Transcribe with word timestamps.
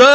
Good 0.00 0.06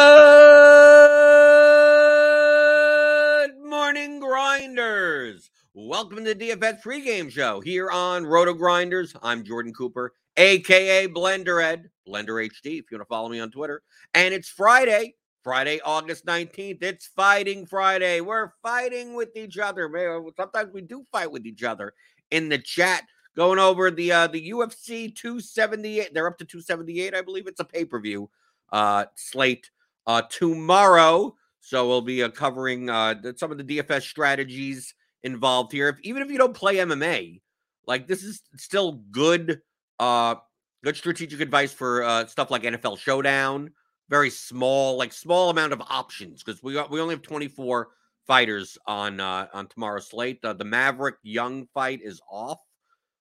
morning, 3.64 4.20
grinders. 4.20 5.52
Welcome 5.76 6.26
to 6.26 6.34
the 6.34 6.50
DFS 6.50 6.82
pregame 6.82 7.30
show 7.30 7.62
here 7.62 7.92
on 7.92 8.24
RotoGrinders. 8.24 9.16
I'm 9.22 9.44
Jordan 9.44 9.76
Cooper, 9.76 10.14
aka 10.38 11.08
Blender 11.08 11.64
Ed, 11.64 11.92
Blender 12.08 12.44
HD, 12.44 12.80
if 12.80 12.90
you 12.90 12.98
want 12.98 13.02
to 13.02 13.06
follow 13.06 13.30
me 13.30 13.40
on 13.40 13.52
Twitter. 13.52 13.84
And 14.16 14.34
it's 14.34 14.50
Friday, 14.50 15.14
Friday, 15.44 15.80
August 15.86 16.26
19th. 16.26 16.82
It's 16.82 17.06
Fighting 17.06 17.68
Friday. 17.68 18.22
We're 18.22 18.54
fighting 18.64 19.14
with 19.14 19.38
each 19.38 19.60
other. 19.60 19.88
Sometimes 20.36 20.74
we 20.74 20.82
do 20.82 21.04
fight 21.12 21.32
with 21.32 21.46
each 21.46 21.62
other 21.62 21.94
in 22.32 22.50
the 22.50 22.58
chat. 22.58 23.04
Going 23.36 23.60
over 23.60 23.92
the 23.92 24.12
uh, 24.12 24.26
the 24.26 24.50
UFC 24.50 25.16
278. 25.16 26.12
They're 26.12 26.26
up 26.26 26.40
to 26.40 26.46
278, 26.46 27.14
I 27.14 27.22
believe. 27.22 27.46
It's 27.46 27.60
a 27.60 27.66
pay-per-view 27.66 28.32
uh, 28.72 29.06
slate 29.14 29.70
uh, 30.08 30.24
tomorrow. 30.30 31.36
So 31.62 31.88
we'll 31.88 32.02
be 32.02 32.24
uh, 32.24 32.30
covering 32.30 32.90
uh, 32.90 33.16
some 33.36 33.52
of 33.52 33.58
the 33.58 33.64
DFS 33.64 34.04
strategies 34.04 34.94
involved 35.24 35.72
here. 35.72 35.90
If, 35.90 36.00
even 36.02 36.22
if 36.22 36.30
you 36.30 36.38
don't 36.38 36.54
play 36.54 36.76
MMA, 36.76 37.42
like 37.88 38.08
this 38.08 38.24
is 38.24 38.42
still 38.56 39.02
good, 39.12 39.62
uh, 40.00 40.36
good 40.84 40.96
strategic 40.96 41.42
advice 41.42 41.74
for 41.74 42.04
uh, 42.04 42.26
stuff 42.28 42.52
like 42.52 42.64
NFL 42.64 43.00
Showdown. 43.00 43.72
Very 44.10 44.30
small, 44.30 44.98
like 44.98 45.12
small 45.12 45.50
amount 45.50 45.74
of 45.74 45.82
options 45.82 46.44
because 46.44 46.62
we 46.62 46.74
got, 46.74 46.92
we 46.92 47.02
only 47.02 47.16
have 47.16 47.24
24 47.24 47.88
fighters 48.28 48.78
on 48.86 49.20
uh, 49.20 49.48
on 49.54 49.68
tomorrow's 49.68 50.10
slate. 50.10 50.40
Uh, 50.44 50.54
the 50.54 50.64
Maverick 50.64 51.16
Young 51.24 51.68
fight 51.74 52.02
is 52.04 52.22
off. 52.30 52.60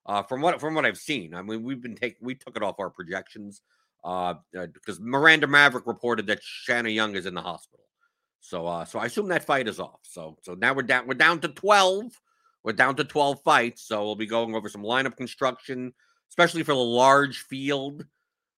Uh, 0.06 0.22
from 0.22 0.42
what 0.42 0.60
from 0.60 0.74
what 0.74 0.84
I've 0.84 0.98
seen, 0.98 1.34
I 1.34 1.40
mean, 1.40 1.62
we've 1.62 1.80
been 1.80 1.96
taking 1.96 2.18
we 2.20 2.34
took 2.34 2.56
it 2.56 2.62
off 2.62 2.78
our 2.78 2.90
projections 2.90 3.62
uh, 4.04 4.34
because 4.52 5.00
Miranda 5.00 5.46
Maverick 5.46 5.86
reported 5.86 6.26
that 6.26 6.42
Shanna 6.42 6.90
Young 6.90 7.14
is 7.14 7.26
in 7.26 7.34
the 7.34 7.42
hospital. 7.42 7.84
So, 8.40 8.66
uh, 8.66 8.84
so 8.84 8.98
I 8.98 9.06
assume 9.06 9.28
that 9.28 9.44
fight 9.44 9.68
is 9.68 9.80
off. 9.80 10.00
So, 10.02 10.36
so 10.42 10.54
now 10.54 10.74
we're 10.74 10.82
down. 10.82 11.06
We're 11.06 11.14
down 11.14 11.40
to 11.40 11.48
twelve. 11.48 12.12
We're 12.62 12.72
down 12.72 12.96
to 12.96 13.04
twelve 13.04 13.40
fights. 13.42 13.82
So 13.82 14.04
we'll 14.04 14.16
be 14.16 14.26
going 14.26 14.54
over 14.54 14.68
some 14.68 14.82
lineup 14.82 15.16
construction, 15.16 15.94
especially 16.28 16.62
for 16.62 16.74
the 16.74 16.80
large 16.80 17.38
field 17.38 18.04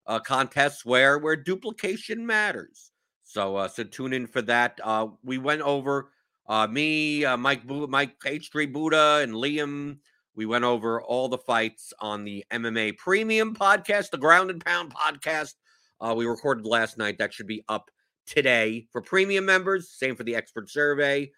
uh, 0.06 0.18
contests 0.18 0.84
where 0.84 1.18
where 1.18 1.36
duplication 1.36 2.26
matters. 2.26 2.90
So, 3.22 3.56
uh, 3.56 3.68
so 3.68 3.84
tune 3.84 4.12
in 4.12 4.26
for 4.26 4.42
that. 4.42 4.80
Uh, 4.82 5.08
we 5.22 5.38
went 5.38 5.62
over 5.62 6.10
uh, 6.48 6.66
me, 6.66 7.24
uh, 7.24 7.36
Mike, 7.36 7.64
Mike 7.66 8.18
H3 8.20 8.72
Buddha, 8.72 9.20
and 9.22 9.32
Liam 9.32 9.98
we 10.36 10.44
went 10.44 10.64
over 10.64 11.00
all 11.00 11.28
the 11.28 11.38
fights 11.38 11.94
on 11.98 12.22
the 12.22 12.44
MMA 12.52 12.98
Premium 12.98 13.54
podcast, 13.54 14.10
the 14.10 14.18
Ground 14.18 14.50
and 14.50 14.62
Pound 14.64 14.94
podcast. 14.94 15.54
Uh, 15.98 16.14
we 16.14 16.26
recorded 16.26 16.66
last 16.66 16.98
night. 16.98 17.16
That 17.18 17.32
should 17.32 17.46
be 17.46 17.64
up 17.68 17.90
today 18.26 18.86
for 18.92 19.00
premium 19.00 19.46
members. 19.46 19.88
Same 19.88 20.14
for 20.14 20.24
the 20.24 20.36
expert 20.36 20.68
survey. 20.70 21.32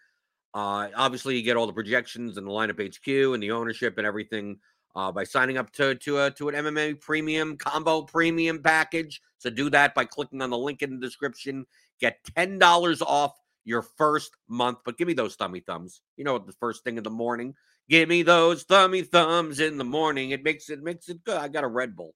Uh, 0.53 0.89
obviously, 0.95 1.37
you 1.37 1.43
get 1.43 1.55
all 1.55 1.65
the 1.65 1.71
projections 1.71 2.37
and 2.37 2.45
the 2.45 2.51
lineup 2.51 2.85
HQ 2.85 3.33
and 3.33 3.41
the 3.41 3.51
ownership 3.51 3.97
and 3.97 4.05
everything 4.05 4.59
uh, 4.95 5.11
by 5.11 5.23
signing 5.23 5.57
up 5.57 5.71
to 5.71 5.95
to 5.95 6.19
a, 6.19 6.31
to 6.31 6.49
an 6.49 6.55
MMA 6.55 6.99
Premium 6.99 7.55
combo 7.55 8.01
premium 8.01 8.61
package. 8.61 9.21
So 9.37 9.49
do 9.49 9.69
that 9.69 9.95
by 9.95 10.03
clicking 10.03 10.41
on 10.41 10.49
the 10.49 10.57
link 10.57 10.81
in 10.81 10.99
the 10.99 11.05
description. 11.05 11.65
Get 12.01 12.19
ten 12.35 12.59
dollars 12.59 13.01
off 13.01 13.33
your 13.63 13.81
first 13.81 14.35
month. 14.49 14.79
But 14.83 14.97
give 14.97 15.07
me 15.07 15.13
those 15.13 15.35
thummy 15.35 15.61
thumbs. 15.61 16.01
You 16.17 16.25
know, 16.25 16.37
the 16.37 16.51
first 16.53 16.83
thing 16.83 16.97
in 16.97 17.03
the 17.03 17.09
morning. 17.09 17.55
Give 17.89 18.07
me 18.07 18.21
those 18.21 18.63
thummy 18.63 19.01
thumbs 19.01 19.59
in 19.59 19.79
the 19.79 19.83
morning. 19.83 20.29
It 20.29 20.43
makes 20.43 20.69
it 20.69 20.83
makes 20.83 21.09
it 21.09 21.23
good. 21.23 21.37
I 21.37 21.47
got 21.47 21.63
a 21.63 21.67
Red 21.67 21.95
Bull, 21.95 22.13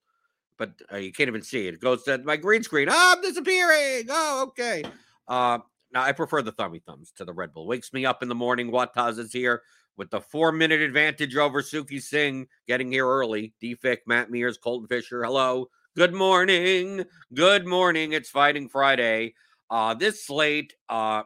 but 0.58 0.72
uh, 0.92 0.98
you 0.98 1.12
can't 1.12 1.28
even 1.28 1.42
see 1.42 1.68
it. 1.68 1.74
It 1.74 1.82
goes 1.82 2.04
to 2.04 2.20
my 2.20 2.38
green 2.38 2.62
screen. 2.62 2.90
Oh, 2.92 3.14
I'm 3.16 3.22
disappearing. 3.24 4.06
Oh, 4.10 4.44
okay. 4.50 4.84
Uh, 5.28 5.58
now 5.92 6.04
I 6.04 6.12
prefer 6.12 6.44
the 6.44 6.52
thummy 6.52 6.78
thumbs 6.78 7.12
to 7.18 7.26
the 7.26 7.34
Red 7.34 7.54
Bull. 7.54 7.66
Wakes 7.66 7.92
me 7.92 8.06
up 8.06 8.22
in 8.22 8.30
the 8.30 8.36
morning. 8.36 8.70
Wataz 8.72 9.18
is 9.18 9.34
here 9.34 9.64
with 9.98 10.12
the 10.12 10.22
four 10.22 10.52
minute 10.52 10.82
advantage 10.82 11.36
over 11.36 11.64
Suki 11.64 12.00
Singh, 12.00 12.48
getting 12.68 12.92
here 12.92 13.08
early. 13.08 13.54
Defik, 13.62 14.00
Matt 14.06 14.30
Mears, 14.30 14.60
Colton 14.60 14.88
Fisher. 14.88 15.24
Hello. 15.24 15.70
Good 15.96 16.14
morning. 16.14 17.04
Good 17.34 17.66
morning. 17.66 18.14
It's 18.14 18.30
Fighting 18.30 18.70
Friday. 18.70 19.34
Uh, 19.72 19.96
this 19.96 20.24
slate 20.24 20.76
uh, 20.88 21.24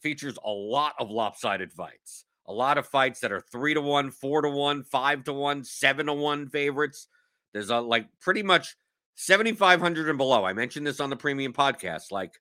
features 0.00 0.38
a 0.42 0.50
lot 0.50 0.94
of 0.98 1.10
lopsided 1.10 1.72
fights 1.72 2.24
a 2.50 2.52
lot 2.52 2.78
of 2.78 2.86
fights 2.86 3.20
that 3.20 3.30
are 3.30 3.40
three 3.40 3.74
to 3.74 3.80
one, 3.80 4.10
four 4.10 4.42
to 4.42 4.50
one, 4.50 4.82
five 4.82 5.22
to 5.24 5.32
one, 5.32 5.62
seven 5.62 6.06
to 6.06 6.12
one 6.12 6.48
favorites. 6.48 7.06
There's 7.52 7.70
a 7.70 7.78
like 7.78 8.08
pretty 8.20 8.42
much 8.42 8.76
7,500 9.14 10.08
and 10.08 10.18
below. 10.18 10.44
I 10.44 10.52
mentioned 10.52 10.84
this 10.84 10.98
on 10.98 11.10
the 11.10 11.16
premium 11.16 11.52
podcast. 11.52 12.10
Like 12.10 12.40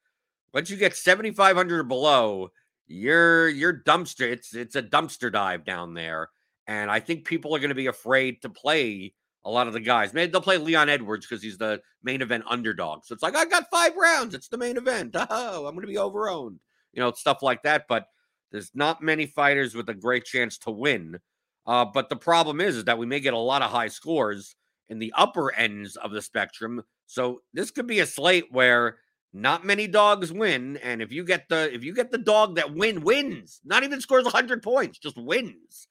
once 0.51 0.71
you 0.71 0.77
get 0.77 0.95
7,500 0.95 1.83
below, 1.83 2.51
you're 2.87 3.49
you're 3.49 3.83
dumpster. 3.83 4.31
It's 4.31 4.55
it's 4.55 4.75
a 4.75 4.81
dumpster 4.81 5.31
dive 5.31 5.63
down 5.63 5.93
there, 5.93 6.29
and 6.65 6.89
I 6.89 6.99
think 6.99 7.25
people 7.25 7.55
are 7.55 7.59
going 7.59 7.69
to 7.69 7.75
be 7.75 7.85
afraid 7.85 8.41
to 8.41 8.49
play 8.49 9.13
a 9.45 9.51
lot 9.51 9.67
of 9.67 9.73
the 9.73 9.79
guys. 9.79 10.11
Maybe 10.11 10.31
they'll 10.31 10.41
play 10.41 10.57
Leon 10.57 10.89
Edwards 10.89 11.27
because 11.27 11.43
he's 11.43 11.59
the 11.59 11.81
main 12.01 12.23
event 12.23 12.45
underdog. 12.47 13.05
So 13.05 13.13
it's 13.13 13.21
like 13.21 13.35
I 13.35 13.45
got 13.45 13.69
five 13.69 13.95
rounds. 13.95 14.33
It's 14.33 14.47
the 14.47 14.57
main 14.57 14.75
event. 14.75 15.15
Oh, 15.15 15.65
I'm 15.67 15.75
going 15.75 15.85
to 15.85 15.87
be 15.87 15.99
overowned. 15.99 16.57
You 16.93 17.03
know, 17.03 17.11
stuff 17.11 17.43
like 17.43 17.61
that. 17.61 17.85
But 17.87 18.07
there's 18.51 18.71
not 18.73 19.01
many 19.01 19.25
fighters 19.25 19.75
with 19.75 19.89
a 19.89 19.93
great 19.93 20.25
chance 20.25 20.57
to 20.59 20.71
win. 20.71 21.19
Uh, 21.65 21.85
but 21.85 22.09
the 22.09 22.15
problem 22.15 22.61
is, 22.61 22.77
is 22.77 22.85
that 22.85 22.97
we 22.97 23.05
may 23.05 23.19
get 23.19 23.33
a 23.33 23.37
lot 23.37 23.61
of 23.61 23.71
high 23.71 23.87
scores 23.87 24.55
in 24.89 24.99
the 24.99 25.13
upper 25.15 25.53
ends 25.53 25.95
of 25.97 26.11
the 26.11 26.21
spectrum. 26.21 26.83
So 27.05 27.41
this 27.53 27.71
could 27.71 27.87
be 27.87 27.99
a 27.99 28.05
slate 28.05 28.51
where 28.51 28.97
not 29.33 29.65
many 29.65 29.87
dogs 29.87 30.33
win, 30.33 30.77
and 30.77 31.01
if 31.01 31.11
you 31.11 31.23
get 31.23 31.47
the 31.49 31.71
if 31.71 31.83
you 31.83 31.93
get 31.93 32.11
the 32.11 32.17
dog 32.17 32.55
that 32.55 32.73
win 32.73 33.01
wins, 33.01 33.61
not 33.63 33.83
even 33.83 34.01
scores 34.01 34.23
100 34.23 34.63
points, 34.63 34.97
just 34.97 35.17
wins, 35.17 35.87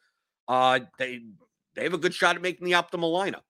uh, 0.48 0.80
they 0.98 1.20
they 1.76 1.84
have 1.84 1.94
a 1.94 1.98
good 1.98 2.14
shot 2.14 2.34
at 2.34 2.42
making 2.42 2.66
the 2.66 2.72
optimal 2.72 3.14
lineup. 3.14 3.42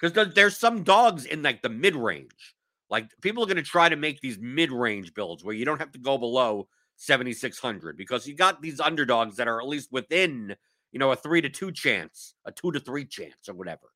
Because 0.00 0.34
there's 0.34 0.56
some 0.56 0.82
dogs 0.84 1.24
in 1.24 1.42
like 1.42 1.62
the 1.62 1.68
mid 1.68 1.96
range. 1.96 2.54
Like 2.90 3.08
people 3.20 3.42
are 3.42 3.46
going 3.46 3.56
to 3.56 3.62
try 3.62 3.88
to 3.88 3.96
make 3.96 4.20
these 4.20 4.38
mid 4.38 4.70
range 4.70 5.14
builds 5.14 5.42
where 5.42 5.54
you 5.54 5.64
don't 5.64 5.80
have 5.80 5.92
to 5.92 5.98
go 5.98 6.18
below 6.18 6.68
7,600 7.02 7.96
because 7.96 8.28
you 8.28 8.34
got 8.36 8.62
these 8.62 8.78
underdogs 8.78 9.36
that 9.36 9.48
are 9.48 9.60
at 9.60 9.66
least 9.66 9.90
within, 9.90 10.54
you 10.92 11.00
know, 11.00 11.10
a 11.10 11.16
three 11.16 11.40
to 11.40 11.48
two 11.48 11.72
chance, 11.72 12.34
a 12.44 12.52
two 12.52 12.70
to 12.70 12.78
three 12.78 13.04
chance 13.04 13.48
or 13.48 13.54
whatever. 13.54 13.90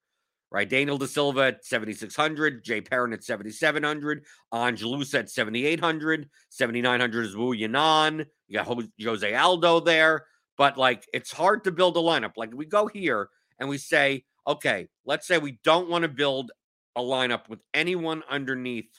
Right. 0.50 0.68
Daniel 0.68 0.96
De 0.96 1.06
Silva 1.08 1.40
at 1.42 1.64
7,600, 1.64 2.64
Jay 2.64 2.80
Perrin 2.80 3.12
at 3.12 3.24
7,700, 3.24 4.24
Ange 4.54 4.82
Loosa 4.84 5.20
at 5.20 5.30
7,800, 5.30 6.28
7,900 6.50 7.26
is 7.26 7.36
Wu 7.36 7.54
Yanan. 7.54 8.26
You 8.48 8.58
got 8.58 8.82
Jose 9.02 9.34
Aldo 9.34 9.80
there. 9.80 10.26
But 10.56 10.78
like, 10.78 11.06
it's 11.12 11.32
hard 11.32 11.64
to 11.64 11.72
build 11.72 11.96
a 11.96 12.00
lineup. 12.00 12.32
Like, 12.36 12.54
we 12.54 12.64
go 12.64 12.86
here 12.86 13.28
and 13.58 13.68
we 13.68 13.76
say, 13.78 14.24
okay, 14.46 14.88
let's 15.04 15.26
say 15.26 15.38
we 15.38 15.58
don't 15.64 15.90
want 15.90 16.02
to 16.02 16.08
build 16.08 16.52
a 16.94 17.00
lineup 17.00 17.48
with 17.48 17.60
anyone 17.74 18.22
underneath 18.28 18.90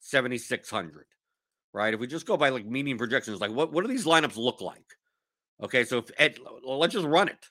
7,600 0.00 1.06
right? 1.76 1.92
If 1.92 2.00
we 2.00 2.06
just 2.06 2.26
go 2.26 2.36
by 2.38 2.48
like 2.48 2.64
median 2.64 2.96
projections, 2.96 3.40
like 3.40 3.50
what, 3.50 3.70
what 3.72 3.84
do 3.84 3.88
these 3.88 4.06
lineups 4.06 4.36
look 4.36 4.62
like? 4.62 4.96
Okay, 5.62 5.84
so 5.84 5.98
if 5.98 6.10
Ed, 6.18 6.38
let's 6.64 6.94
just 6.94 7.06
run 7.06 7.28
it. 7.28 7.50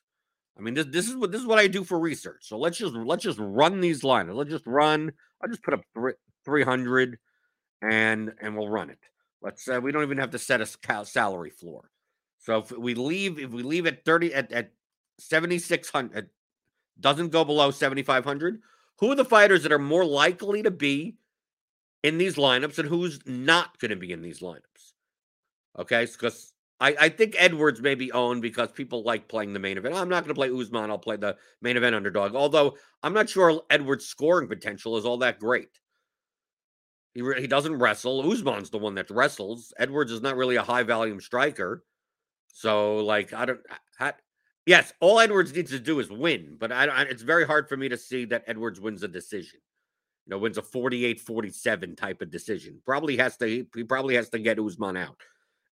I 0.58 0.62
mean, 0.62 0.74
this 0.74 0.88
this 0.88 1.08
is 1.08 1.16
what 1.16 1.32
this 1.32 1.42
is 1.42 1.48
what 1.48 1.60
I 1.60 1.68
do 1.68 1.84
for 1.84 2.00
research. 2.00 2.48
So 2.48 2.58
let's 2.58 2.78
just 2.78 2.94
let's 2.94 3.24
just 3.24 3.40
run 3.40 3.82
these 3.82 4.02
lineups. 4.02 4.36
Let's 4.36 4.50
just 4.50 4.66
run. 4.66 5.12
I'll 5.42 5.50
just 5.50 5.64
put 5.64 5.76
up 5.76 5.82
three 6.44 6.64
hundred, 6.64 7.20
and 7.82 8.34
and 8.42 8.58
we'll 8.58 8.70
run 8.70 8.90
it. 8.90 9.00
Let's. 9.42 9.68
Uh, 9.68 9.80
we 9.82 9.92
don't 9.92 10.04
even 10.04 10.18
have 10.18 10.32
to 10.32 10.40
set 10.40 10.62
a 10.62 11.06
salary 11.06 11.52
floor. 11.52 11.92
So 12.40 12.60
if 12.60 12.72
we 12.72 12.96
leave, 12.96 13.38
if 13.38 13.52
we 13.52 13.64
leave 13.64 13.86
at 13.86 14.06
thirty 14.06 14.34
at 14.34 14.52
at 14.52 14.72
seventy 15.20 15.60
six 15.60 15.90
hundred, 15.90 16.30
doesn't 17.00 17.30
go 17.30 17.44
below 17.44 17.72
seventy 17.72 18.04
five 18.04 18.24
hundred. 18.24 18.62
Who 19.00 19.12
are 19.12 19.16
the 19.16 19.26
fighters 19.26 19.64
that 19.64 19.74
are 19.74 19.80
more 19.80 20.06
likely 20.06 20.64
to 20.64 20.72
be 20.72 21.18
in 22.06 22.20
these 22.20 22.36
lineups 22.36 22.78
and 22.78 22.88
who's 22.88 23.20
not 23.26 23.80
going 23.80 23.90
to 23.90 23.96
be 23.96 24.12
in 24.12 24.22
these 24.22 24.40
lineups. 24.40 24.94
Okay, 25.80 26.06
because 26.06 26.54
I, 26.80 26.96
I 27.00 27.10
think 27.10 27.36
Edwards 27.36 27.82
may 27.82 27.96
be 27.96 28.12
owned 28.12 28.44
because 28.44 28.72
people 28.72 29.02
like 29.02 29.28
playing 29.28 29.54
the 29.54 29.60
main 29.60 29.80
event. 29.80 29.96
Oh, 29.96 29.98
I'm 29.98 30.08
not 30.08 30.24
going 30.24 30.36
to 30.36 30.40
play 30.40 30.52
Usman. 30.52 30.92
I'll 30.92 31.00
play 31.00 31.16
the 31.16 31.36
main 31.64 31.78
event 31.78 31.96
underdog. 31.96 32.36
Although 32.36 32.78
I'm 33.02 33.14
not 33.14 33.28
sure 33.28 33.60
Edwards' 33.72 34.06
scoring 34.06 34.48
potential 34.48 34.98
is 34.98 35.06
all 35.06 35.18
that 35.18 35.40
great. 35.40 35.80
He, 37.16 37.24
re- 37.24 37.42
he 37.42 37.48
doesn't 37.48 37.80
wrestle. 37.80 38.32
Usman's 38.32 38.70
the 38.70 38.78
one 38.78 38.94
that 38.96 39.10
wrestles. 39.10 39.74
Edwards 39.80 40.12
is 40.12 40.22
not 40.22 40.38
really 40.38 40.58
a 40.58 40.64
high 40.64 40.84
volume 40.84 41.20
striker. 41.20 41.84
So, 42.54 42.98
like, 42.98 43.34
I 43.34 43.46
don't. 43.46 43.62
I, 44.00 44.14
yes, 44.68 44.94
all 45.00 45.20
Edwards 45.20 45.56
needs 45.56 45.72
to 45.72 45.80
do 45.80 46.00
is 46.00 46.12
win, 46.12 46.56
but 46.60 46.72
I, 46.72 46.86
I, 46.86 47.02
it's 47.04 47.24
very 47.24 47.48
hard 47.48 47.68
for 47.68 47.78
me 47.78 47.90
to 47.90 47.98
see 47.98 48.26
that 48.26 48.44
Edwards 48.46 48.80
wins 48.80 49.02
a 49.02 49.08
decision 49.08 49.60
you 50.26 50.32
know, 50.32 50.38
wins 50.38 50.58
a 50.58 50.62
48-47 50.62 51.96
type 51.98 52.22
of 52.22 52.32
decision. 52.32 52.82
Probably 52.86 53.18
has 53.18 53.38
to 53.38 53.66
he 53.76 53.84
probably 53.84 54.16
has 54.16 54.30
to 54.30 54.40
get 54.40 54.60
Usman 54.60 54.98
out. 54.98 55.22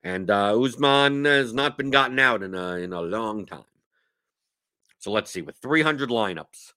And 0.03 0.29
uh 0.29 0.59
Usman 0.59 1.25
has 1.25 1.53
not 1.53 1.77
been 1.77 1.91
gotten 1.91 2.19
out 2.19 2.43
in 2.43 2.53
a 2.55 2.75
in 2.75 2.93
a 2.93 3.01
long 3.01 3.45
time. 3.45 3.63
So 4.99 5.11
let's 5.11 5.31
see 5.31 5.41
with 5.41 5.57
300 5.57 6.09
lineups. 6.09 6.73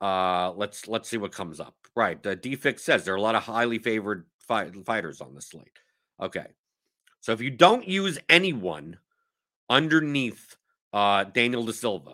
Uh 0.00 0.52
let's 0.52 0.86
let's 0.86 1.08
see 1.08 1.16
what 1.16 1.32
comes 1.32 1.60
up. 1.60 1.74
Right, 1.94 2.22
the 2.22 2.36
defix 2.36 2.80
says 2.80 3.04
there 3.04 3.14
are 3.14 3.18
a 3.18 3.22
lot 3.22 3.34
of 3.34 3.42
highly 3.42 3.78
favored 3.78 4.26
fight, 4.46 4.74
fighters 4.84 5.20
on 5.20 5.34
the 5.34 5.40
slate. 5.40 5.78
Okay. 6.20 6.46
So 7.20 7.32
if 7.32 7.40
you 7.40 7.50
don't 7.50 7.86
use 7.86 8.18
anyone 8.28 8.98
underneath 9.68 10.56
uh, 10.92 11.24
Daniel 11.24 11.64
De 11.64 11.72
Silva, 11.72 12.12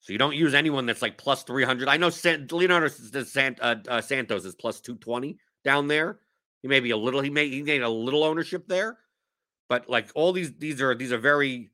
so 0.00 0.12
you 0.12 0.18
don't 0.18 0.36
use 0.36 0.54
anyone 0.54 0.86
that's 0.86 1.02
like 1.02 1.18
plus 1.18 1.42
300. 1.42 1.88
I 1.88 1.96
know 1.96 2.10
San, 2.10 2.46
Leonardo 2.50 2.88
uh, 3.60 3.74
uh, 3.88 4.00
Santos 4.00 4.44
is 4.44 4.54
plus 4.54 4.80
220 4.80 5.38
down 5.64 5.88
there. 5.88 6.20
He 6.62 6.68
may 6.68 6.80
be 6.80 6.90
a 6.90 6.96
little, 6.96 7.20
he 7.20 7.30
may, 7.30 7.48
he 7.48 7.62
made 7.62 7.82
a 7.82 7.88
little 7.88 8.24
ownership 8.24 8.66
there, 8.68 8.98
but 9.68 9.88
like 9.88 10.08
all 10.14 10.32
these, 10.32 10.52
these 10.58 10.80
are, 10.80 10.94
these 10.94 11.12
are 11.12 11.18
very, 11.18 11.70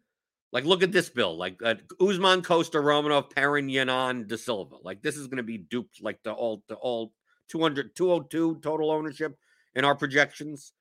like, 0.52 0.64
look 0.64 0.82
at 0.82 0.92
this 0.92 1.08
bill, 1.08 1.36
like 1.36 1.60
uh, 1.64 1.76
Usman, 2.00 2.42
Costa, 2.42 2.78
Romanov, 2.78 3.30
Perrin, 3.30 3.68
Yanan, 3.68 4.28
De 4.28 4.36
Silva. 4.36 4.76
Like, 4.82 5.02
this 5.02 5.16
is 5.16 5.26
going 5.26 5.38
to 5.38 5.42
be 5.42 5.56
duped, 5.56 6.02
like 6.02 6.22
the 6.22 6.32
all, 6.32 6.62
the 6.68 6.74
all 6.74 7.14
200, 7.48 7.96
202 7.96 8.60
total 8.62 8.90
ownership 8.90 9.36
in 9.74 9.84
our 9.84 9.94
projections. 9.94 10.72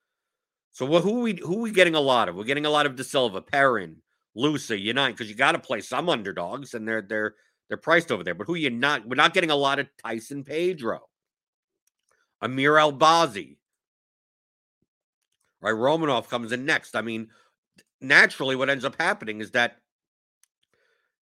So 0.72 0.86
what, 0.86 1.02
who 1.02 1.20
we 1.20 1.38
who 1.42 1.58
we 1.58 1.70
getting 1.70 1.94
a 1.94 2.00
lot 2.00 2.28
of? 2.28 2.34
We're 2.34 2.44
getting 2.44 2.66
a 2.66 2.70
lot 2.70 2.86
of 2.86 2.96
De 2.96 3.04
Silva, 3.04 3.42
Perrin, 3.42 3.96
Loosa, 4.34 4.78
Unite, 4.78 5.14
because 5.16 5.28
you 5.28 5.34
got 5.36 5.52
to 5.52 5.58
play 5.58 5.80
some 5.80 6.08
underdogs, 6.08 6.74
and 6.74 6.86
they're 6.86 7.02
they're 7.02 7.34
they're 7.68 7.76
priced 7.76 8.10
over 8.10 8.24
there. 8.24 8.34
But 8.34 8.46
who 8.46 8.54
you 8.54 8.70
not? 8.70 9.06
We're 9.06 9.16
not 9.16 9.34
getting 9.34 9.50
a 9.50 9.56
lot 9.56 9.78
of 9.78 9.88
Tyson 10.02 10.44
Pedro, 10.44 11.00
Amir 12.40 12.74
Albazi, 12.74 13.56
right? 15.60 15.74
Romanov 15.74 16.28
comes 16.28 16.52
in 16.52 16.64
next. 16.64 16.96
I 16.96 17.02
mean, 17.02 17.28
naturally, 18.00 18.56
what 18.56 18.70
ends 18.70 18.84
up 18.84 18.96
happening 18.98 19.40
is 19.40 19.50
that 19.52 19.76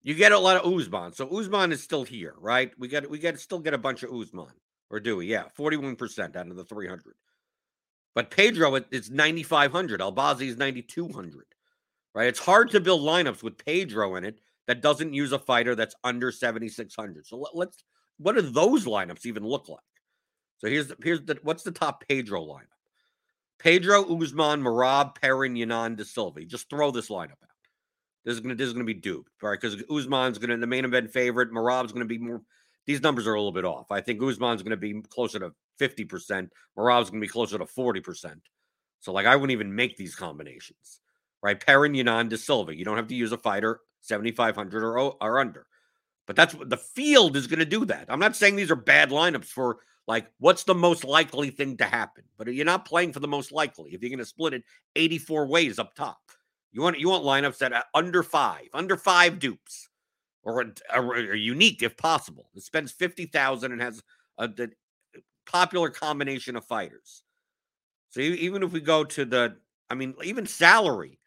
you 0.02 0.14
get 0.14 0.32
a 0.32 0.38
lot 0.38 0.56
of 0.56 0.72
Usman. 0.72 1.12
So 1.12 1.28
Usman 1.28 1.72
is 1.72 1.82
still 1.82 2.04
here, 2.04 2.34
right? 2.38 2.72
We 2.78 2.88
get 2.88 3.10
we 3.10 3.18
get 3.18 3.38
still 3.38 3.60
get 3.60 3.74
a 3.74 3.78
bunch 3.78 4.02
of 4.02 4.12
Usman 4.12 4.54
or 4.90 5.00
do 5.00 5.16
we? 5.16 5.26
Yeah, 5.26 5.44
forty 5.54 5.76
one 5.76 5.96
percent 5.96 6.36
out 6.36 6.48
of 6.48 6.56
the 6.56 6.64
three 6.64 6.88
hundred. 6.88 7.14
But 8.14 8.30
Pedro, 8.30 8.74
it's 8.74 9.08
9,500. 9.08 10.00
Albazi 10.00 10.48
is 10.48 10.56
9,200. 10.56 11.44
Right? 12.14 12.28
It's 12.28 12.40
hard 12.40 12.70
to 12.70 12.80
build 12.80 13.02
lineups 13.02 13.42
with 13.42 13.64
Pedro 13.64 14.16
in 14.16 14.24
it 14.24 14.40
that 14.66 14.82
doesn't 14.82 15.14
use 15.14 15.32
a 15.32 15.38
fighter 15.38 15.74
that's 15.74 15.94
under 16.04 16.32
7,600. 16.32 17.26
So 17.26 17.46
let, 17.54 17.68
us 17.68 17.84
what 18.18 18.34
do 18.34 18.42
those 18.42 18.84
lineups 18.84 19.26
even 19.26 19.44
look 19.44 19.68
like? 19.68 19.78
So 20.58 20.68
here's 20.68 20.88
the, 20.88 20.96
here's 21.02 21.22
the 21.22 21.38
what's 21.42 21.62
the 21.62 21.70
top 21.70 22.04
Pedro 22.08 22.42
lineup? 22.42 22.64
Pedro, 23.58 24.02
Usman, 24.02 24.62
Merab, 24.62 25.14
Perrin, 25.14 25.54
Yanan, 25.54 25.96
De 25.96 26.04
Silva. 26.04 26.44
Just 26.44 26.68
throw 26.68 26.90
this 26.90 27.08
lineup 27.08 27.30
out. 27.30 27.48
This 28.24 28.34
is 28.34 28.40
gonna 28.40 28.54
this 28.54 28.66
is 28.66 28.72
gonna 28.72 28.84
be 28.84 28.94
duped, 28.94 29.30
right? 29.42 29.58
Because 29.58 29.82
Usman's 29.90 30.38
gonna 30.38 30.56
the 30.56 30.66
main 30.66 30.84
event 30.84 31.10
favorite. 31.12 31.50
Merab's 31.52 31.92
gonna 31.92 32.04
be 32.04 32.18
more. 32.18 32.42
These 32.86 33.02
numbers 33.02 33.26
are 33.26 33.34
a 33.34 33.38
little 33.38 33.52
bit 33.52 33.64
off. 33.64 33.90
I 33.90 34.00
think 34.00 34.22
Usman's 34.22 34.62
gonna 34.62 34.76
be 34.76 35.00
closer 35.10 35.38
to 35.38 35.52
50%. 35.80 36.48
Merab's 36.78 37.10
going 37.10 37.20
to 37.20 37.26
be 37.26 37.28
closer 37.28 37.58
to 37.58 37.64
40%. 37.64 38.34
So, 39.00 39.12
like, 39.12 39.26
I 39.26 39.34
wouldn't 39.34 39.52
even 39.52 39.74
make 39.74 39.96
these 39.96 40.14
combinations, 40.14 41.00
right? 41.42 41.64
Perrin, 41.64 41.92
Yanan, 41.92 42.28
De 42.28 42.38
Silva. 42.38 42.76
You 42.76 42.84
don't 42.84 42.96
have 42.96 43.08
to 43.08 43.14
use 43.14 43.32
a 43.32 43.38
fighter 43.38 43.81
7,500 44.02 44.84
or, 44.84 44.98
or 45.20 45.38
under. 45.38 45.66
But 46.26 46.37
that's 46.37 46.54
what 46.54 46.70
the 46.70 46.76
field 46.76 47.37
is 47.37 47.46
going 47.46 47.58
to 47.58 47.64
do 47.64 47.84
that. 47.87 48.06
I'm 48.08 48.20
not 48.20 48.37
saying 48.37 48.56
these 48.56 48.70
are 48.70 48.76
bad 48.76 49.10
lineups 49.10 49.46
for 49.46 49.78
like 50.06 50.26
what's 50.38 50.64
the 50.64 50.75
most 50.75 51.04
likely 51.04 51.50
thing 51.50 51.76
to 51.78 51.84
happen, 51.84 52.25
but 52.37 52.52
you're 52.52 52.64
not 52.64 52.84
playing 52.84 53.12
for 53.12 53.20
the 53.20 53.28
most 53.28 53.52
likely. 53.52 53.92
If 53.92 54.02
you're 54.02 54.10
going 54.10 54.19
to 54.19 54.25
split 54.25 54.54
it 54.54 54.64
84 54.96 55.46
ways 55.46 55.78
up 55.78 55.94
top, 55.94 56.19
you 56.72 56.82
want 56.82 56.98
you 56.98 57.08
want 57.08 57.25
lineups 57.25 57.58
that 57.58 57.72
are 57.72 57.84
under 57.94 58.22
five, 58.22 58.69
under 58.72 58.96
five 58.96 59.38
dupes, 59.38 59.88
or, 60.42 60.72
or 60.94 61.34
unique 61.34 61.82
if 61.82 61.96
possible. 61.96 62.48
It 62.54 62.62
spends 62.62 62.92
fifty 62.92 63.26
thousand 63.26 63.72
and 63.72 63.82
has 63.82 64.02
a, 64.38 64.48
popular 65.46 65.90
combination 65.90 66.56
of 66.56 66.64
fighters. 66.64 67.22
So 68.10 68.20
even 68.20 68.62
if 68.62 68.72
we 68.72 68.81
go 68.81 69.04
to 69.04 69.25
the, 69.25 69.56
I 69.88 69.94
mean, 69.94 70.14
even 70.25 70.46
salary, 70.46 71.19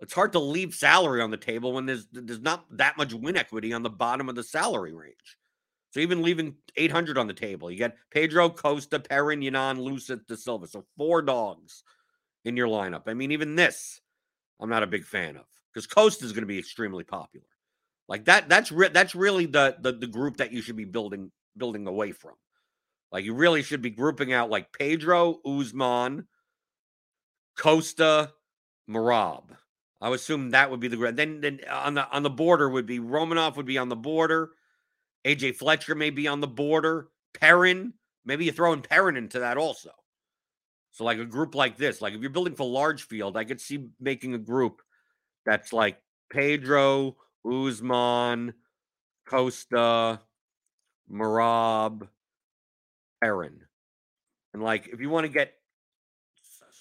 it's 0.00 0.14
hard 0.14 0.32
to 0.32 0.38
leave 0.38 0.74
salary 0.74 1.20
on 1.20 1.30
the 1.30 1.36
table 1.36 1.72
when 1.72 1.86
there's 1.86 2.06
there's 2.12 2.40
not 2.40 2.64
that 2.76 2.96
much 2.96 3.12
win 3.12 3.36
equity 3.36 3.72
on 3.72 3.82
the 3.82 3.90
bottom 3.90 4.28
of 4.28 4.34
the 4.34 4.42
salary 4.42 4.92
range. 4.92 5.38
So 5.90 6.00
even 6.00 6.22
leaving 6.22 6.54
800 6.76 7.18
on 7.18 7.26
the 7.26 7.34
table, 7.34 7.70
you 7.70 7.76
get 7.76 7.96
Pedro 8.10 8.48
Costa, 8.48 9.00
Perrin, 9.00 9.40
Yanan, 9.40 9.78
Loosa, 9.78 10.16
De 10.28 10.36
Silva. 10.36 10.68
So 10.68 10.84
four 10.96 11.20
dogs 11.20 11.82
in 12.44 12.56
your 12.56 12.68
lineup. 12.68 13.02
I 13.06 13.14
mean, 13.14 13.32
even 13.32 13.56
this, 13.56 14.00
I'm 14.60 14.70
not 14.70 14.84
a 14.84 14.88
big 14.88 15.04
fan 15.04 15.36
of 15.36 15.46
because 15.72 15.86
Costa 15.86 16.24
is 16.24 16.32
going 16.32 16.42
to 16.42 16.46
be 16.46 16.58
extremely 16.58 17.04
popular. 17.04 17.46
Like 18.08 18.24
that, 18.26 18.48
that's 18.48 18.72
re- 18.72 18.90
that's 18.92 19.14
really 19.14 19.46
the, 19.46 19.76
the 19.80 19.92
the 19.92 20.06
group 20.06 20.38
that 20.38 20.52
you 20.52 20.62
should 20.62 20.76
be 20.76 20.84
building 20.84 21.30
building 21.56 21.86
away 21.86 22.12
from. 22.12 22.34
Like 23.12 23.24
you 23.24 23.34
really 23.34 23.62
should 23.62 23.82
be 23.82 23.90
grouping 23.90 24.32
out 24.32 24.50
like 24.50 24.72
Pedro, 24.72 25.40
Usman, 25.44 26.26
Costa, 27.56 28.32
Merab. 28.88 29.42
I 30.00 30.08
would 30.08 30.20
assume 30.20 30.50
that 30.50 30.70
would 30.70 30.80
be 30.80 30.88
the 30.88 31.12
then 31.12 31.40
then 31.40 31.60
uh, 31.68 31.82
on 31.84 31.94
the 31.94 32.10
on 32.10 32.22
the 32.22 32.30
border 32.30 32.68
would 32.68 32.86
be 32.86 32.98
Romanov 32.98 33.56
would 33.56 33.66
be 33.66 33.78
on 33.78 33.88
the 33.88 33.96
border. 33.96 34.50
AJ 35.26 35.56
Fletcher 35.56 35.94
may 35.94 36.10
be 36.10 36.26
on 36.26 36.40
the 36.40 36.48
border. 36.48 37.08
Perrin, 37.34 37.92
maybe 38.24 38.46
you 38.46 38.52
throw 38.52 38.72
in 38.72 38.80
Perrin 38.80 39.16
into 39.16 39.40
that 39.40 39.58
also. 39.58 39.90
So 40.92 41.04
like 41.04 41.18
a 41.18 41.26
group 41.26 41.54
like 41.54 41.76
this, 41.76 42.00
like 42.00 42.14
if 42.14 42.20
you're 42.20 42.30
building 42.30 42.54
for 42.54 42.66
large 42.66 43.02
field, 43.02 43.36
I 43.36 43.44
could 43.44 43.60
see 43.60 43.88
making 44.00 44.34
a 44.34 44.38
group 44.38 44.80
that's 45.44 45.72
like 45.72 45.98
Pedro, 46.30 47.16
Usman, 47.44 48.54
Costa, 49.28 50.20
Merab, 51.12 52.08
Aaron. 53.22 53.60
And 54.54 54.62
like 54.62 54.88
if 54.88 55.00
you 55.00 55.10
want 55.10 55.26
to 55.26 55.32
get 55.32 55.52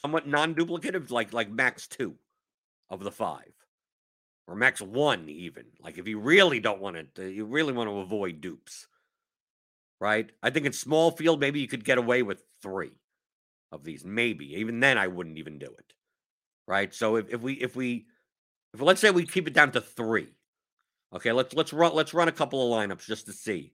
somewhat 0.01 0.25
non-duplicative, 0.25 1.11
like 1.11 1.33
like 1.33 1.51
max 1.51 1.85
two 1.87 2.15
of 2.89 3.03
the 3.03 3.11
five. 3.11 3.53
Or 4.47 4.55
max 4.55 4.81
one, 4.81 5.29
even. 5.29 5.65
Like 5.79 5.97
if 5.97 6.07
you 6.07 6.19
really 6.19 6.59
don't 6.59 6.81
want 6.81 6.97
it, 6.97 7.09
you 7.17 7.45
really 7.45 7.73
want 7.73 7.89
to 7.89 7.99
avoid 7.99 8.41
dupes. 8.41 8.87
Right? 9.99 10.31
I 10.41 10.49
think 10.49 10.65
in 10.65 10.73
small 10.73 11.11
field, 11.11 11.39
maybe 11.39 11.59
you 11.59 11.67
could 11.67 11.83
get 11.85 11.97
away 11.97 12.23
with 12.23 12.43
three 12.61 12.93
of 13.71 13.83
these. 13.83 14.03
Maybe. 14.03 14.55
Even 14.55 14.79
then 14.79 14.97
I 14.97 15.07
wouldn't 15.07 15.37
even 15.37 15.59
do 15.59 15.67
it. 15.67 15.93
Right. 16.67 16.93
So 16.93 17.17
if, 17.17 17.29
if 17.29 17.41
we 17.41 17.53
if 17.53 17.75
we 17.75 18.07
if 18.73 18.81
let's 18.81 19.01
say 19.01 19.11
we 19.11 19.25
keep 19.25 19.47
it 19.47 19.53
down 19.53 19.71
to 19.73 19.81
three. 19.81 20.29
Okay, 21.13 21.31
let's 21.31 21.53
let's 21.53 21.73
run 21.73 21.93
let's 21.93 22.13
run 22.13 22.27
a 22.27 22.31
couple 22.31 22.73
of 22.73 22.79
lineups 22.79 23.05
just 23.05 23.25
to 23.25 23.33
see. 23.33 23.73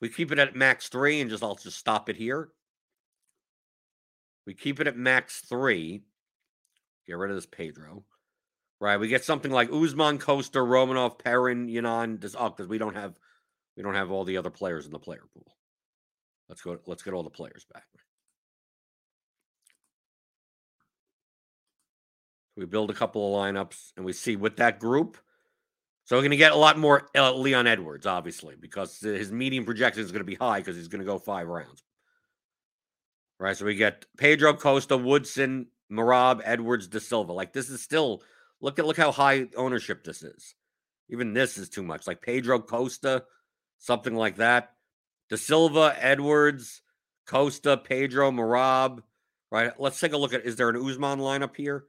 We 0.00 0.08
keep 0.08 0.32
it 0.32 0.38
at 0.38 0.56
max 0.56 0.88
three 0.88 1.20
and 1.20 1.30
just 1.30 1.42
I'll 1.42 1.54
just 1.54 1.78
stop 1.78 2.08
it 2.08 2.16
here. 2.16 2.48
We 4.46 4.54
keep 4.54 4.80
it 4.80 4.88
at 4.88 4.96
max 4.96 5.40
three. 5.40 6.02
Get 7.06 7.16
rid 7.16 7.30
of 7.30 7.36
this 7.36 7.46
Pedro. 7.46 8.04
Right. 8.82 8.98
We 8.98 9.06
get 9.06 9.24
something 9.24 9.52
like 9.52 9.70
Usman, 9.72 10.18
Costa, 10.18 10.58
Romanov, 10.58 11.18
Perrin, 11.18 11.68
Yanan. 11.68 12.20
This 12.20 12.34
oh, 12.36 12.50
because 12.50 12.66
we 12.66 12.78
don't 12.78 12.96
have 12.96 13.14
we 13.76 13.82
don't 13.84 13.94
have 13.94 14.10
all 14.10 14.24
the 14.24 14.36
other 14.36 14.50
players 14.50 14.86
in 14.86 14.92
the 14.92 14.98
player 14.98 15.22
pool. 15.32 15.46
Let's 16.48 16.62
go. 16.62 16.76
Let's 16.86 17.04
get 17.04 17.14
all 17.14 17.22
the 17.22 17.30
players 17.30 17.64
back. 17.72 17.84
We 22.56 22.66
build 22.66 22.90
a 22.90 22.94
couple 22.94 23.34
of 23.34 23.40
lineups 23.40 23.92
and 23.96 24.04
we 24.04 24.12
see 24.12 24.34
with 24.34 24.56
that 24.56 24.80
group 24.80 25.16
so 26.04 26.16
we're 26.16 26.22
going 26.22 26.32
to 26.32 26.36
get 26.36 26.52
a 26.52 26.56
lot 26.56 26.78
more 26.78 27.08
uh, 27.16 27.32
Leon 27.32 27.66
Edwards, 27.66 28.06
obviously, 28.06 28.56
because 28.60 28.98
his 28.98 29.30
median 29.30 29.64
projection 29.64 30.02
is 30.02 30.10
going 30.10 30.20
to 30.20 30.24
be 30.24 30.34
high 30.34 30.58
because 30.58 30.76
he's 30.76 30.88
going 30.88 31.00
to 31.00 31.06
go 31.06 31.18
five 31.18 31.46
rounds. 31.46 31.82
Right. 33.38 33.56
So 33.56 33.64
we 33.64 33.76
get 33.76 34.04
Pedro 34.16 34.54
Costa, 34.54 34.96
Woodson, 34.96 35.68
Merab, 35.90 36.40
Edwards, 36.44 36.88
De 36.88 37.00
Silva. 37.00 37.32
Like 37.32 37.52
this 37.52 37.70
is 37.70 37.82
still 37.82 38.22
look 38.62 38.78
at 38.78 38.86
look 38.86 38.96
how 38.96 39.12
high 39.12 39.48
ownership 39.56 40.04
this 40.04 40.22
is. 40.22 40.54
Even 41.10 41.34
this 41.34 41.58
is 41.58 41.68
too 41.68 41.82
much. 41.82 42.06
Like 42.06 42.22
Pedro 42.22 42.60
Costa, 42.60 43.24
something 43.78 44.14
like 44.14 44.36
that. 44.36 44.70
De 45.28 45.36
Silva, 45.36 45.94
Edwards, 45.98 46.80
Costa, 47.26 47.76
Pedro, 47.76 48.30
Merab. 48.30 49.02
Right. 49.50 49.78
Let's 49.78 50.00
take 50.00 50.14
a 50.14 50.16
look 50.16 50.32
at 50.32 50.46
is 50.46 50.56
there 50.56 50.70
an 50.70 50.76
Usman 50.76 51.18
lineup 51.18 51.54
here? 51.54 51.84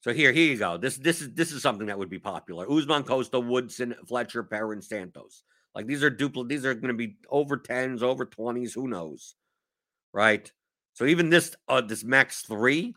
So 0.00 0.12
here, 0.12 0.30
here 0.30 0.52
you 0.52 0.58
go. 0.58 0.76
This 0.76 0.96
this 0.96 1.20
is 1.20 1.34
this 1.34 1.50
is 1.50 1.62
something 1.62 1.88
that 1.88 1.98
would 1.98 2.10
be 2.10 2.20
popular. 2.20 2.70
Usman 2.70 3.02
Costa, 3.02 3.40
Woodson, 3.40 3.96
Fletcher, 4.06 4.44
Perrin, 4.44 4.80
Santos. 4.80 5.42
Like 5.74 5.86
these 5.86 6.04
are 6.04 6.10
duplicate. 6.10 6.48
These 6.48 6.64
are 6.64 6.74
going 6.74 6.88
to 6.88 6.94
be 6.94 7.16
over 7.28 7.56
tens, 7.56 8.02
over 8.02 8.24
twenties. 8.24 8.74
Who 8.74 8.86
knows, 8.86 9.34
right? 10.12 10.50
So 10.92 11.04
even 11.06 11.30
this 11.30 11.56
uh 11.68 11.80
this 11.80 12.04
max 12.04 12.42
three, 12.42 12.94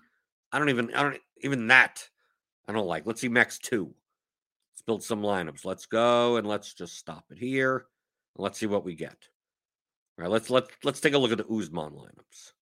I 0.52 0.60
don't 0.60 0.70
even 0.70 0.94
I 0.94 1.02
don't 1.02 1.18
even 1.44 1.68
that 1.68 2.08
I 2.72 2.74
don't 2.74 2.88
like. 2.88 3.06
Let's 3.06 3.20
see 3.20 3.28
max 3.28 3.60
two. 3.60 3.94
Let's 4.72 4.82
build 4.82 5.04
some 5.04 5.22
lineups. 5.22 5.66
Let's 5.66 5.86
go 5.86 6.38
and 6.38 6.48
let's 6.48 6.74
just 6.74 6.98
stop 6.98 7.26
it 7.30 7.38
here. 7.38 7.88
And 8.36 8.44
let's 8.44 8.58
see 8.58 8.66
what 8.66 8.86
we 8.86 8.96
get. 8.96 9.18
All 10.18 10.24
right, 10.24 10.32
let's 10.32 10.50
let 10.50 10.68
let's 10.86 11.02
take 11.02 11.14
a 11.14 11.18
look 11.18 11.34
at 11.34 11.38
the 11.38 11.54
Usman 11.54 11.92
lineups. 11.92 12.54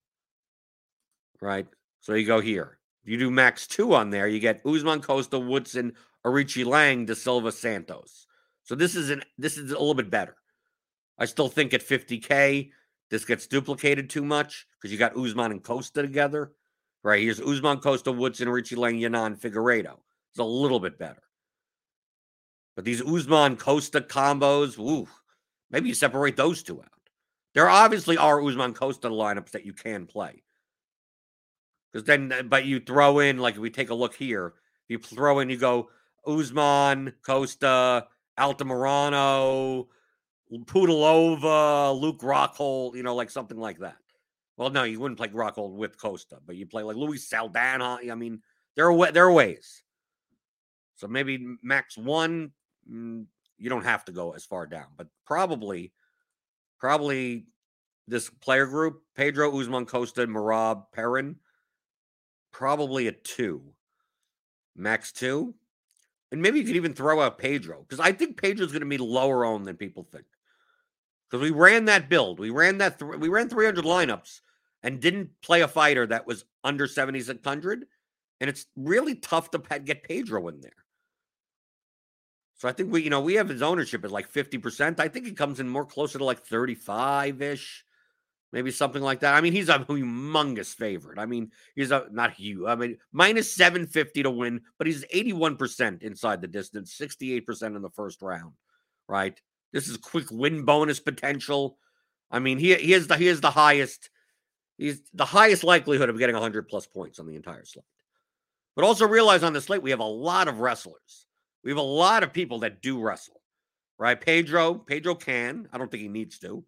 Right. 1.41 1.67
So 1.99 2.15
you 2.15 2.25
go 2.25 2.41
here. 2.41 2.79
You 3.03 3.19
do 3.19 3.29
max 3.29 3.67
two 3.67 3.93
on 3.93 4.09
there, 4.09 4.27
you 4.27 4.39
get 4.39 4.65
Usman 4.65 5.01
Costa, 5.01 5.37
Woodson, 5.37 5.93
Aoriqileng, 6.25 7.05
De 7.05 7.15
Silva, 7.15 7.51
Santos. 7.51 8.25
So 8.63 8.73
this 8.73 8.95
is 8.95 9.11
an 9.11 9.21
this 9.37 9.57
is 9.57 9.69
a 9.69 9.77
little 9.77 9.93
bit 9.93 10.09
better. 10.09 10.37
I 11.19 11.25
still 11.25 11.49
think 11.49 11.75
at 11.75 11.87
50k, 11.87 12.71
this 13.11 13.25
gets 13.25 13.45
duplicated 13.45 14.09
too 14.09 14.25
much 14.25 14.65
because 14.77 14.91
you 14.91 14.97
got 14.97 15.15
Usman 15.15 15.51
and 15.51 15.63
Costa 15.63 16.01
together. 16.01 16.53
Right 17.03 17.21
here's 17.21 17.39
Usman, 17.39 17.79
Costa, 17.79 18.11
Woodson, 18.11 18.49
Richie 18.49 18.75
Lang, 18.75 18.99
Yanan, 18.99 19.39
Figueiredo. 19.39 19.97
It's 20.31 20.39
a 20.39 20.43
little 20.43 20.79
bit 20.79 20.99
better. 20.99 21.23
But 22.75 22.85
these 22.85 23.01
Usman 23.01 23.57
Costa 23.57 24.01
combos, 24.01 24.77
woo, 24.77 25.07
maybe 25.71 25.89
you 25.89 25.95
separate 25.95 26.35
those 26.35 26.63
two 26.63 26.79
out. 26.79 26.87
There 27.53 27.69
obviously 27.69 28.17
are 28.17 28.43
Usman 28.43 28.73
Costa 28.73 29.09
lineups 29.09 29.51
that 29.51 29.65
you 29.65 29.73
can 29.73 30.05
play. 30.05 30.43
Because 31.91 32.05
then, 32.05 32.31
uh, 32.31 32.43
but 32.43 32.65
you 32.65 32.79
throw 32.79 33.19
in, 33.19 33.37
like, 33.37 33.57
we 33.57 33.69
take 33.69 33.89
a 33.89 33.95
look 33.95 34.13
here, 34.13 34.53
you 34.87 34.99
throw 34.99 35.39
in, 35.39 35.49
you 35.49 35.57
go 35.57 35.89
Usman, 36.27 37.13
Costa, 37.25 38.07
Altamirano, 38.37 39.87
Pudilova, 40.65 41.99
Luke 41.99 42.19
Rockhold, 42.19 42.95
you 42.95 43.03
know, 43.03 43.15
like 43.15 43.29
something 43.29 43.57
like 43.57 43.79
that. 43.79 43.97
Well, 44.59 44.69
no, 44.69 44.83
you 44.83 44.99
wouldn't 44.99 45.17
play 45.17 45.29
Rockhold 45.29 45.71
with 45.71 45.97
Costa, 45.97 46.39
but 46.45 46.57
you 46.57 46.65
play 46.65 46.83
like 46.83 46.97
Luis 46.97 47.29
Saldana. 47.29 47.97
I 48.11 48.15
mean, 48.15 48.41
there 48.75 48.91
are 48.91 49.11
there 49.13 49.27
are 49.27 49.31
ways. 49.31 49.83
So 50.95 51.07
maybe 51.07 51.55
max 51.63 51.97
one, 51.97 52.51
mm, 52.91 53.25
you 53.57 53.69
don't 53.69 53.85
have 53.85 54.03
to 54.05 54.11
go 54.11 54.33
as 54.33 54.43
far 54.43 54.67
down, 54.67 54.87
but 54.97 55.07
probably, 55.25 55.93
probably 56.77 57.45
this 58.05 58.29
player 58.29 58.65
group: 58.65 59.01
Pedro, 59.15 59.57
Usman, 59.57 59.85
Costa, 59.85 60.27
Merab, 60.27 60.87
Perrin, 60.91 61.37
probably 62.51 63.07
a 63.07 63.13
two, 63.13 63.61
max 64.75 65.13
two, 65.13 65.55
and 66.33 66.41
maybe 66.41 66.59
you 66.59 66.65
could 66.65 66.75
even 66.75 66.93
throw 66.93 67.21
out 67.21 67.37
Pedro 67.37 67.85
because 67.87 68.01
I 68.01 68.11
think 68.11 68.35
Pedro's 68.35 68.73
going 68.73 68.81
to 68.81 68.85
be 68.85 68.97
lower 68.97 69.45
owned 69.45 69.65
than 69.65 69.77
people 69.77 70.05
think. 70.11 70.25
Because 71.31 71.41
we 71.41 71.51
ran 71.51 71.85
that 71.85 72.09
build, 72.09 72.39
we 72.39 72.49
ran 72.49 72.79
that 72.79 72.99
th- 72.99 73.19
we 73.19 73.29
ran 73.29 73.47
300 73.47 73.85
lineups 73.85 74.41
and 74.83 74.99
didn't 74.99 75.29
play 75.41 75.61
a 75.61 75.67
fighter 75.67 76.07
that 76.07 76.27
was 76.27 76.45
under 76.63 76.87
7600 76.87 77.85
and 78.39 78.49
it's 78.49 78.65
really 78.75 79.15
tough 79.15 79.51
to 79.51 79.59
get 79.79 80.03
Pedro 80.03 80.47
in 80.47 80.61
there. 80.61 80.71
So 82.55 82.67
I 82.67 82.73
think 82.73 82.91
we, 82.91 83.01
you 83.01 83.09
know, 83.09 83.21
we 83.21 83.35
have 83.35 83.49
his 83.49 83.61
ownership 83.61 84.03
at 84.03 84.11
like 84.11 84.31
50%. 84.31 84.99
I 84.99 85.07
think 85.07 85.25
he 85.25 85.31
comes 85.31 85.59
in 85.59 85.69
more 85.69 85.85
closer 85.85 86.17
to 86.17 86.25
like 86.25 86.39
35 86.39 87.41
ish, 87.41 87.85
maybe 88.51 88.69
something 88.71 89.01
like 89.01 89.21
that. 89.21 89.33
I 89.33 89.41
mean, 89.41 89.53
he's 89.53 89.69
a 89.69 89.79
humongous 89.79 90.75
favorite. 90.75 91.19
I 91.19 91.25
mean, 91.25 91.51
he's 91.75 91.91
a 91.91 92.07
not 92.11 92.33
huge. 92.33 92.67
I 92.67 92.75
mean, 92.75 92.97
minus 93.13 93.53
750 93.53 94.23
to 94.23 94.31
win, 94.31 94.61
but 94.77 94.87
he's 94.87 95.05
81% 95.05 96.03
inside 96.03 96.41
the 96.41 96.47
distance, 96.47 96.97
68% 96.99 97.75
in 97.75 97.81
the 97.81 97.89
first 97.91 98.21
round, 98.21 98.53
right? 99.07 99.39
This 99.71 99.87
is 99.87 99.95
quick 99.95 100.29
win 100.29 100.65
bonus 100.65 100.99
potential. 100.99 101.77
I 102.29 102.39
mean, 102.39 102.57
he, 102.57 102.75
he 102.75 102.93
is 102.93 103.07
the 103.07 103.15
he 103.15 103.27
is 103.27 103.39
the 103.39 103.51
highest, 103.51 104.09
he's 104.79 105.01
the 105.13 105.25
highest 105.25 105.63
likelihood 105.63 106.09
of 106.09 106.17
getting 106.17 106.33
100 106.33 106.67
plus 106.67 106.87
points 106.87 107.19
on 107.19 107.27
the 107.27 107.35
entire 107.35 107.65
slate. 107.65 107.85
But 108.75 108.85
also 108.85 109.07
realize 109.07 109.43
on 109.43 109.53
the 109.53 109.61
slate, 109.61 109.83
we 109.83 109.91
have 109.91 109.99
a 109.99 110.05
lot 110.05 110.47
of 110.47 110.59
wrestlers. 110.59 111.27
We 111.63 111.71
have 111.71 111.77
a 111.77 111.81
lot 111.81 112.23
of 112.23 112.33
people 112.33 112.59
that 112.59 112.81
do 112.81 112.99
wrestle, 112.99 113.41
right? 113.97 114.19
Pedro, 114.19 114.75
Pedro 114.75 115.13
can. 115.13 115.67
I 115.73 115.77
don't 115.77 115.91
think 115.91 116.01
he 116.01 116.09
needs 116.09 116.39
to. 116.39 116.63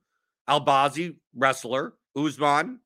Albazi, 0.50 1.16
wrestler. 1.34 1.94
Usman, 2.16 2.82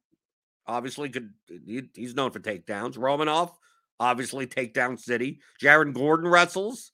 obviously, 0.67 1.09
could 1.09 1.33
he, 1.47 1.89
he's 1.95 2.13
known 2.13 2.29
for 2.29 2.39
takedowns. 2.39 2.95
Romanov, 2.95 3.53
obviously, 3.99 4.45
takedown 4.45 4.99
city. 4.99 5.39
Jared 5.59 5.95
Gordon 5.95 6.29
wrestles. 6.29 6.91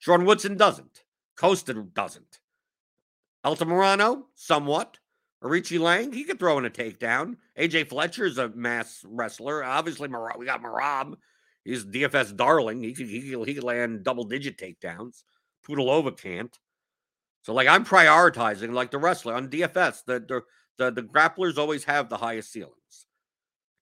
Sean 0.00 0.26
Woodson 0.26 0.58
doesn't. 0.58 1.04
Costa 1.38 1.72
doesn't. 1.72 2.38
Altamirano, 3.46 4.24
somewhat. 4.34 4.98
Aoriqileng, 5.42 6.12
he 6.12 6.24
could 6.24 6.38
throw 6.38 6.58
in 6.58 6.66
a 6.66 6.70
takedown. 6.70 7.36
AJ 7.58 7.88
Fletcher 7.88 8.26
is 8.26 8.38
a 8.38 8.50
mass 8.50 9.02
wrestler. 9.06 9.64
Obviously, 9.64 10.08
we 10.08 10.44
got 10.44 10.62
Merab. 10.62 11.14
He's 11.64 11.84
DFS 11.84 12.36
darling. 12.36 12.82
He 12.82 12.92
could, 12.92 13.06
he 13.06 13.30
could, 13.30 13.48
he 13.48 13.54
could 13.54 13.64
land 13.64 14.04
double 14.04 14.24
digit 14.24 14.58
takedowns. 14.58 15.22
Pudilova 15.66 16.16
can't. 16.16 16.58
So, 17.42 17.54
like, 17.54 17.68
I'm 17.68 17.86
prioritizing, 17.86 18.72
like 18.72 18.90
the 18.90 18.98
wrestler 18.98 19.34
on 19.34 19.48
DFS, 19.48 20.04
the, 20.04 20.20
the, 20.20 20.42
the, 20.76 20.90
the 20.90 21.02
grapplers 21.02 21.56
always 21.56 21.84
have 21.84 22.08
the 22.08 22.18
highest 22.18 22.52
ceilings. 22.52 23.06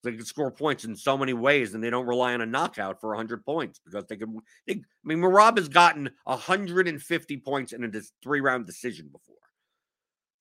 They 0.05 0.12
can 0.12 0.25
score 0.25 0.53
points 0.53 0.85
in 0.85 0.95
so 0.95 1.19
many 1.19 1.33
ways, 1.33 1.75
and 1.75 1.83
they 1.83 1.91
don't 1.91 2.07
rely 2.07 2.35
on 2.35 2.41
a 2.41 2.47
knockout 2.47 3.00
for 3.00 3.11
100 3.11 3.45
points 3.45 3.81
because 3.85 4.05
they 4.07 4.17
can. 4.17 4.38
They, 4.67 4.75
I 4.75 4.81
mean, 5.03 5.19
Merab 5.19 5.59
has 5.59 5.69
gotten 5.69 6.09
150 6.25 7.37
points 7.38 7.73
in 7.73 7.83
a 7.83 7.91
three 8.23 8.41
round 8.41 8.67
decision 8.67 9.09
before. 9.11 9.35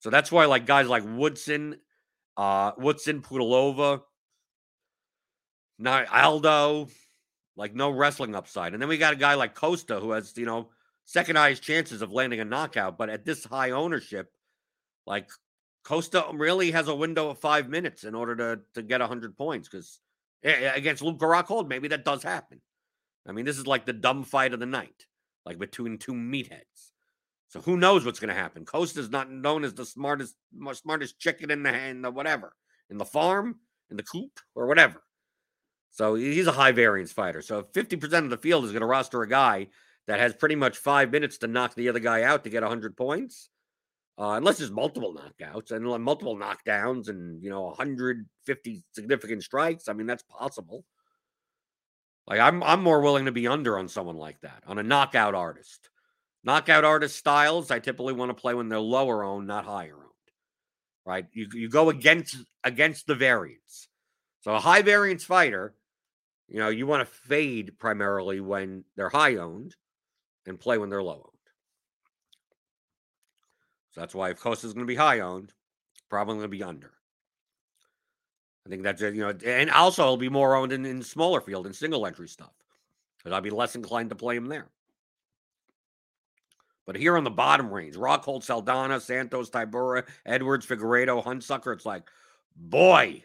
So 0.08 0.12
that's 0.12 0.32
why, 0.32 0.46
like, 0.46 0.66
guys 0.66 0.88
like 0.88 1.04
Woodson, 1.06 1.76
uh, 2.38 2.72
Woodson, 2.78 3.22
Pudilova, 3.22 4.04
Aldo, 5.86 6.88
like 7.58 7.76
no 7.76 7.90
wrestling 7.90 8.34
upside. 8.34 8.72
And 8.72 8.82
then 8.82 8.88
we 8.88 8.98
got 8.98 9.12
a 9.12 9.18
guy 9.18 9.34
like 9.34 9.54
Costa 9.54 10.00
who 10.00 10.12
has, 10.12 10.32
you 10.38 10.46
know, 10.46 10.70
second 11.04 11.36
highest 11.36 11.62
chances 11.62 12.02
of 12.02 12.14
landing 12.14 12.40
a 12.40 12.46
knockout, 12.46 12.98
but 12.98 13.10
at 13.10 13.26
this 13.26 13.44
high 13.44 13.72
ownership, 13.72 14.32
like 15.06 15.30
Costa 15.84 16.24
really 16.32 16.72
has 16.72 16.88
a 16.88 16.96
window 16.96 17.30
of 17.30 17.40
five 17.40 17.68
minutes 17.68 18.06
in 18.06 18.16
order 18.16 18.34
to 18.38 18.62
to 18.76 18.84
get 18.84 19.02
hundred 19.02 19.36
points 19.36 19.68
because 19.68 20.00
against 20.42 21.04
Luke 21.04 21.20
Rockhold, 21.20 21.68
maybe 21.68 21.90
that 21.90 22.06
does 22.06 22.24
happen. 22.24 22.62
I 23.28 23.34
mean, 23.34 23.44
this 23.44 23.58
is 23.58 23.68
like 23.68 23.86
the 23.86 23.92
dumb 23.92 24.24
fight 24.24 24.54
of 24.54 24.62
the 24.62 24.66
night, 24.66 25.06
like 25.46 25.60
between 25.60 25.98
two 25.98 26.14
meatheads. 26.14 26.94
So 27.50 27.62
who 27.62 27.77
knows 27.77 28.06
what's 28.06 28.20
going 28.20 28.34
to 28.34 28.39
happen? 28.39 28.66
Costa's 28.66 29.10
not 29.10 29.32
known 29.32 29.63
as 29.63 29.74
the 29.74 29.86
smartest, 29.86 30.36
smartest 30.74 31.20
chicken 31.20 31.50
in 31.50 31.63
the 31.63 31.74
in 31.74 32.01
the 32.01 32.12
whatever 32.12 32.54
in 32.89 32.98
the 32.98 33.06
farm, 33.06 33.60
in 33.89 33.98
the 33.98 34.04
coop, 34.04 34.39
or 34.56 34.68
whatever. 34.68 35.04
So 35.92 36.16
he's 36.16 36.48
a 36.48 36.51
high 36.51 36.72
variance 36.72 37.12
fighter. 37.12 37.42
So 37.42 37.63
50% 37.63 38.13
of 38.25 38.30
the 38.30 38.38
field 38.38 38.66
is 38.66 38.72
going 38.72 38.82
to 38.82 38.88
roster 38.88 39.22
a 39.22 39.27
guy 39.27 39.68
that 40.08 40.20
has 40.20 40.34
pretty 40.34 40.56
much 40.56 40.77
five 40.77 41.12
minutes 41.12 41.38
to 41.39 41.48
knock 41.48 41.75
the 41.75 41.89
other 41.89 42.00
guy 42.00 42.24
out 42.24 42.44
to 42.44 42.50
get 42.50 42.62
100 42.62 42.96
points, 42.96 43.50
uh, 44.18 44.32
unless 44.32 44.58
there's 44.58 44.72
multiple 44.72 45.16
knockouts 45.16 45.72
and 45.72 45.86
multiple 46.04 46.38
knockdowns 46.38 47.10
and, 47.10 47.44
you 47.44 47.50
know, 47.50 47.63
150 47.63 48.84
significant 48.94 49.44
strikes. 49.44 49.88
I 49.88 49.94
mean, 49.94 50.08
that's 50.08 50.24
possible. 50.24 50.86
Like 52.25 52.39
I'm, 52.39 52.62
I'm 52.63 52.84
more 52.84 53.01
willing 53.01 53.25
to 53.25 53.32
be 53.32 53.48
under 53.48 53.77
on 53.77 53.88
someone 53.88 54.18
like 54.18 54.39
that, 54.42 54.63
on 54.68 54.77
a 54.80 54.84
knockout 54.84 55.36
artist. 55.36 55.89
Knockout 56.48 56.84
artist 56.84 57.16
styles, 57.16 57.70
I 57.70 57.77
typically 57.77 58.13
want 58.13 58.30
to 58.30 58.42
play 58.42 58.56
when 58.56 58.70
they're 58.70 58.80
lower 58.80 59.24
owned, 59.24 59.46
not 59.46 59.66
higher 59.66 59.94
owned. 59.94 60.04
Right? 61.06 61.27
You 61.32 61.48
you 61.54 61.70
go 61.70 61.89
against 61.89 62.38
against 62.63 63.06
the 63.06 63.16
variance. 63.16 63.88
So 64.42 64.56
a 64.56 64.60
high 64.60 64.82
variance 64.82 65.24
fighter 65.24 65.75
you 66.48 66.60
know, 66.60 66.70
you 66.70 66.88
want 66.88 67.01
to 67.01 67.13
fade 67.27 67.77
primarily 67.77 68.39
when 68.39 68.84
they're 68.96 69.10
high 69.10 69.36
owned 69.36 69.75
and 70.46 70.60
play 70.60 70.77
when 70.77 70.89
they're 70.89 71.04
low 71.04 71.16
owned. 71.16 71.34
So 73.92 74.01
that's 74.01 74.16
why 74.16 74.30
if 74.30 74.39
Costa's 74.39 74.74
going 74.74 74.86
to 74.86 74.92
be 74.92 74.96
high 74.96 75.20
owned, 75.20 75.54
probably 76.10 76.36
going 76.36 76.44
to 76.44 76.48
be 76.48 76.63
under. 76.63 76.94
I 78.66 78.70
think 78.70 78.84
that's 78.84 79.01
it, 79.01 79.16
you 79.16 79.22
know, 79.22 79.34
and 79.46 79.70
also 79.72 80.04
it'll 80.04 80.18
be 80.18 80.30
more 80.30 80.56
owned 80.56 80.72
in, 80.72 80.86
in 80.86 81.01
smaller 81.01 81.42
field 81.42 81.66
and 81.66 81.75
single 81.75 82.06
entry 82.06 82.27
stuff 82.27 82.54
because 83.18 83.32
I'd 83.32 83.44
be 83.44 83.50
less 83.50 83.75
inclined 83.75 84.10
to 84.10 84.16
play 84.16 84.36
him 84.36 84.48
there. 84.48 84.68
But 86.88 86.96
here 86.96 87.17
on 87.17 87.25
the 87.25 87.29
bottom 87.29 87.70
range, 87.70 87.96
Rockhold, 87.96 88.44
Saldana, 88.44 89.00
Santos, 89.01 89.50
Tybura, 89.50 90.08
Edwards, 90.25 90.65
Figueiredo, 90.65 91.24
Hunsucker, 91.24 91.74
it's 91.74 91.86
like, 91.86 92.10
boy, 92.56 93.24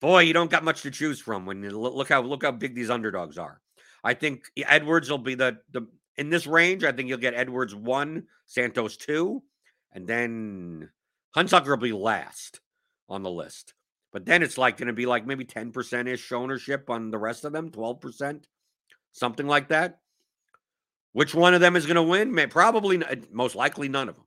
boy, 0.00 0.20
you 0.22 0.32
don't 0.32 0.50
got 0.50 0.64
much 0.64 0.82
to 0.82 0.90
choose 0.90 1.20
from 1.20 1.46
when 1.46 1.62
you 1.62 1.70
look 1.70 2.08
how 2.08 2.20
look 2.20 2.42
how 2.42 2.50
big 2.50 2.74
these 2.74 2.90
underdogs 2.90 3.38
are. 3.38 3.60
I 4.02 4.14
think 4.14 4.50
Edwards 4.56 5.08
will 5.08 5.18
be 5.18 5.36
the 5.36 5.58
the 5.70 5.86
in 6.16 6.28
this 6.28 6.46
range. 6.48 6.82
I 6.82 6.90
think 6.90 7.08
you'll 7.08 7.18
get 7.18 7.34
Edwards 7.34 7.74
one, 7.74 8.24
Santos 8.46 8.96
two, 8.96 9.44
and 9.92 10.06
then 10.06 10.90
Hunsucker 11.36 11.68
will 11.68 11.76
be 11.76 11.92
last 11.92 12.60
on 13.08 13.22
the 13.22 13.30
list. 13.30 13.74
But 14.12 14.26
then 14.26 14.42
it's 14.42 14.58
like 14.58 14.76
going 14.76 14.88
to 14.88 14.92
be 14.92 15.06
like 15.06 15.24
maybe 15.24 15.44
ten 15.44 15.70
percent 15.70 16.08
ish 16.08 16.32
ownership 16.32 16.90
on 16.90 17.12
the 17.12 17.18
rest 17.18 17.44
of 17.44 17.52
them, 17.52 17.70
twelve 17.70 18.00
percent, 18.00 18.48
something 19.12 19.46
like 19.46 19.68
that. 19.68 20.00
Which 21.18 21.34
one 21.34 21.52
of 21.52 21.60
them 21.60 21.74
is 21.74 21.84
going 21.84 21.96
to 21.96 22.02
win? 22.04 22.48
Probably, 22.48 23.02
most 23.32 23.56
likely, 23.56 23.88
none 23.88 24.08
of 24.08 24.14
them. 24.14 24.26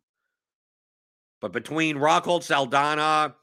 But 1.39 1.53
between 1.53 1.95
Rockhold, 1.95 2.43
Saldana, 2.43 3.33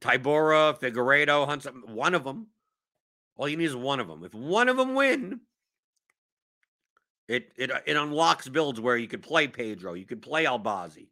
Tybura, 0.00 0.78
Figueiredo, 0.78 1.46
Hunt, 1.48 1.66
one 1.88 2.14
of 2.14 2.22
them. 2.22 2.46
All 3.34 3.48
you 3.48 3.56
need 3.56 3.64
is 3.64 3.74
one 3.74 3.98
of 3.98 4.06
them. 4.06 4.22
If 4.22 4.34
one 4.34 4.68
of 4.68 4.76
them 4.76 4.94
win, 4.94 5.40
it 7.26 7.50
it 7.56 7.72
uh, 7.72 7.80
it 7.86 7.96
unlocks 7.96 8.48
builds 8.48 8.78
where 8.78 8.96
you 8.96 9.08
could 9.08 9.24
play 9.24 9.48
Pedro, 9.48 9.94
you 9.94 10.06
could 10.06 10.22
play 10.22 10.44
Albazi, 10.44 11.08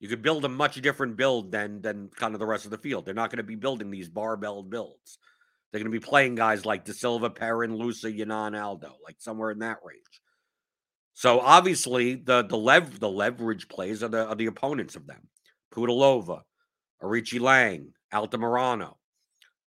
you 0.00 0.08
could 0.08 0.22
build 0.22 0.46
a 0.46 0.48
much 0.48 0.80
different 0.80 1.18
build 1.18 1.52
than 1.52 1.82
than 1.82 2.08
kind 2.16 2.32
of 2.32 2.40
the 2.40 2.46
rest 2.46 2.64
of 2.64 2.70
the 2.70 2.78
field. 2.78 3.04
They're 3.04 3.12
not 3.12 3.28
going 3.28 3.36
to 3.36 3.42
be 3.42 3.54
building 3.54 3.90
these 3.90 4.08
barbell 4.08 4.62
builds. 4.62 5.18
They're 5.70 5.80
going 5.82 5.92
to 5.92 6.00
be 6.00 6.02
playing 6.02 6.36
guys 6.36 6.64
like 6.64 6.86
De 6.86 6.94
Silva, 6.94 7.28
Perrin, 7.28 7.76
Loosa, 7.76 8.10
Yanan, 8.10 8.58
Aldo, 8.58 8.94
like 9.04 9.16
somewhere 9.18 9.50
in 9.50 9.58
that 9.58 9.80
range. 9.84 10.22
So 11.14 11.40
obviously 11.40 12.16
the 12.16 12.42
the 12.42 12.56
lev 12.56 13.00
the 13.00 13.08
leverage 13.08 13.68
plays 13.68 14.02
are 14.02 14.08
the 14.08 14.26
are 14.26 14.34
the 14.34 14.46
opponents 14.46 14.96
of 14.96 15.06
them. 15.06 15.28
Pudilova, 15.72 16.42
Aoriqileng, 17.02 17.92
Altamirano. 18.12 18.94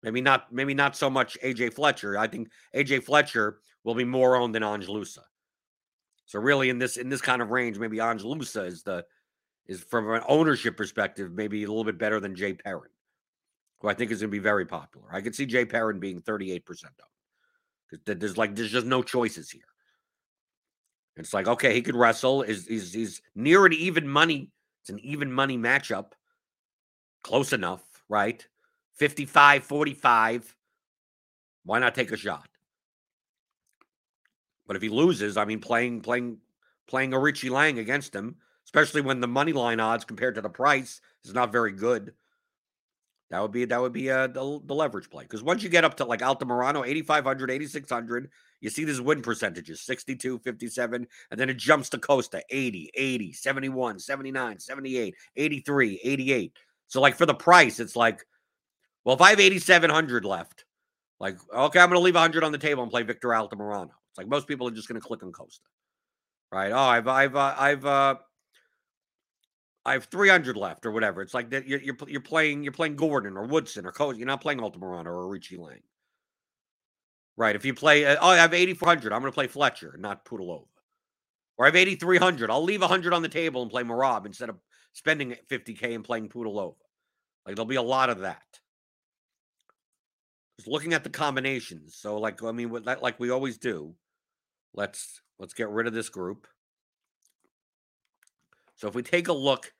Maybe 0.03 0.21
not, 0.21 0.53
maybe 0.53 0.73
not 0.73 0.95
so 0.95 1.09
much 1.09 1.37
AJ 1.43 1.73
Fletcher. 1.73 2.17
I 2.17 2.27
think 2.27 2.49
AJ 2.75 3.03
Fletcher 3.03 3.59
will 3.83 3.95
be 3.95 4.03
more 4.03 4.35
owned 4.35 4.53
than 4.53 4.63
Ange 4.63 4.87
Loosa. 4.87 5.23
So 6.25 6.39
really 6.39 6.69
in 6.69 6.77
this 6.77 6.97
in 6.97 7.09
this 7.09 7.21
kind 7.21 7.41
of 7.41 7.49
range, 7.49 7.79
maybe 7.79 7.99
Ange 7.99 8.23
Loosa 8.23 8.63
is 8.63 8.83
the 8.83 9.05
is 9.65 9.81
from 9.81 10.09
an 10.11 10.21
ownership 10.27 10.77
perspective, 10.77 11.31
maybe 11.31 11.63
a 11.63 11.67
little 11.67 11.83
bit 11.83 11.97
better 11.97 12.19
than 12.19 12.35
Jay 12.35 12.53
Perrin, 12.53 12.91
who 13.81 13.89
I 13.89 13.93
think 13.93 14.11
is 14.11 14.21
going 14.21 14.29
to 14.29 14.35
be 14.35 14.39
very 14.39 14.65
popular. 14.65 15.07
I 15.11 15.21
could 15.21 15.35
see 15.35 15.45
Jay 15.45 15.65
Perrin 15.65 15.99
being 15.99 16.21
38% 16.21 16.61
owned. 16.85 18.19
There's 18.19 18.37
like 18.37 18.55
there's 18.55 18.71
just 18.71 18.85
no 18.85 19.01
choices 19.01 19.49
here. 19.49 19.63
It's 21.17 21.33
like, 21.33 21.47
okay, 21.47 21.73
he 21.73 21.81
could 21.81 21.95
wrestle. 21.95 22.43
Is 22.43 22.67
he's, 22.67 22.93
he's 22.93 23.21
near 23.35 23.65
an 23.65 23.73
even 23.73 24.07
money. 24.07 24.51
It's 24.81 24.89
an 24.89 24.99
even 24.99 25.31
money 25.31 25.57
matchup. 25.57 26.11
Close 27.23 27.53
enough, 27.53 27.81
right? 28.07 28.45
55 28.95 29.63
45. 29.63 30.55
Why 31.65 31.79
not 31.79 31.95
take 31.95 32.11
a 32.11 32.17
shot? 32.17 32.47
But 34.67 34.75
if 34.75 34.81
he 34.81 34.89
loses, 34.89 35.37
I 35.37 35.45
mean, 35.45 35.59
playing 35.59 36.01
playing 36.01 36.37
playing 36.87 37.13
a 37.13 37.19
Richie 37.19 37.49
Lang 37.49 37.79
against 37.79 38.15
him, 38.15 38.35
especially 38.65 39.01
when 39.01 39.19
the 39.19 39.27
money 39.27 39.53
line 39.53 39.79
odds 39.79 40.05
compared 40.05 40.35
to 40.35 40.41
the 40.41 40.49
price 40.49 41.01
is 41.25 41.33
not 41.33 41.51
very 41.51 41.71
good. 41.71 42.13
That 43.29 43.41
would 43.41 43.51
be 43.51 43.65
that 43.65 43.81
would 43.81 43.91
be 43.91 44.09
uh, 44.09 44.27
the, 44.27 44.61
the 44.63 44.73
leverage 44.73 45.09
play 45.09 45.23
because 45.23 45.43
once 45.43 45.61
you 45.61 45.69
get 45.69 45.83
up 45.83 45.95
to 45.97 46.05
like 46.05 46.21
Altamirano 46.21 46.87
8500 46.87 47.51
8600 47.51 48.29
you 48.61 48.69
see 48.69 48.85
these 48.85 49.01
win 49.01 49.21
percentages 49.21 49.81
62 49.81 50.39
57 50.39 51.05
and 51.31 51.39
then 51.39 51.49
it 51.49 51.57
jumps 51.57 51.89
to 51.89 51.97
Costa 51.97 52.41
80 52.49 52.89
80 52.93 53.33
71 53.33 53.99
79 53.99 54.59
78 54.59 55.15
83 55.35 55.99
88 56.03 56.53
so 56.87 57.01
like 57.01 57.17
for 57.17 57.25
the 57.25 57.33
price 57.33 57.81
it's 57.81 57.97
like 57.97 58.25
well 59.03 59.15
if 59.15 59.21
I 59.21 59.31
have 59.31 59.41
8700 59.41 60.23
left 60.23 60.63
like 61.19 61.37
okay 61.53 61.81
I'm 61.81 61.89
going 61.89 61.99
to 61.99 62.05
leave 62.05 62.15
100 62.15 62.45
on 62.45 62.53
the 62.53 62.57
table 62.57 62.83
and 62.83 62.91
play 62.91 63.03
Victor 63.03 63.29
Altamirano. 63.29 63.91
It's 64.09 64.17
like 64.17 64.29
most 64.29 64.47
people 64.47 64.69
are 64.69 64.71
just 64.71 64.87
going 64.87 65.01
to 65.01 65.05
click 65.05 65.21
on 65.23 65.33
Costa 65.33 65.67
right? 66.51 66.71
Oh 66.71 66.77
I've 66.77 67.07
I've 67.07 67.35
uh, 67.35 67.55
I've 67.57 67.85
uh 67.85 68.15
I 69.87 69.93
have 69.93 70.05
300 70.05 70.57
left 70.57 70.85
or 70.85 70.91
whatever. 70.91 71.21
It's 71.21 71.33
like 71.33 71.49
that 71.51 71.65
you're, 71.65 71.79
you're, 71.79 71.95
you're 72.07 72.21
playing 72.21 72.61
you're 72.61 72.73
playing 72.73 72.97
Gordon 72.97 73.37
or 73.37 73.45
Woodson 73.45 73.85
or 73.85 73.93
Cozy. 73.93 74.19
You're 74.19 74.27
not 74.27 74.41
playing 74.41 74.59
Altamirano 74.59 75.05
or 75.05 75.27
Richie 75.29 75.55
Lang. 75.55 75.81
Right. 77.37 77.55
If 77.55 77.63
you 77.63 77.73
play, 77.73 78.05
uh, 78.05 78.17
oh, 78.19 78.29
I 78.29 78.35
have 78.35 78.53
8,400. 78.53 79.13
I'm 79.13 79.21
going 79.21 79.31
to 79.31 79.35
play 79.35 79.47
Fletcher, 79.47 79.95
not 79.97 80.25
Pudilova. 80.25 80.65
Or 81.57 81.65
I 81.65 81.69
have 81.69 81.75
8,300. 81.75 82.49
I'll 82.51 82.63
leave 82.63 82.81
100 82.81 83.13
on 83.13 83.21
the 83.21 83.29
table 83.29 83.61
and 83.61 83.71
play 83.71 83.83
Merab 83.83 84.25
instead 84.25 84.49
of 84.49 84.57
spending 84.91 85.35
50K 85.49 85.95
and 85.95 86.03
playing 86.03 86.29
Pudilova. 86.29 86.75
Like 87.45 87.55
there'll 87.55 87.65
be 87.65 87.75
a 87.75 87.81
lot 87.81 88.09
of 88.09 88.19
that. 88.19 88.41
Just 90.57 90.67
looking 90.67 90.93
at 90.93 91.03
the 91.03 91.09
combinations. 91.09 91.95
So, 91.95 92.17
like, 92.17 92.43
I 92.43 92.51
mean, 92.51 92.71
like 92.71 93.19
we 93.19 93.29
always 93.29 93.57
do, 93.57 93.93
let's 94.73 95.21
let's 95.39 95.53
get 95.53 95.69
rid 95.69 95.87
of 95.87 95.93
this 95.93 96.09
group. 96.09 96.47
So 98.75 98.87
if 98.87 98.95
we 98.95 99.01
take 99.01 99.27
a 99.27 99.33
look 99.33 99.71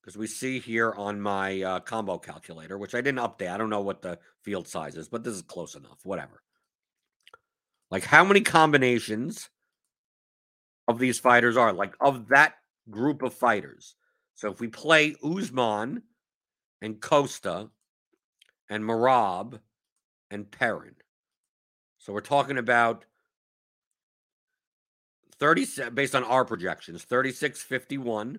because 0.00 0.16
we 0.16 0.26
see 0.26 0.58
here 0.58 0.92
on 0.96 1.20
my 1.20 1.62
uh, 1.62 1.80
combo 1.80 2.18
calculator, 2.18 2.78
which 2.78 2.94
I 2.94 3.00
didn't 3.00 3.20
update. 3.20 3.52
I 3.52 3.58
don't 3.58 3.70
know 3.70 3.82
what 3.82 4.02
the 4.02 4.18
field 4.42 4.66
size 4.66 4.96
is, 4.96 5.08
but 5.08 5.24
this 5.24 5.34
is 5.34 5.42
close 5.42 5.74
enough. 5.74 5.98
Whatever. 6.04 6.42
Like 7.90 8.04
how 8.04 8.24
many 8.24 8.40
combinations 8.40 9.50
of 10.88 10.98
these 10.98 11.18
fighters 11.18 11.56
are 11.56 11.72
like 11.72 11.94
of 12.00 12.28
that 12.28 12.54
group 12.90 13.22
of 13.22 13.34
fighters. 13.34 13.94
So 14.34 14.50
if 14.50 14.60
we 14.60 14.68
play 14.68 15.16
Usman 15.22 16.02
and 16.80 17.00
Costa 17.00 17.68
and 18.70 18.84
Merab 18.84 19.60
and 20.30 20.50
Perrin. 20.50 20.94
So 21.98 22.12
we're 22.12 22.20
talking 22.20 22.56
about 22.56 23.04
30 25.38 25.90
based 25.94 26.14
on 26.14 26.24
our 26.24 26.44
projections 26.44 27.02
36 27.02 27.62
51 27.62 28.38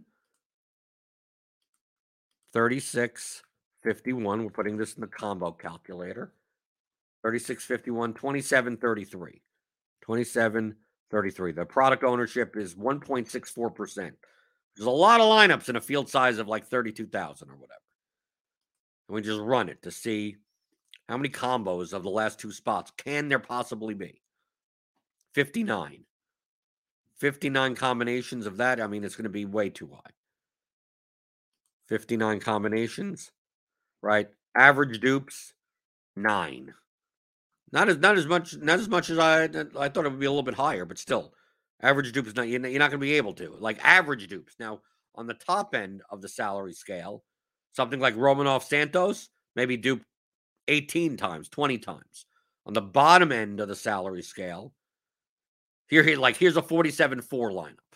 36 2.54 3.44
51 3.84 4.44
we're 4.44 4.50
putting 4.50 4.78
this 4.78 4.94
in 4.94 5.02
the 5.02 5.08
combo 5.08 5.52
calculator. 5.52 6.34
36 7.24 7.64
51 7.66 8.14
27 8.14 8.78
33 8.78 9.42
27 10.02 10.76
33 11.12 11.52
the 11.52 11.66
product 11.66 12.04
ownership 12.04 12.58
is 12.58 12.74
1.64% 12.76 14.14
there's 14.76 14.88
a 14.88 14.90
lot 14.90 15.20
of 15.20 15.28
lineups 15.28 15.70
in 15.70 15.76
a 15.76 15.82
field 15.82 16.10
size 16.10 16.38
of 16.38 16.48
like 16.48 16.68
32,000 16.68 17.50
or 17.50 17.56
whatever. 17.56 17.82
And 19.08 19.16
we 19.16 19.22
just 19.22 19.42
run 19.42 19.70
it 19.70 19.82
to 19.84 19.92
see 19.92 20.38
how 21.10 21.18
many 21.18 21.30
combos 21.30 21.94
of 21.94 22.04
the 22.04 22.10
last 22.10 22.40
two 22.40 22.52
spots 22.52 22.92
can 22.98 23.28
there 23.28 23.40
possibly 23.40 23.94
be. 23.94 24.22
59 25.34 26.06
59 27.18 27.76
combinations 27.76 28.48
of 28.48 28.58
that, 28.58 28.82
I 28.82 28.88
mean, 28.88 29.04
it's 29.04 29.16
going 29.16 29.26
to 29.26 29.30
be 29.30 29.46
way 29.46 29.70
too 29.70 29.88
high. 29.94 30.12
59 31.91 32.39
combinations, 32.39 33.34
right? 34.01 34.30
Average 34.56 35.01
dupes, 35.01 35.54
nine. 36.15 36.73
Not 37.73 37.89
as 37.89 37.97
not 37.97 38.17
as 38.17 38.25
much 38.27 38.56
not 38.56 38.80
as 38.80 38.88
much 38.88 39.10
as 39.10 39.19
I 39.19 39.43
I 39.43 39.89
thought 39.89 40.06
it 40.06 40.10
would 40.10 40.19
be 40.19 40.25
a 40.25 40.32
little 40.32 40.41
bit 40.41 40.54
higher, 40.54 40.86
but 40.86 40.97
still, 40.97 41.34
average 41.82 42.13
dupes 42.13 42.34
not 42.34 42.47
you're 42.47 42.62
not 42.62 42.91
going 42.91 42.91
to 42.91 42.97
be 42.97 43.15
able 43.15 43.34
to 43.34 43.49
like 43.60 43.77
average 43.84 44.30
dupes. 44.30 44.56
Now 44.58 44.80
on 45.15 45.27
the 45.27 45.34
top 45.34 45.75
end 45.75 46.01
of 46.10 46.21
the 46.21 46.30
salary 46.30 46.71
scale, 46.71 47.25
something 47.73 47.99
like 47.99 48.15
Romanov 48.15 48.63
Santos 48.63 49.27
maybe 49.58 49.75
dupe 49.75 50.01
18 50.69 51.17
times, 51.17 51.49
20 51.49 51.77
times. 51.80 52.25
On 52.65 52.73
the 52.73 52.82
bottom 52.82 53.34
end 53.34 53.60
of 53.60 53.67
the 53.67 53.75
salary 53.75 54.21
scale, 54.21 54.73
here, 55.89 56.04
here, 56.04 56.17
like 56.17 56.38
here's 56.38 56.56
a 56.56 56.62
47-4 56.62 57.21
lineup. 57.51 57.90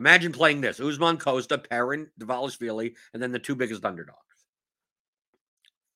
Imagine 0.00 0.32
playing 0.32 0.62
this: 0.62 0.80
Usman 0.80 1.18
Costa, 1.18 1.58
Perrin, 1.58 2.08
Dvalishvili, 2.18 2.94
and 3.12 3.22
then 3.22 3.32
the 3.32 3.38
two 3.38 3.54
biggest 3.54 3.84
underdogs. 3.84 4.16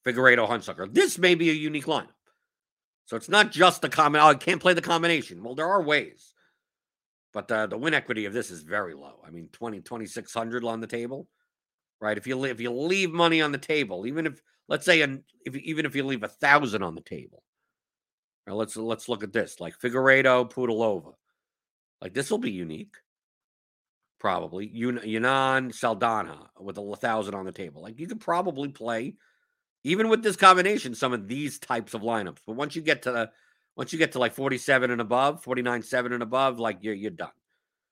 Figueiredo, 0.07 0.47
Hunsucker. 0.47 0.93
This 0.93 1.19
may 1.19 1.35
be 1.35 1.49
a 1.49 1.55
unique 1.55 1.87
lineup. 1.87 2.09
So 3.07 3.17
it's 3.17 3.31
not 3.31 3.51
just 3.51 3.81
the 3.81 3.89
common. 3.89 4.21
Oh, 4.21 4.27
I 4.27 4.35
can't 4.35 4.61
play 4.61 4.75
the 4.75 4.83
combination. 4.83 5.43
Well, 5.43 5.55
there 5.55 5.69
are 5.69 5.83
ways. 5.83 6.35
But 7.33 7.51
uh, 7.51 7.67
the 7.67 7.79
win 7.79 7.95
equity 7.95 8.27
of 8.27 8.35
this 8.35 8.51
is 8.51 8.63
very 8.63 8.95
low. 8.95 9.21
I 9.27 9.31
mean, 9.31 9.49
20, 9.53 9.81
2,600 9.81 10.65
on 10.65 10.81
the 10.81 10.87
table, 10.87 11.27
right? 12.01 12.17
If 12.17 12.27
you 12.27 12.45
if 12.45 12.61
you 12.61 12.71
leave 12.71 13.11
money 13.11 13.41
on 13.41 13.53
the 13.53 13.59
table, 13.59 14.07
even 14.07 14.27
if 14.27 14.41
let's 14.69 14.85
say, 14.85 15.01
an, 15.01 15.25
if 15.47 15.57
even 15.57 15.87
if 15.87 15.97
you 15.97 16.05
leave 16.05 16.23
a 16.23 16.29
thousand 16.29 16.83
on 16.83 16.95
the 16.95 17.01
table, 17.01 17.43
now 18.47 18.55
let's 18.55 18.77
let's 18.77 19.09
look 19.09 19.25
at 19.25 19.33
this 19.33 19.61
like 19.61 19.79
Figueiredo, 19.79 20.53
Pudilova. 20.53 21.15
Like 22.01 22.13
this 22.13 22.31
will 22.31 22.39
be 22.39 22.53
unique. 22.53 22.97
Probably. 24.25 24.71
Yanan 24.71 25.75
Saldana 25.75 26.49
with 26.59 26.79
a 26.79 26.97
thousand 26.97 27.35
on 27.35 27.45
the 27.45 27.53
table. 27.53 27.83
Like 27.83 28.01
you 28.01 28.07
could 28.07 28.21
probably 28.23 28.71
play, 28.71 29.17
even 29.83 30.09
with 30.09 30.23
this 30.23 30.35
combination, 30.35 30.95
some 30.95 31.13
of 31.13 31.29
these 31.29 31.59
types 31.59 31.93
of 31.93 32.01
lineups. 32.01 32.39
But 32.47 32.57
once 32.57 32.75
you 32.75 32.81
get 32.81 33.03
to 33.03 33.13
the 33.13 33.31
once 33.77 33.93
you 33.93 33.99
get 33.99 34.13
to 34.13 34.19
like 34.19 34.33
47 34.33 34.91
and 34.91 35.03
above, 35.03 35.43
49, 35.43 35.83
7 35.83 36.15
and 36.15 36.23
above, 36.23 36.59
like 36.59 36.79
you're 36.81 36.95
you're 36.95 37.11
done. 37.11 37.29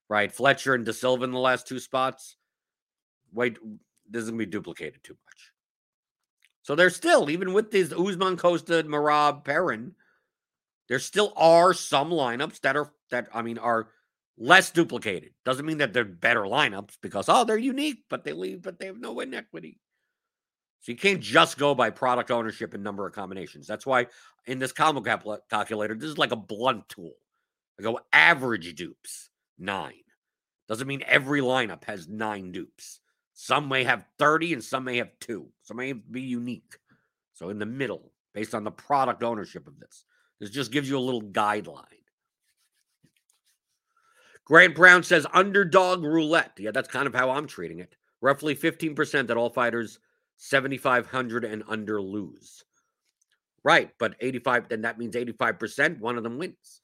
Right? 0.08 0.32
Fletcher 0.32 0.72
and 0.72 0.86
De 0.86 0.94
Silva 0.94 1.24
in 1.24 1.32
the 1.32 1.38
last 1.38 1.68
two 1.68 1.78
spots. 1.78 2.38
Wait, 3.34 3.58
this 4.08 4.22
is 4.22 4.30
gonna 4.30 4.38
be 4.38 4.46
duplicated 4.46 5.04
too 5.04 5.18
much. 5.26 5.52
So 6.62 6.74
there's 6.74 6.96
still, 6.96 7.28
even 7.28 7.52
with 7.52 7.70
these 7.70 7.92
Usman 7.92 8.38
Costa, 8.38 8.82
Merab, 8.84 9.44
Perrin, 9.44 9.94
there 10.88 10.98
still 10.98 11.34
are 11.36 11.74
some 11.74 12.10
lineups 12.10 12.60
that 12.62 12.74
are 12.74 12.90
that 13.10 13.28
I 13.34 13.42
mean 13.42 13.58
are 13.58 13.88
less 14.38 14.70
duplicated. 14.70 15.30
Doesn't 15.44 15.66
mean 15.66 15.78
that 15.78 15.92
they're 15.92 16.04
better 16.04 16.42
lineups 16.42 16.98
because 17.00 17.28
oh 17.28 17.44
they're 17.44 17.58
unique, 17.58 18.04
but 18.08 18.24
they 18.24 18.32
leave, 18.32 18.62
but 18.62 18.78
they 18.78 18.86
have 18.86 18.98
no 18.98 19.12
win 19.14 19.34
equity. 19.34 19.78
So 20.80 20.90
you 20.90 20.98
can't 20.98 21.20
just 21.20 21.58
go 21.58 21.74
by 21.74 21.90
product 21.90 22.30
ownership 22.30 22.74
and 22.74 22.82
number 22.82 23.06
of 23.06 23.12
combinations. 23.12 23.68
That's 23.68 23.86
why 23.86 24.06
in 24.46 24.58
this 24.58 24.72
combo 24.72 25.00
calculator, 25.48 25.94
this 25.94 26.10
is 26.10 26.18
like 26.18 26.32
a 26.32 26.36
blunt 26.36 26.88
tool. 26.88 27.14
I 27.78 27.84
go 27.84 28.00
average 28.12 28.74
dupes 28.74 29.30
nine. 29.58 29.92
Doesn't 30.68 30.88
mean 30.88 31.04
every 31.06 31.40
lineup 31.40 31.84
has 31.84 32.08
nine 32.08 32.50
dupes. 32.50 33.00
Some 33.34 33.68
may 33.68 33.84
have 33.84 34.04
30 34.18 34.54
and 34.54 34.64
some 34.64 34.84
may 34.84 34.96
have 34.98 35.10
two. 35.20 35.48
Some 35.62 35.76
may 35.76 35.92
be 35.92 36.22
unique. 36.22 36.76
So 37.34 37.48
in 37.48 37.58
the 37.58 37.66
middle, 37.66 38.12
based 38.34 38.54
on 38.54 38.64
the 38.64 38.70
product 38.70 39.22
ownership 39.22 39.66
of 39.66 39.78
this, 39.78 40.04
this 40.40 40.50
just 40.50 40.72
gives 40.72 40.88
you 40.88 40.98
a 40.98 41.00
little 41.00 41.22
guideline. 41.22 41.84
Grant 44.44 44.74
Brown 44.74 45.02
says 45.02 45.26
underdog 45.32 46.02
roulette. 46.02 46.52
Yeah, 46.58 46.72
that's 46.72 46.88
kind 46.88 47.06
of 47.06 47.14
how 47.14 47.30
I'm 47.30 47.46
treating 47.46 47.78
it. 47.78 47.96
Roughly 48.20 48.54
15% 48.54 49.26
that 49.26 49.36
all 49.36 49.50
fighters 49.50 49.98
7,500 50.36 51.44
and 51.44 51.62
under 51.68 52.00
lose. 52.00 52.64
Right, 53.64 53.90
but 53.98 54.16
85, 54.20 54.68
then 54.68 54.82
that 54.82 54.98
means 54.98 55.14
85%, 55.14 56.00
one 56.00 56.16
of 56.16 56.24
them 56.24 56.38
wins. 56.38 56.82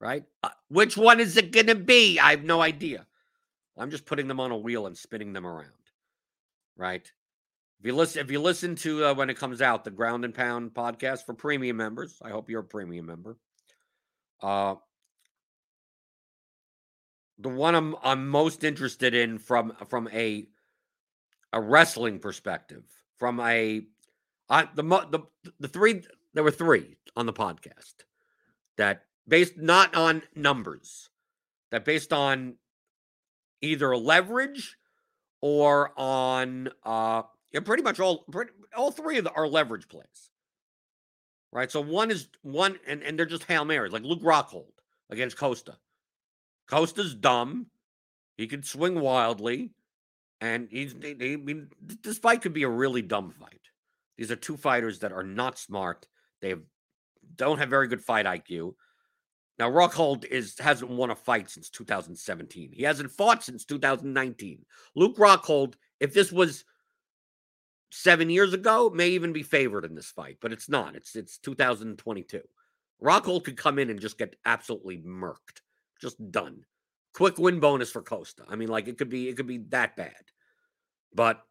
Right? 0.00 0.24
Uh, 0.42 0.50
which 0.68 0.96
one 0.96 1.20
is 1.20 1.36
it 1.36 1.52
going 1.52 1.66
to 1.66 1.74
be? 1.74 2.18
I 2.18 2.30
have 2.30 2.44
no 2.44 2.62
idea. 2.62 3.06
I'm 3.76 3.90
just 3.90 4.06
putting 4.06 4.28
them 4.28 4.40
on 4.40 4.50
a 4.50 4.56
wheel 4.56 4.86
and 4.86 4.96
spinning 4.96 5.32
them 5.32 5.46
around. 5.46 5.72
Right? 6.76 7.10
If 7.80 7.86
you 7.86 7.94
listen, 7.94 8.20
if 8.20 8.30
you 8.30 8.40
listen 8.40 8.74
to 8.76 9.06
uh, 9.06 9.14
when 9.14 9.30
it 9.30 9.38
comes 9.38 9.60
out, 9.62 9.84
the 9.84 9.90
Ground 9.90 10.24
and 10.24 10.34
Pound 10.34 10.74
podcast 10.74 11.26
for 11.26 11.34
premium 11.34 11.76
members, 11.76 12.18
I 12.22 12.30
hope 12.30 12.48
you're 12.48 12.60
a 12.60 12.64
premium 12.64 13.06
member. 13.06 13.36
Uh, 14.42 14.76
the 17.38 17.48
one 17.48 17.74
I'm 17.74 17.96
I'm 18.02 18.28
most 18.28 18.64
interested 18.64 19.14
in 19.14 19.38
from 19.38 19.72
from 19.88 20.08
a 20.12 20.48
a 21.52 21.60
wrestling 21.60 22.18
perspective, 22.18 22.84
from 23.16 23.40
a 23.40 23.82
I, 24.48 24.68
the 24.74 24.82
the 24.82 25.20
the 25.60 25.68
three 25.68 26.02
there 26.34 26.44
were 26.44 26.50
three 26.50 26.96
on 27.16 27.26
the 27.26 27.32
podcast 27.32 27.94
that 28.76 29.04
based 29.26 29.56
not 29.56 29.94
on 29.94 30.22
numbers, 30.34 31.10
that 31.70 31.84
based 31.84 32.12
on 32.12 32.54
either 33.60 33.96
leverage 33.96 34.76
or 35.40 35.92
on 35.96 36.68
uh 36.84 37.22
yeah, 37.52 37.60
pretty 37.60 37.82
much 37.82 38.00
all 38.00 38.24
pretty, 38.30 38.52
all 38.76 38.90
three 38.90 39.18
of 39.18 39.24
the 39.24 39.32
are 39.32 39.46
leverage 39.46 39.88
plays. 39.88 40.30
Right. 41.50 41.70
So 41.70 41.80
one 41.80 42.10
is 42.10 42.28
one 42.42 42.78
and, 42.86 43.02
and 43.02 43.18
they're 43.18 43.26
just 43.26 43.44
Hail 43.44 43.64
Marys, 43.64 43.92
like 43.92 44.02
Luke 44.02 44.22
Rockhold 44.22 44.72
against 45.08 45.38
Costa. 45.38 45.78
Costa's 46.68 47.14
dumb. 47.14 47.66
He 48.36 48.46
can 48.46 48.62
swing 48.62 49.00
wildly. 49.00 49.70
And 50.40 50.68
he's 50.70 50.94
mm-hmm. 50.94 51.22
I 51.22 51.36
mean, 51.36 51.68
this 52.02 52.18
fight 52.18 52.42
could 52.42 52.52
be 52.52 52.62
a 52.62 52.68
really 52.68 53.02
dumb 53.02 53.32
fight. 53.32 53.60
These 54.16 54.30
are 54.30 54.36
two 54.36 54.56
fighters 54.56 55.00
that 55.00 55.12
are 55.12 55.22
not 55.22 55.58
smart. 55.58 56.06
They 56.40 56.50
have, 56.50 56.62
don't 57.36 57.58
have 57.58 57.70
very 57.70 57.88
good 57.88 58.02
fight 58.02 58.26
IQ. 58.26 58.74
Now, 59.58 59.70
Rockhold 59.70 60.24
is 60.24 60.56
hasn't 60.58 60.90
won 60.90 61.10
a 61.10 61.16
fight 61.16 61.50
since 61.50 61.68
2017. 61.70 62.70
He 62.72 62.84
hasn't 62.84 63.10
fought 63.10 63.42
since 63.42 63.64
2019. 63.64 64.64
Luke 64.94 65.16
Rockhold, 65.16 65.74
if 65.98 66.14
this 66.14 66.30
was 66.30 66.64
seven 67.90 68.30
years 68.30 68.52
ago, 68.52 68.90
may 68.90 69.08
even 69.10 69.32
be 69.32 69.42
favored 69.42 69.84
in 69.84 69.96
this 69.96 70.10
fight, 70.10 70.38
but 70.40 70.52
it's 70.52 70.68
not. 70.68 70.94
It's 70.94 71.16
it's 71.16 71.38
2022. 71.38 72.40
Rockhold 73.02 73.44
could 73.44 73.56
come 73.56 73.78
in 73.78 73.90
and 73.90 74.00
just 74.00 74.18
get 74.18 74.36
absolutely 74.44 74.98
murked, 74.98 75.62
just 76.00 76.30
done. 76.30 76.64
Quick 77.14 77.38
win 77.38 77.60
bonus 77.60 77.90
for 77.90 78.02
Costa. 78.02 78.44
I 78.48 78.56
mean, 78.56 78.68
like 78.68 78.88
it 78.88 78.98
could 78.98 79.08
be 79.08 79.28
it 79.28 79.36
could 79.36 79.46
be 79.46 79.58
that 79.68 79.96
bad. 79.96 80.14
But 81.14 81.42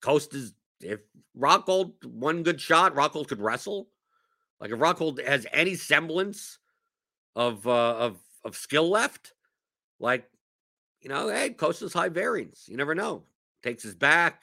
Costa's 0.00 0.52
if 0.80 1.00
Rockhold 1.38 2.04
one 2.04 2.42
good 2.42 2.60
shot, 2.60 2.94
Rockhold 2.94 3.28
could 3.28 3.40
wrestle. 3.40 3.88
Like 4.60 4.70
if 4.70 4.78
Rockhold 4.78 5.26
has 5.26 5.46
any 5.52 5.74
semblance 5.74 6.58
of 7.34 7.66
uh, 7.66 7.96
of 7.96 8.18
of 8.44 8.56
skill 8.56 8.88
left, 8.88 9.32
like 9.98 10.28
you 11.00 11.08
know, 11.08 11.28
hey, 11.28 11.50
Costa's 11.50 11.92
high 11.92 12.08
variance. 12.08 12.64
You 12.68 12.76
never 12.76 12.94
know. 12.94 13.24
Takes 13.62 13.82
his 13.82 13.94
back. 13.94 14.42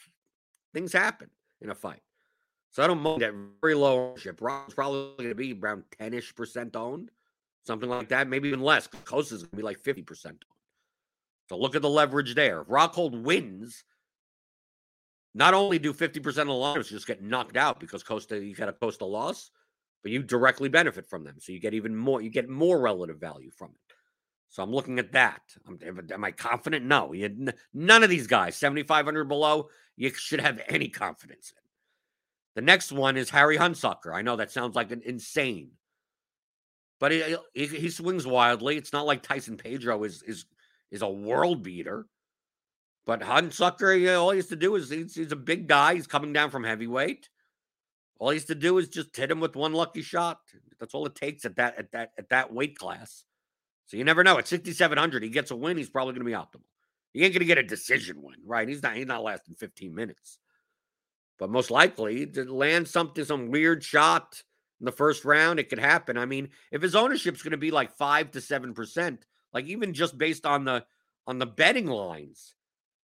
Things 0.73 0.93
happen 0.93 1.29
in 1.61 1.69
a 1.69 1.75
fight. 1.75 2.01
So 2.71 2.83
I 2.83 2.87
don't 2.87 3.01
mind 3.01 3.21
that 3.21 3.33
very 3.61 3.75
low 3.75 4.09
ownership. 4.09 4.41
Rock's 4.41 4.73
probably 4.73 5.13
going 5.17 5.29
to 5.29 5.35
be 5.35 5.53
around 5.53 5.83
10 5.99 6.13
ish 6.13 6.33
percent 6.33 6.75
owned, 6.75 7.11
something 7.63 7.89
like 7.89 8.09
that, 8.09 8.27
maybe 8.27 8.49
even 8.49 8.61
less. 8.61 8.87
Costa's 9.05 9.43
going 9.43 9.51
to 9.51 9.57
be 9.57 9.63
like 9.63 9.81
50% 9.81 10.25
owned. 10.25 10.43
So 11.49 11.57
look 11.57 11.75
at 11.75 11.81
the 11.81 11.89
leverage 11.89 12.35
there. 12.35 12.61
If 12.61 12.67
Rockhold 12.67 13.21
wins, 13.21 13.83
not 15.33 15.53
only 15.53 15.79
do 15.79 15.93
50% 15.93 16.25
of 16.25 16.47
the 16.47 16.53
liners 16.53 16.89
just 16.89 17.07
get 17.07 17.23
knocked 17.23 17.57
out 17.57 17.79
because 17.79 18.03
Costa, 18.03 18.43
you 18.43 18.55
got 18.55 18.69
a 18.69 18.73
Costa 18.73 19.05
loss, 19.05 19.51
but 20.03 20.11
you 20.11 20.21
directly 20.23 20.69
benefit 20.69 21.07
from 21.07 21.23
them. 21.23 21.35
So 21.39 21.51
you 21.51 21.59
get 21.59 21.73
even 21.73 21.95
more, 21.95 22.21
you 22.21 22.29
get 22.29 22.49
more 22.49 22.79
relative 22.79 23.19
value 23.19 23.51
from 23.51 23.71
it. 23.71 23.95
So 24.49 24.61
I'm 24.61 24.71
looking 24.71 24.99
at 24.99 25.13
that. 25.13 25.41
i'm 25.67 26.23
I 26.23 26.31
confident? 26.31 26.85
No. 26.85 27.11
You, 27.11 27.51
none 27.73 28.03
of 28.03 28.09
these 28.11 28.27
guys, 28.27 28.55
7,500 28.55 29.25
below, 29.25 29.69
you 29.97 30.11
should 30.11 30.41
have 30.41 30.61
any 30.69 30.89
confidence 30.89 31.51
in. 31.55 31.63
The 32.55 32.61
next 32.61 32.91
one 32.91 33.17
is 33.17 33.31
Harry 33.31 33.57
Hunsucker. 33.57 34.13
I 34.13 34.21
know 34.21 34.35
that 34.35 34.51
sounds 34.51 34.75
like 34.75 34.91
an 34.91 35.01
insane, 35.05 35.71
but 37.03 37.11
he, 37.11 37.35
he, 37.53 37.65
he 37.67 37.89
swings 37.89 38.25
wildly. 38.25 38.77
It's 38.77 38.93
not 38.93 39.05
like 39.05 39.23
Tyson 39.23 39.57
Pedro 39.57 40.05
is 40.05 40.23
is 40.23 40.45
is 40.89 41.01
a 41.01 41.09
world 41.09 41.61
beater. 41.61 42.05
But 43.05 43.19
Hunsucker, 43.19 43.99
you 43.99 44.05
know, 44.05 44.21
all 44.21 44.31
he 44.31 44.37
has 44.37 44.47
to 44.47 44.55
do 44.55 44.73
is 44.75 44.89
he's, 44.89 45.13
he's 45.13 45.33
a 45.33 45.35
big 45.35 45.67
guy. 45.67 45.95
He's 45.95 46.07
coming 46.07 46.31
down 46.31 46.49
from 46.49 46.63
heavyweight. 46.63 47.27
All 48.19 48.29
he 48.29 48.37
has 48.37 48.45
to 48.45 48.55
do 48.55 48.77
is 48.77 48.87
just 48.87 49.13
hit 49.13 49.29
him 49.29 49.41
with 49.41 49.57
one 49.57 49.73
lucky 49.73 50.01
shot. 50.01 50.39
That's 50.79 50.93
all 50.93 51.05
it 51.05 51.13
takes 51.13 51.43
at 51.43 51.57
that 51.57 51.77
at 51.77 51.91
that 51.91 52.11
at 52.17 52.29
that 52.29 52.53
weight 52.53 52.77
class. 52.77 53.25
So 53.87 53.97
you 53.97 54.05
never 54.05 54.23
know. 54.23 54.37
At 54.37 54.47
6,700, 54.47 55.23
he 55.23 55.29
gets 55.29 55.51
a 55.51 55.57
win. 55.57 55.75
He's 55.75 55.89
probably 55.89 56.13
going 56.13 56.25
to 56.25 56.31
be 56.31 56.37
optimal. 56.37 56.63
He 57.11 57.25
ain't 57.25 57.33
going 57.33 57.41
to 57.41 57.45
get 57.45 57.57
a 57.57 57.63
decision 57.63 58.21
win, 58.21 58.37
right? 58.45 58.69
He's 58.69 58.81
not. 58.81 58.95
He's 58.95 59.07
not 59.07 59.23
lasting 59.23 59.55
15 59.55 59.93
minutes. 59.93 60.39
But 61.37 61.49
most 61.49 61.69
likely 61.69 62.27
to 62.27 62.45
land 62.45 62.87
something, 62.87 63.25
some 63.25 63.51
weird 63.51 63.83
shot 63.83 64.41
in 64.79 64.85
the 64.85 64.91
first 64.91 65.25
round, 65.25 65.59
it 65.59 65.69
could 65.69 65.79
happen. 65.79 66.17
I 66.17 66.25
mean, 66.25 66.49
if 66.71 66.81
his 66.81 66.95
ownership's 66.95 67.41
going 67.41 67.51
to 67.51 67.57
be 67.57 67.71
like 67.71 67.95
five 67.95 68.31
to 68.31 68.41
seven 68.41 68.73
percent, 68.73 69.25
like 69.53 69.65
even 69.65 69.93
just 69.93 70.17
based 70.17 70.45
on 70.45 70.65
the 70.65 70.85
on 71.25 71.39
the 71.39 71.45
betting 71.45 71.87
lines, 71.87 72.55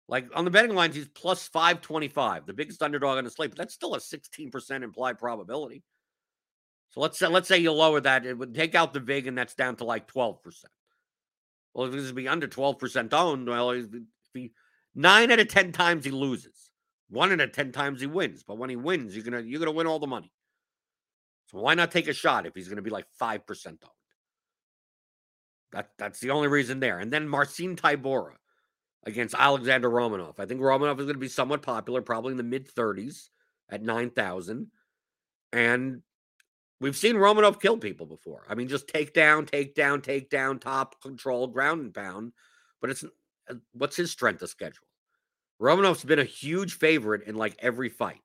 like 0.08 0.26
on 0.34 0.44
the 0.44 0.50
betting 0.50 0.74
lines, 0.74 0.96
he's 0.96 1.08
plus 1.08 1.46
525, 1.48 2.46
the 2.46 2.52
biggest 2.52 2.82
underdog 2.82 3.18
on 3.18 3.24
the 3.24 3.30
slate, 3.30 3.50
but 3.50 3.58
that's 3.58 3.74
still 3.74 3.94
a 3.94 3.98
16% 3.98 4.82
implied 4.82 5.18
probability. 5.18 5.84
So 6.90 7.00
let's 7.00 7.18
say 7.18 7.28
let's 7.28 7.46
say 7.46 7.58
you 7.58 7.72
lower 7.72 8.00
that, 8.00 8.26
it 8.26 8.36
would 8.36 8.54
take 8.54 8.74
out 8.74 8.92
the 8.92 9.00
VIG, 9.00 9.28
and 9.28 9.38
that's 9.38 9.54
down 9.54 9.76
to 9.76 9.84
like 9.84 10.10
12%. 10.12 10.38
Well, 11.72 11.86
if 11.86 11.92
this 11.92 12.06
would 12.06 12.16
be 12.16 12.26
under 12.26 12.48
12% 12.48 13.12
owned, 13.14 13.48
well, 13.48 13.70
if 13.70 13.86
he 14.34 14.50
nine 14.94 15.30
out 15.30 15.38
of 15.38 15.48
10 15.48 15.72
times 15.72 16.04
he 16.04 16.10
loses. 16.10 16.70
One 17.08 17.32
out 17.32 17.40
of 17.40 17.52
10 17.52 17.72
times 17.72 18.00
he 18.00 18.06
wins. 18.06 18.42
But 18.42 18.58
when 18.58 18.70
he 18.70 18.76
wins, 18.76 19.14
you're 19.14 19.24
gonna 19.24 19.42
you're 19.42 19.60
gonna 19.60 19.70
win 19.70 19.86
all 19.86 19.98
the 19.98 20.06
money. 20.06 20.32
So 21.50 21.58
why 21.58 21.74
not 21.74 21.90
take 21.90 22.08
a 22.08 22.12
shot 22.14 22.46
if 22.46 22.54
he's 22.54 22.68
gonna 22.68 22.82
be 22.82 22.90
like 22.90 23.06
5% 23.20 23.66
owned? 23.66 23.78
That 25.72 25.90
that's 25.98 26.20
the 26.20 26.30
only 26.30 26.48
reason 26.48 26.80
there. 26.80 26.98
And 26.98 27.12
then 27.12 27.28
Marcin 27.28 27.76
Tybura 27.76 28.34
against 29.04 29.34
Alexander 29.38 29.88
Romanov. 29.88 30.34
I 30.38 30.46
think 30.46 30.60
Romanov 30.60 30.98
is 30.98 31.06
going 31.06 31.14
to 31.14 31.20
be 31.20 31.28
somewhat 31.28 31.62
popular, 31.62 32.02
probably 32.02 32.32
in 32.32 32.36
the 32.36 32.42
mid 32.42 32.72
30s 32.72 33.28
at 33.70 33.82
9,000. 33.82 34.66
And 35.52 36.02
we've 36.80 36.96
seen 36.96 37.16
Romanov 37.16 37.60
kill 37.60 37.78
people 37.78 38.06
before. 38.06 38.44
I 38.48 38.54
mean, 38.54 38.68
just 38.68 38.88
take 38.88 39.14
down, 39.14 39.46
take 39.46 39.74
down, 39.74 40.02
take 40.02 40.30
down, 40.30 40.58
top 40.58 41.00
control, 41.00 41.46
ground 41.46 41.80
and 41.80 41.94
pound. 41.94 42.32
But 42.80 42.90
it's 42.90 43.04
uh, 43.04 43.54
what's 43.72 43.96
his 43.96 44.10
strength 44.10 44.42
of 44.42 44.50
schedule? 44.50 44.86
Romanov's 45.60 46.04
been 46.04 46.18
a 46.18 46.24
huge 46.24 46.74
favorite 46.74 47.26
in 47.26 47.34
like 47.34 47.54
every 47.58 47.90
fight. 47.90 48.22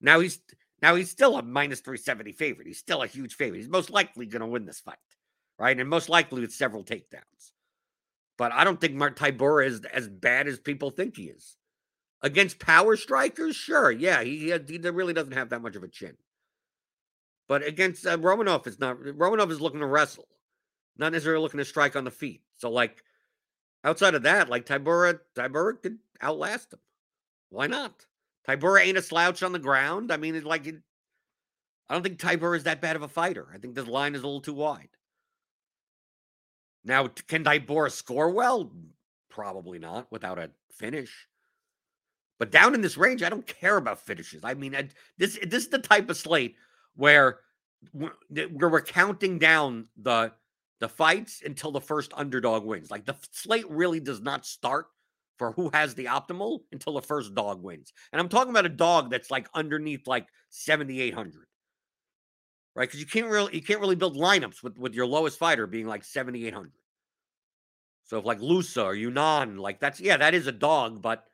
Now 0.00 0.20
he's 0.20 0.40
now 0.84 0.96
he's 0.96 1.10
still 1.10 1.38
a 1.38 1.42
minus 1.42 1.80
370 1.80 2.32
favorite. 2.32 2.66
He's 2.66 2.76
still 2.76 3.00
a 3.00 3.06
huge 3.06 3.36
favorite. 3.36 3.56
He's 3.56 3.70
most 3.70 3.88
likely 3.88 4.26
going 4.26 4.40
to 4.40 4.46
win 4.46 4.66
this 4.66 4.80
fight, 4.80 4.98
right? 5.58 5.80
And 5.80 5.88
most 5.88 6.10
likely 6.10 6.42
with 6.42 6.52
several 6.52 6.84
takedowns. 6.84 7.52
But 8.36 8.52
I 8.52 8.64
don't 8.64 8.78
think 8.78 8.92
Mark 8.92 9.18
Tybura 9.18 9.66
is 9.66 9.80
as 9.86 10.08
bad 10.08 10.46
as 10.46 10.58
people 10.58 10.90
think 10.90 11.16
he 11.16 11.24
is. 11.24 11.56
Against 12.20 12.58
power 12.58 12.96
strikers, 12.96 13.56
sure, 13.56 13.90
yeah, 13.90 14.22
he 14.22 14.52
he 14.68 14.78
really 14.78 15.14
doesn't 15.14 15.32
have 15.32 15.48
that 15.48 15.62
much 15.62 15.74
of 15.74 15.84
a 15.84 15.88
chin. 15.88 16.18
But 17.48 17.66
against 17.66 18.06
uh, 18.06 18.18
Romanov, 18.18 18.66
it's 18.66 18.78
not. 18.78 18.98
Romanov 18.98 19.50
is 19.50 19.62
looking 19.62 19.80
to 19.80 19.86
wrestle, 19.86 20.28
not 20.98 21.12
necessarily 21.12 21.42
looking 21.42 21.58
to 21.58 21.64
strike 21.64 21.96
on 21.96 22.04
the 22.04 22.10
feet. 22.10 22.42
So, 22.58 22.70
like, 22.70 23.02
outside 23.84 24.14
of 24.14 24.24
that, 24.24 24.50
like 24.50 24.66
Tybura, 24.66 25.18
Tybura 25.34 25.80
could 25.80 25.98
outlast 26.22 26.74
him. 26.74 26.80
Why 27.48 27.68
not? 27.68 28.04
Tybura 28.48 28.80
ain't 28.80 28.98
a 28.98 29.02
slouch 29.02 29.42
on 29.42 29.52
the 29.52 29.58
ground. 29.58 30.12
I 30.12 30.16
mean, 30.16 30.34
it's 30.34 30.46
like, 30.46 30.66
it, 30.66 30.76
I 31.88 31.94
don't 31.94 32.02
think 32.02 32.18
Tybura 32.18 32.56
is 32.56 32.64
that 32.64 32.80
bad 32.80 32.96
of 32.96 33.02
a 33.02 33.08
fighter. 33.08 33.48
I 33.52 33.58
think 33.58 33.74
this 33.74 33.86
line 33.86 34.14
is 34.14 34.22
a 34.22 34.26
little 34.26 34.40
too 34.40 34.54
wide. 34.54 34.88
Now, 36.84 37.08
can 37.08 37.44
Tybura 37.44 37.90
score 37.90 38.30
well? 38.30 38.70
Probably 39.30 39.78
not 39.78 40.10
without 40.12 40.38
a 40.38 40.50
finish. 40.70 41.28
But 42.38 42.50
down 42.50 42.74
in 42.74 42.80
this 42.80 42.96
range, 42.96 43.22
I 43.22 43.30
don't 43.30 43.46
care 43.46 43.76
about 43.76 44.00
finishes. 44.00 44.42
I 44.44 44.54
mean, 44.54 44.74
I, 44.74 44.88
this 45.16 45.38
this 45.42 45.64
is 45.64 45.68
the 45.68 45.78
type 45.78 46.10
of 46.10 46.16
slate 46.16 46.56
where 46.94 47.38
where 47.92 48.68
we're 48.68 48.80
counting 48.80 49.38
down 49.38 49.86
the 49.96 50.32
the 50.80 50.88
fights 50.88 51.42
until 51.44 51.70
the 51.70 51.80
first 51.80 52.12
underdog 52.14 52.64
wins. 52.64 52.90
Like 52.90 53.06
the 53.06 53.16
slate 53.30 53.68
really 53.70 54.00
does 54.00 54.20
not 54.20 54.44
start 54.44 54.86
for 55.38 55.52
who 55.52 55.70
has 55.72 55.94
the 55.94 56.06
optimal 56.06 56.60
until 56.72 56.94
the 56.94 57.02
first 57.02 57.34
dog 57.34 57.62
wins. 57.62 57.92
And 58.12 58.20
I'm 58.20 58.28
talking 58.28 58.50
about 58.50 58.66
a 58.66 58.70
dog 58.70 59.10
that's 59.10 59.30
like 59.30 59.48
underneath 59.54 60.06
like 60.06 60.26
7800 60.50 61.46
right? 62.74 62.88
Because 62.88 63.00
you 63.00 63.06
can't 63.06 63.28
really 63.28 63.54
you 63.54 63.62
can't 63.62 63.80
really 63.80 63.96
build 63.96 64.16
lineups 64.16 64.62
with 64.62 64.78
with 64.78 64.94
your 64.94 65.06
lowest 65.06 65.38
fighter 65.38 65.66
being 65.66 65.86
like 65.86 66.04
seventy 66.04 66.46
eight 66.46 66.54
hundred. 66.54 66.72
So 68.04 68.18
if 68.18 68.24
like 68.24 68.40
Loosa 68.40 68.84
or 68.84 68.94
Yanan, 68.94 69.58
like 69.58 69.80
that's 69.80 70.00
yeah, 70.00 70.16
that 70.16 70.34
is 70.34 70.46
a 70.46 70.52
dog, 70.52 71.00
but 71.00 71.24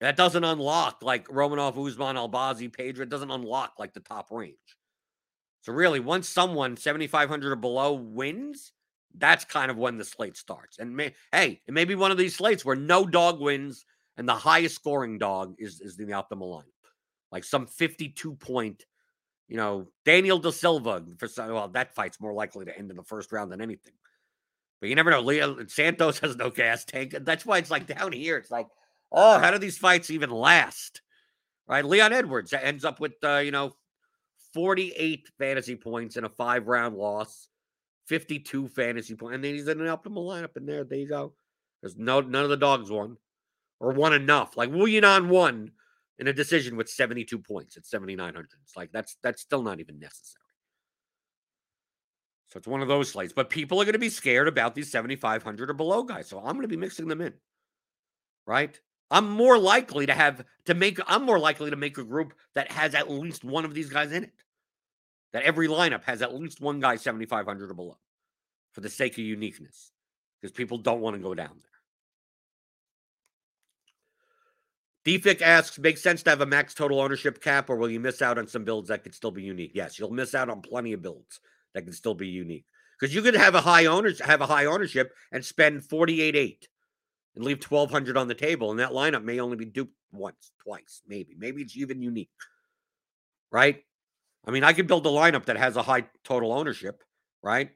that 0.00 0.16
doesn't 0.16 0.44
unlock 0.44 1.02
like 1.02 1.26
Romanov, 1.28 1.76
Usman, 1.76 2.16
Albazi, 2.16 2.72
Pedro. 2.72 3.02
It 3.02 3.08
doesn't 3.08 3.30
unlock 3.30 3.74
like 3.78 3.94
the 3.94 4.00
top 4.00 4.30
range. 4.30 4.56
So 5.62 5.72
really, 5.72 6.00
once 6.00 6.28
someone 6.28 6.76
seventy 6.76 7.06
five 7.06 7.28
hundred 7.28 7.52
or 7.52 7.56
below 7.56 7.94
wins, 7.94 8.72
that's 9.16 9.44
kind 9.44 9.70
of 9.70 9.76
when 9.76 9.96
the 9.96 10.04
slate 10.04 10.36
starts. 10.36 10.78
And 10.78 10.94
may, 10.94 11.14
hey, 11.32 11.60
it 11.66 11.74
may 11.74 11.84
be 11.84 11.94
one 11.94 12.10
of 12.10 12.18
these 12.18 12.36
slates 12.36 12.64
where 12.64 12.76
no 12.76 13.06
dog 13.06 13.40
wins 13.40 13.84
and 14.16 14.28
the 14.28 14.34
highest 14.34 14.74
scoring 14.74 15.18
dog 15.18 15.54
is 15.58 15.80
is 15.80 15.96
the 15.96 16.04
optimal 16.06 16.56
line. 16.56 16.64
like 17.30 17.44
some 17.44 17.66
52 17.66 18.34
point, 18.34 18.84
you 19.48 19.56
know, 19.56 19.88
Daniel 20.04 20.38
Da 20.38 20.50
Silva 20.50 21.04
for 21.18 21.28
some, 21.28 21.52
well, 21.52 21.68
that 21.68 21.94
fight's 21.94 22.20
more 22.20 22.32
likely 22.32 22.64
to 22.64 22.76
end 22.76 22.90
in 22.90 22.96
the 22.96 23.02
first 23.02 23.32
round 23.32 23.52
than 23.52 23.60
anything. 23.60 23.94
But 24.80 24.88
you 24.88 24.94
never 24.94 25.10
know. 25.10 25.20
Leo 25.20 25.66
Santos 25.66 26.18
has 26.20 26.36
no 26.36 26.50
gas 26.50 26.84
tank. 26.84 27.14
That's 27.20 27.44
why 27.44 27.58
it's 27.58 27.70
like 27.70 27.86
down 27.86 28.12
here. 28.12 28.36
It's 28.36 28.50
like, 28.50 28.68
oh, 29.10 29.38
how 29.38 29.50
do 29.50 29.58
these 29.58 29.78
fights 29.78 30.10
even 30.10 30.30
last? 30.30 31.02
Right? 31.66 31.84
Leon 31.84 32.12
Edwards 32.12 32.52
ends 32.52 32.84
up 32.84 33.00
with 33.00 33.12
uh, 33.22 33.38
you 33.38 33.50
know 33.50 33.74
48 34.54 35.28
fantasy 35.38 35.76
points 35.76 36.16
in 36.16 36.24
a 36.24 36.28
five 36.28 36.68
round 36.68 36.96
loss, 36.96 37.48
52 38.08 38.68
fantasy 38.68 39.14
points, 39.14 39.34
and 39.34 39.44
then 39.44 39.54
he's 39.54 39.68
in 39.68 39.80
an 39.80 39.86
optimal 39.86 40.26
lineup 40.26 40.56
in 40.56 40.66
there. 40.66 40.84
There 40.84 40.98
you 40.98 41.08
go. 41.08 41.34
Because 41.80 41.96
no 41.96 42.20
none 42.20 42.44
of 42.44 42.50
the 42.50 42.56
dogs 42.56 42.90
won 42.90 43.16
or 43.78 43.92
won 43.92 44.12
enough. 44.12 44.56
Like 44.56 44.70
Wu 44.70 44.86
Yanan 44.86 45.28
won 45.28 45.70
in 46.18 46.26
a 46.26 46.32
decision 46.32 46.76
with 46.76 46.88
72 46.88 47.38
points 47.38 47.76
at 47.76 47.86
7,900. 47.86 48.48
It's 48.64 48.76
like 48.76 48.90
that's 48.92 49.16
that's 49.22 49.42
still 49.42 49.62
not 49.62 49.78
even 49.78 49.98
necessary. 49.98 50.42
So 52.48 52.56
it's 52.56 52.66
one 52.66 52.80
of 52.80 52.88
those 52.88 53.10
slates. 53.10 53.32
But 53.32 53.50
people 53.50 53.80
are 53.80 53.84
going 53.84 53.92
to 53.92 53.98
be 53.98 54.08
scared 54.08 54.48
about 54.48 54.74
these 54.74 54.90
7,500 54.90 55.70
or 55.70 55.74
below 55.74 56.02
guys. 56.02 56.28
So 56.28 56.38
I'm 56.38 56.54
going 56.54 56.62
to 56.62 56.68
be 56.68 56.76
mixing 56.76 57.08
them 57.08 57.20
in. 57.20 57.34
Right? 58.46 58.78
I'm 59.10 59.28
more 59.30 59.58
likely 59.58 60.06
to 60.06 60.14
have 60.14 60.44
to 60.66 60.74
make, 60.74 60.98
I'm 61.06 61.24
more 61.24 61.38
likely 61.38 61.70
to 61.70 61.76
make 61.76 61.98
a 61.98 62.04
group 62.04 62.34
that 62.54 62.70
has 62.70 62.94
at 62.94 63.10
least 63.10 63.44
one 63.44 63.64
of 63.64 63.74
these 63.74 63.88
guys 63.88 64.12
in 64.12 64.24
it. 64.24 64.32
That 65.32 65.42
every 65.42 65.68
lineup 65.68 66.04
has 66.04 66.22
at 66.22 66.34
least 66.34 66.60
one 66.60 66.80
guy 66.80 66.96
7,500 66.96 67.70
or 67.70 67.74
below 67.74 67.98
for 68.72 68.80
the 68.80 68.88
sake 68.88 69.12
of 69.12 69.18
uniqueness. 69.18 69.92
Because 70.40 70.52
people 70.52 70.78
don't 70.78 71.00
want 71.00 71.16
to 71.16 71.22
go 71.22 71.34
down 71.34 71.60
there. 75.04 75.18
DFIC 75.18 75.42
asks, 75.42 75.78
makes 75.78 76.02
sense 76.02 76.22
to 76.22 76.30
have 76.30 76.42
a 76.42 76.46
max 76.46 76.74
total 76.74 77.00
ownership 77.00 77.42
cap, 77.42 77.70
or 77.70 77.76
will 77.76 77.90
you 77.90 77.98
miss 77.98 78.20
out 78.20 78.38
on 78.38 78.46
some 78.46 78.64
builds 78.64 78.88
that 78.88 79.02
could 79.02 79.14
still 79.14 79.30
be 79.30 79.42
unique? 79.42 79.72
Yes, 79.74 79.98
you'll 79.98 80.12
miss 80.12 80.34
out 80.34 80.50
on 80.50 80.60
plenty 80.60 80.92
of 80.92 81.02
builds 81.02 81.40
that 81.74 81.82
can 81.82 81.92
still 81.92 82.14
be 82.14 82.28
unique. 82.28 82.66
Because 82.98 83.14
you 83.14 83.22
could 83.22 83.34
have 83.34 83.54
a 83.54 83.60
high 83.60 83.86
owners 83.86 84.20
have 84.20 84.40
a 84.40 84.46
high 84.46 84.66
ownership 84.66 85.12
and 85.32 85.44
spend 85.44 85.84
48 85.84 86.36
8 86.36 86.68
and 87.36 87.44
leave 87.44 87.64
1200 87.64 88.16
on 88.16 88.28
the 88.28 88.34
table. 88.34 88.70
And 88.70 88.80
that 88.80 88.90
lineup 88.90 89.22
may 89.22 89.40
only 89.40 89.56
be 89.56 89.64
duped 89.64 89.94
once, 90.12 90.50
twice, 90.62 91.02
maybe. 91.06 91.34
Maybe 91.38 91.62
it's 91.62 91.76
even 91.76 92.02
unique. 92.02 92.28
Right? 93.50 93.84
I 94.48 94.50
mean, 94.50 94.64
I 94.64 94.72
could 94.72 94.86
build 94.86 95.04
a 95.04 95.10
lineup 95.10 95.44
that 95.44 95.58
has 95.58 95.76
a 95.76 95.82
high 95.82 96.06
total 96.24 96.54
ownership, 96.54 97.04
right? 97.42 97.70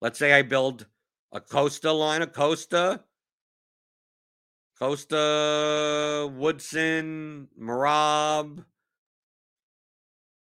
Let's 0.00 0.18
say 0.18 0.32
I 0.32 0.42
build 0.42 0.86
a 1.30 1.40
Costa 1.40 1.92
line 1.92 2.22
of 2.22 2.32
Costa, 2.32 3.04
Costa, 4.76 6.28
Woodson, 6.34 7.46
Merab, 7.56 8.64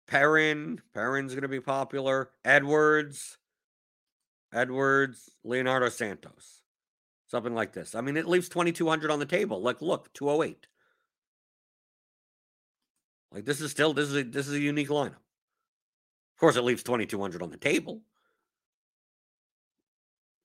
Perrin. 0.07 0.81
Perrin's 0.95 1.35
going 1.35 1.43
to 1.43 1.49
be 1.49 1.61
popular. 1.61 2.31
Edwards. 2.47 3.37
Edwards. 4.55 5.31
Leonardo 5.45 5.91
Santos. 5.91 6.63
Something 7.27 7.55
like 7.55 7.75
this. 7.75 7.95
I 7.95 8.01
mean, 8.01 8.17
it 8.17 8.27
leaves 8.27 8.49
2,200 8.49 9.11
on 9.11 9.19
the 9.19 9.27
table. 9.27 9.61
Like, 9.61 9.83
look, 9.83 10.15
208. 10.15 10.67
Like, 13.33 13.45
this 13.45 13.61
is 13.61 13.71
still, 13.71 13.93
this 13.93 14.09
is 14.09 14.17
a, 14.17 14.23
this 14.25 14.49
is 14.49 14.55
a 14.55 14.61
unique 14.61 14.89
lineup. 14.89 15.17
Of 16.38 16.40
course, 16.40 16.55
it 16.55 16.62
leaves 16.62 16.85
2,200 16.85 17.42
on 17.42 17.51
the 17.51 17.57
table. 17.57 18.01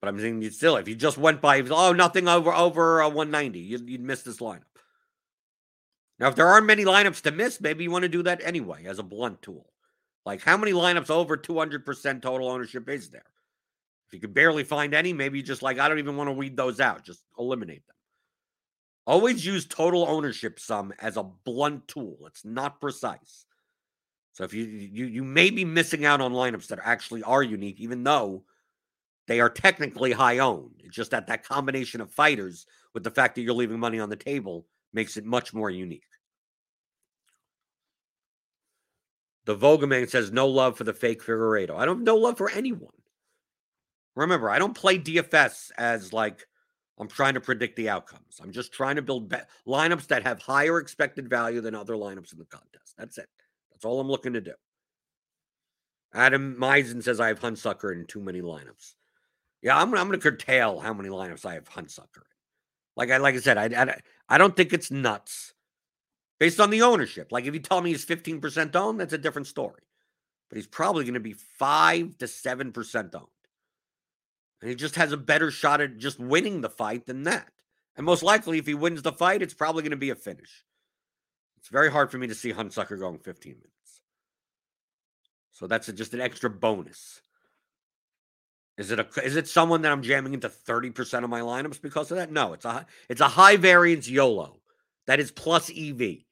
But 0.01 0.07
I'm 0.07 0.19
saying 0.19 0.41
you 0.41 0.49
still, 0.49 0.75
if 0.77 0.87
you 0.87 0.95
just 0.95 1.19
went 1.19 1.39
by, 1.39 1.61
oh, 1.61 1.93
nothing 1.93 2.27
over 2.27 2.51
over 2.51 3.03
uh, 3.03 3.09
190, 3.09 3.59
you'd, 3.59 3.87
you'd 3.87 4.01
miss 4.01 4.23
this 4.23 4.39
lineup. 4.39 4.63
Now, 6.17 6.29
if 6.29 6.35
there 6.35 6.47
aren't 6.47 6.65
many 6.65 6.83
lineups 6.83 7.21
to 7.21 7.31
miss, 7.31 7.61
maybe 7.61 7.83
you 7.83 7.91
want 7.91 8.01
to 8.01 8.09
do 8.09 8.23
that 8.23 8.41
anyway 8.43 8.85
as 8.85 8.97
a 8.97 9.03
blunt 9.03 9.43
tool. 9.43 9.69
Like, 10.25 10.41
how 10.41 10.57
many 10.57 10.71
lineups 10.71 11.11
over 11.11 11.37
200% 11.37 12.23
total 12.23 12.49
ownership 12.49 12.89
is 12.89 13.11
there? 13.11 13.21
If 14.07 14.15
you 14.15 14.19
could 14.19 14.33
barely 14.33 14.63
find 14.63 14.95
any, 14.95 15.13
maybe 15.13 15.37
you 15.37 15.43
just 15.43 15.61
like, 15.61 15.77
I 15.77 15.87
don't 15.87 15.99
even 15.99 16.17
want 16.17 16.27
to 16.27 16.33
weed 16.33 16.57
those 16.57 16.79
out. 16.79 17.05
Just 17.05 17.21
eliminate 17.37 17.85
them. 17.85 17.95
Always 19.05 19.45
use 19.45 19.67
total 19.67 20.07
ownership 20.07 20.59
sum 20.59 20.91
as 20.97 21.17
a 21.17 21.23
blunt 21.23 21.87
tool. 21.87 22.17
It's 22.25 22.43
not 22.43 22.81
precise. 22.81 23.45
So 24.33 24.43
if 24.43 24.53
you 24.53 24.65
you 24.65 25.05
you 25.05 25.23
may 25.23 25.49
be 25.49 25.63
missing 25.63 26.05
out 26.05 26.19
on 26.19 26.33
lineups 26.33 26.67
that 26.67 26.79
actually 26.83 27.23
are 27.23 27.43
unique, 27.43 27.79
even 27.79 28.03
though 28.03 28.43
they 29.27 29.39
are 29.39 29.49
technically 29.49 30.11
high 30.11 30.39
owned. 30.39 30.81
It's 30.83 30.95
just 30.95 31.11
that 31.11 31.27
that 31.27 31.45
combination 31.45 32.01
of 32.01 32.11
fighters 32.11 32.65
with 32.93 33.03
the 33.03 33.11
fact 33.11 33.35
that 33.35 33.41
you're 33.41 33.53
leaving 33.53 33.79
money 33.79 33.99
on 33.99 34.09
the 34.09 34.15
table 34.15 34.65
makes 34.91 35.17
it 35.17 35.25
much 35.25 35.53
more 35.53 35.69
unique. 35.69 36.03
The 39.45 39.55
Vogelman 39.55 40.09
says 40.09 40.31
no 40.31 40.47
love 40.47 40.77
for 40.77 40.83
the 40.83 40.93
fake 40.93 41.23
Figueiredo. 41.23 41.75
I 41.75 41.85
don't 41.85 41.97
have 41.97 42.05
no 42.05 42.15
love 42.15 42.37
for 42.37 42.49
anyone. 42.49 42.91
Remember, 44.15 44.49
I 44.49 44.59
don't 44.59 44.75
play 44.75 44.97
DFS 44.97 45.71
as 45.77 46.13
like 46.13 46.45
I'm 46.99 47.07
trying 47.07 47.33
to 47.33 47.41
predict 47.41 47.75
the 47.75 47.89
outcomes. 47.89 48.39
I'm 48.41 48.51
just 48.51 48.71
trying 48.71 48.95
to 48.95 49.01
build 49.01 49.29
be- 49.29 49.37
lineups 49.67 50.07
that 50.07 50.23
have 50.23 50.41
higher 50.41 50.79
expected 50.79 51.29
value 51.29 51.61
than 51.61 51.75
other 51.75 51.95
lineups 51.95 52.31
in 52.33 52.39
the 52.39 52.45
contest. 52.45 52.95
That's 52.97 53.17
it. 53.17 53.27
That's 53.83 53.91
all 53.91 53.99
I'm 53.99 54.07
looking 54.07 54.31
to 54.31 54.39
do. 54.39 54.53
Adam 56.13 56.55
Meisen 56.57 57.03
says 57.03 57.19
I 57.19 57.27
have 57.27 57.41
Hunsucker 57.41 57.91
in 57.91 58.05
too 58.05 58.21
many 58.21 58.39
lineups. 58.39 58.93
Yeah, 59.61 59.75
I'm, 59.77 59.93
I'm 59.93 60.07
going 60.07 60.17
to 60.17 60.23
curtail 60.23 60.79
how 60.79 60.93
many 60.93 61.09
lineups 61.09 61.45
I 61.45 61.55
have 61.55 61.69
Hunsucker 61.69 62.15
in. 62.15 62.37
Like 62.95 63.11
I 63.11 63.17
like 63.17 63.35
I 63.35 63.39
said, 63.39 63.57
I, 63.57 63.83
I 63.83 63.99
I 64.29 64.37
don't 64.37 64.55
think 64.55 64.71
it's 64.71 64.89
nuts 64.89 65.53
based 66.39 66.61
on 66.61 66.69
the 66.69 66.83
ownership. 66.83 67.33
Like 67.33 67.43
if 67.43 67.53
you 67.53 67.59
tell 67.59 67.81
me 67.81 67.89
he's 67.89 68.05
15% 68.05 68.73
owned, 68.73 69.01
that's 69.01 69.11
a 69.11 69.17
different 69.17 69.47
story. 69.47 69.81
But 70.49 70.55
he's 70.55 70.67
probably 70.67 71.03
going 71.03 71.15
to 71.15 71.19
be 71.19 71.33
5 71.33 72.17
to 72.19 72.25
7% 72.25 73.15
owned. 73.15 73.25
And 74.61 74.69
he 74.69 74.75
just 74.75 74.95
has 74.95 75.11
a 75.11 75.17
better 75.17 75.51
shot 75.51 75.81
at 75.81 75.97
just 75.97 76.19
winning 76.19 76.61
the 76.61 76.69
fight 76.69 77.05
than 77.05 77.23
that. 77.23 77.49
And 77.97 78.05
most 78.05 78.23
likely, 78.23 78.59
if 78.59 78.65
he 78.65 78.75
wins 78.75 79.01
the 79.01 79.11
fight, 79.11 79.41
it's 79.41 79.53
probably 79.53 79.81
going 79.81 79.91
to 79.91 79.97
be 79.97 80.11
a 80.11 80.15
finish. 80.15 80.63
It's 81.63 81.69
very 81.69 81.89
hard 81.89 82.11
for 82.11 82.17
me 82.17 82.27
to 82.27 82.35
see 82.35 82.51
Hunsucker 82.51 82.99
going 82.99 83.19
15 83.19 83.53
minutes. 83.53 83.72
So 85.53 85.67
that's 85.67 85.87
a, 85.87 85.93
just 85.93 86.13
an 86.13 86.21
extra 86.21 86.49
bonus. 86.49 87.21
Is 88.77 88.89
it 88.89 88.99
a 88.99 89.07
is 89.23 89.35
it 89.35 89.47
someone 89.47 89.83
that 89.83 89.91
I'm 89.91 90.01
jamming 90.01 90.33
into 90.33 90.49
30% 90.49 91.23
of 91.23 91.29
my 91.29 91.41
lineups 91.41 91.81
because 91.81 92.09
of 92.09 92.17
that? 92.17 92.31
No, 92.31 92.53
it's 92.53 92.65
a 92.65 92.85
it's 93.07 93.21
a 93.21 93.27
high 93.27 93.55
variance 93.55 94.09
YOLO. 94.09 94.59
That 95.05 95.19
is 95.19 95.31
plus 95.31 95.69
EV. 95.69 96.23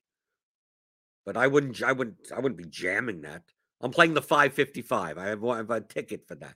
But 1.23 1.37
I 1.37 1.45
wouldn't 1.45 1.83
I 1.83 1.91
wouldn't 1.91 2.31
I 2.35 2.39
wouldn't 2.39 2.57
be 2.57 2.67
jamming 2.67 3.21
that. 3.21 3.43
I'm 3.79 3.91
playing 3.91 4.15
the 4.15 4.21
555. 4.21 5.17
I 5.17 5.27
have, 5.27 5.43
I 5.45 5.57
have 5.57 5.69
a 5.69 5.81
ticket 5.81 6.27
for 6.27 6.35
that. 6.35 6.55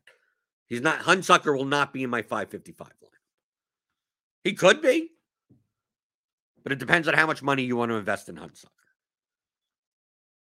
He's 0.68 0.82
not 0.82 1.02
Hunsucker 1.02 1.56
will 1.56 1.66
not 1.66 1.94
be 1.94 2.04
in 2.04 2.10
my 2.10 2.24
555 2.24 2.88
lineup. 2.88 3.10
He 4.44 4.54
could 4.54 4.82
be. 4.82 5.12
But 6.64 6.72
it 6.72 6.80
depends 6.80 7.08
on 7.08 7.14
how 7.14 7.28
much 7.28 7.44
money 7.44 7.62
you 7.64 7.76
want 7.76 7.92
to 7.92 7.96
invest 7.96 8.28
in 8.28 8.38
Hunsucker. 8.38 8.70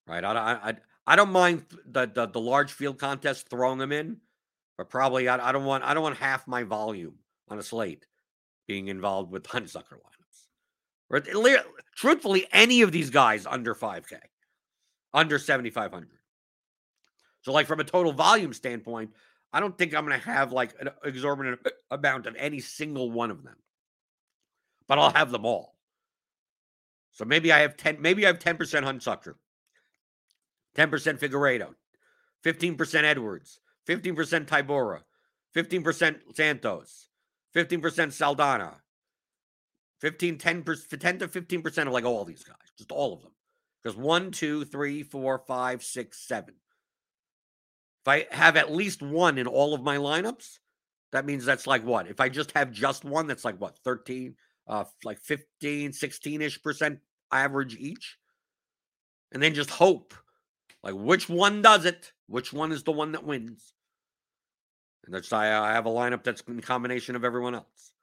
Right? 0.05 0.25
I, 0.25 0.31
I, 0.33 0.69
I 0.69 0.75
don't 1.15 1.31
mind 1.31 1.65
the, 1.85 2.05
the, 2.05 2.27
the 2.27 2.39
large 2.39 2.71
field 2.71 2.99
contest 2.99 3.49
throwing 3.49 3.77
them 3.77 3.91
in 3.91 4.17
but 4.81 4.89
probably 4.89 5.27
I, 5.27 5.49
I, 5.49 5.51
don't 5.51 5.65
want 5.65 5.83
I 5.83 5.93
don't 5.93 6.01
want 6.01 6.17
half 6.17 6.47
my 6.47 6.63
volume 6.63 7.13
on 7.49 7.59
a 7.59 7.61
slate 7.61 8.07
being 8.67 8.87
involved 8.87 9.31
with 9.31 9.43
Hunsucker 9.47 9.93
lineups. 9.93 10.47
Or 11.07 11.21
truthfully, 11.95 12.47
any 12.51 12.81
of 12.81 12.91
these 12.91 13.11
guys 13.11 13.45
under 13.45 13.75
5K, 13.75 14.17
under 15.13 15.37
7,500. 15.37 16.07
So, 17.43 17.51
like 17.51 17.67
from 17.67 17.79
a 17.79 17.83
total 17.83 18.11
volume 18.11 18.53
standpoint, 18.53 19.11
I 19.53 19.59
don't 19.59 19.77
think 19.77 19.93
I'm 19.93 20.03
going 20.07 20.19
to 20.19 20.25
have 20.25 20.51
like 20.51 20.73
an 20.79 20.89
exorbitant 21.03 21.59
amount 21.91 22.25
of 22.25 22.35
any 22.35 22.59
single 22.59 23.11
one 23.11 23.29
of 23.29 23.43
them, 23.43 23.57
but 24.87 24.97
I'll 24.97 25.13
have 25.13 25.29
them 25.29 25.45
all. 25.45 25.75
So 27.11 27.23
maybe 27.23 27.51
I 27.51 27.59
have 27.59 27.77
10, 27.77 28.01
maybe 28.01 28.25
I 28.25 28.29
have 28.29 28.39
10% 28.39 28.57
Hunsucker, 28.57 29.35
10% 30.75 31.19
Figueiredo, 31.19 31.73
15% 32.45 33.03
Edwards, 33.03 33.59
15% 33.87 34.45
Tybura, 34.45 35.01
15% 35.55 36.15
Santos, 36.35 37.09
15% 37.55 38.13
Saldana, 38.13 38.77
15, 39.99 40.37
10, 40.37 40.63
10 40.63 41.19
to 41.19 41.27
15% 41.27 41.87
of 41.87 41.93
like 41.93 42.05
all 42.05 42.25
these 42.25 42.43
guys, 42.43 42.55
just 42.77 42.91
all 42.91 43.13
of 43.13 43.21
them. 43.21 43.31
Because 43.83 43.97
one, 43.97 44.31
two, 44.31 44.65
three, 44.65 45.03
four, 45.03 45.39
five, 45.47 45.83
six, 45.83 46.27
seven. 46.27 46.55
If 48.03 48.07
I 48.07 48.27
have 48.31 48.57
at 48.57 48.71
least 48.71 49.01
one 49.01 49.37
in 49.37 49.47
all 49.47 49.73
of 49.73 49.83
my 49.83 49.97
lineups, 49.97 50.59
that 51.11 51.25
means 51.25 51.45
that's 51.45 51.67
like 51.67 51.83
what? 51.83 52.07
If 52.07 52.19
I 52.19 52.29
just 52.29 52.51
have 52.51 52.71
just 52.71 53.03
one, 53.03 53.27
that's 53.27 53.45
like 53.45 53.59
what? 53.59 53.77
13, 53.83 54.35
uh, 54.67 54.85
like 55.03 55.19
15, 55.19 55.93
16 55.93 56.41
ish 56.41 56.61
percent 56.63 56.99
average 57.31 57.75
each. 57.75 58.17
And 59.31 59.41
then 59.41 59.53
just 59.53 59.69
hope 59.69 60.13
like 60.83 60.95
which 60.95 61.29
one 61.29 61.61
does 61.61 61.85
it? 61.85 62.11
Which 62.27 62.53
one 62.53 62.71
is 62.71 62.83
the 62.83 62.91
one 62.91 63.11
that 63.11 63.23
wins? 63.23 63.73
And 65.05 65.13
that's 65.13 65.31
I, 65.33 65.69
I 65.69 65.73
have 65.73 65.85
a 65.85 65.89
lineup 65.89 66.23
that's 66.23 66.41
in 66.47 66.61
combination 66.61 67.15
of 67.15 67.23
everyone 67.23 67.55
else. 67.55 67.93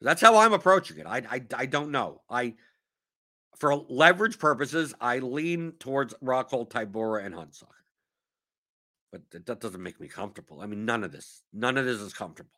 That's 0.00 0.20
how 0.20 0.36
I'm 0.36 0.52
approaching 0.52 0.98
it. 0.98 1.06
I, 1.06 1.22
I 1.30 1.42
I 1.54 1.66
don't 1.66 1.90
know. 1.90 2.22
I 2.28 2.54
for 3.58 3.74
leverage 3.74 4.38
purposes, 4.38 4.94
I 5.00 5.18
lean 5.18 5.72
towards 5.78 6.14
Rockhold, 6.22 6.68
Tybura, 6.68 7.24
and 7.24 7.34
Hunsucker. 7.34 7.68
But 9.12 9.46
that 9.46 9.60
doesn't 9.60 9.82
make 9.82 9.98
me 10.00 10.08
comfortable. 10.08 10.60
I 10.60 10.66
mean, 10.66 10.84
none 10.84 11.04
of 11.04 11.12
this, 11.12 11.42
none 11.52 11.78
of 11.78 11.86
this 11.86 12.00
is 12.00 12.12
comfortable 12.12 12.50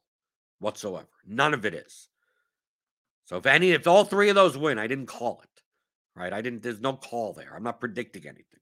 whatsoever. 0.58 1.06
None 1.26 1.54
of 1.54 1.64
it 1.64 1.74
is. 1.74 2.08
So 3.26 3.36
if 3.36 3.46
any, 3.46 3.72
if 3.72 3.86
all 3.86 4.04
three 4.04 4.28
of 4.28 4.34
those 4.34 4.56
win, 4.56 4.78
I 4.78 4.86
didn't 4.86 5.06
call 5.06 5.40
it, 5.42 5.62
right? 6.16 6.32
I 6.32 6.40
didn't. 6.40 6.62
There's 6.62 6.80
no 6.80 6.94
call 6.94 7.34
there. 7.34 7.54
I'm 7.54 7.62
not 7.62 7.80
predicting 7.80 8.26
anything. 8.26 8.60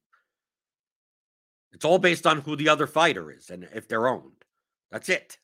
It's 1.76 1.84
all 1.84 1.98
based 1.98 2.26
on 2.26 2.40
who 2.40 2.56
the 2.56 2.70
other 2.70 2.86
fighter 2.86 3.30
is 3.30 3.50
and 3.50 3.68
if 3.74 3.86
they're 3.86 4.08
owned. 4.08 4.44
That's 4.90 5.10
it. 5.10 5.36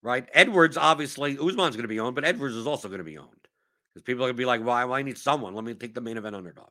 Right? 0.00 0.28
Edwards, 0.32 0.76
obviously, 0.76 1.32
Usman's 1.32 1.74
going 1.74 1.82
to 1.82 1.88
be 1.88 1.98
owned, 1.98 2.14
but 2.14 2.24
Edwards 2.24 2.54
is 2.54 2.68
also 2.68 2.86
going 2.86 2.98
to 2.98 3.04
be 3.04 3.18
owned 3.18 3.48
because 3.92 4.04
people 4.04 4.22
are 4.22 4.28
going 4.28 4.36
to 4.36 4.40
be 4.40 4.44
like, 4.44 4.62
why? 4.62 4.84
Well, 4.84 4.94
I 4.94 5.02
need 5.02 5.18
someone. 5.18 5.56
Let 5.56 5.64
me 5.64 5.74
take 5.74 5.92
the 5.92 6.00
main 6.00 6.16
event 6.16 6.36
underdog. 6.36 6.70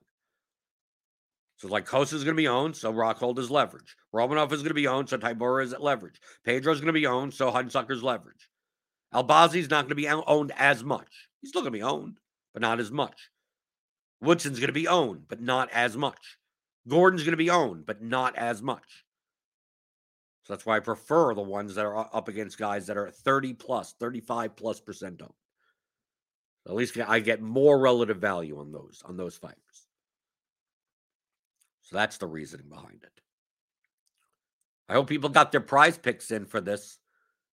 So 1.58 1.68
like 1.68 1.86
Costa 1.86 2.16
is 2.16 2.24
going 2.24 2.38
to 2.38 2.42
be 2.42 2.48
owned, 2.48 2.78
so 2.78 2.94
Rockhold 2.94 3.38
is 3.38 3.52
leverage. 3.52 3.98
Romanov 4.16 4.54
is 4.54 4.62
going 4.62 4.70
to 4.70 4.76
be 4.76 4.88
owned, 4.88 5.10
so 5.10 5.18
Tybura 5.18 5.66
is 5.66 5.74
at 5.74 5.84
leverage. 5.84 6.22
Pedro 6.46 6.72
is 6.72 6.80
going 6.80 6.88
to 6.88 6.94
be 6.94 7.06
owned, 7.06 7.34
so 7.34 7.52
Hunsucker's 7.52 8.02
leverage. 8.02 8.48
Albazi 9.14 9.58
is 9.58 9.70
not 9.70 9.84
going 9.84 9.90
to 9.90 9.96
be 9.96 10.08
owned 10.08 10.54
as 10.56 10.86
much. 10.86 11.28
He's 11.42 11.50
still 11.50 11.64
going 11.64 11.74
to 11.74 11.80
be 11.80 11.84
owned, 11.84 12.18
but 12.54 12.62
not 12.62 12.80
as 12.80 12.92
much. 12.92 13.30
Woodson's 14.22 14.60
going 14.60 14.68
to 14.68 14.74
be 14.74 14.88
owned, 14.88 15.28
but 15.28 15.42
not 15.42 15.70
as 15.72 15.96
much. 15.96 16.38
Gordon's 16.88 17.24
going 17.24 17.34
to 17.34 17.38
be 17.38 17.50
owned, 17.50 17.86
but 17.86 18.02
not 18.02 18.36
as 18.36 18.62
much. 18.62 19.06
So 20.44 20.54
that's 20.54 20.66
why 20.66 20.78
I 20.78 20.80
prefer 20.80 21.34
the 21.34 21.42
ones 21.42 21.76
that 21.76 21.86
are 21.86 22.10
up 22.16 22.30
against 22.30 22.58
guys 22.58 22.88
that 22.88 22.98
are 22.98 23.12
30 23.12 23.54
plus, 23.54 23.94
35 24.00 24.56
plus 24.56 24.80
percent 24.80 25.22
owned. 25.22 25.34
at 26.66 26.74
least 26.74 26.98
I 26.98 27.20
get 27.20 27.42
more 27.42 27.78
relative 27.78 28.18
value 28.18 28.60
on 28.60 28.72
those 28.72 29.02
on 29.06 29.18
those 29.18 29.36
fighters. 29.36 29.58
So 31.82 31.98
that's 31.98 32.18
the 32.18 32.28
reasoning 32.28 32.70
behind 32.70 33.04
it. 33.04 33.22
I 34.90 34.94
hope 34.94 35.08
people 35.08 35.30
got 35.30 35.52
their 35.52 35.62
prize 35.62 35.98
picks 35.98 36.32
in 36.32 36.46
for 36.46 36.62
this. 36.62 36.98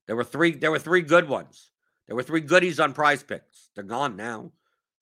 There 0.07 0.17
were 0.17 0.25
three. 0.25 0.53
There 0.53 0.71
were 0.71 0.79
three 0.79 1.03
good 1.03 1.29
ones. 1.29 1.71
There 2.07 2.15
were 2.15 2.23
three 2.23 2.43
goodies 2.43 2.79
on 2.79 2.93
prize 2.93 3.23
picks. 3.23 3.71
They're 3.75 3.85
gone 3.85 4.17
now. 4.17 4.53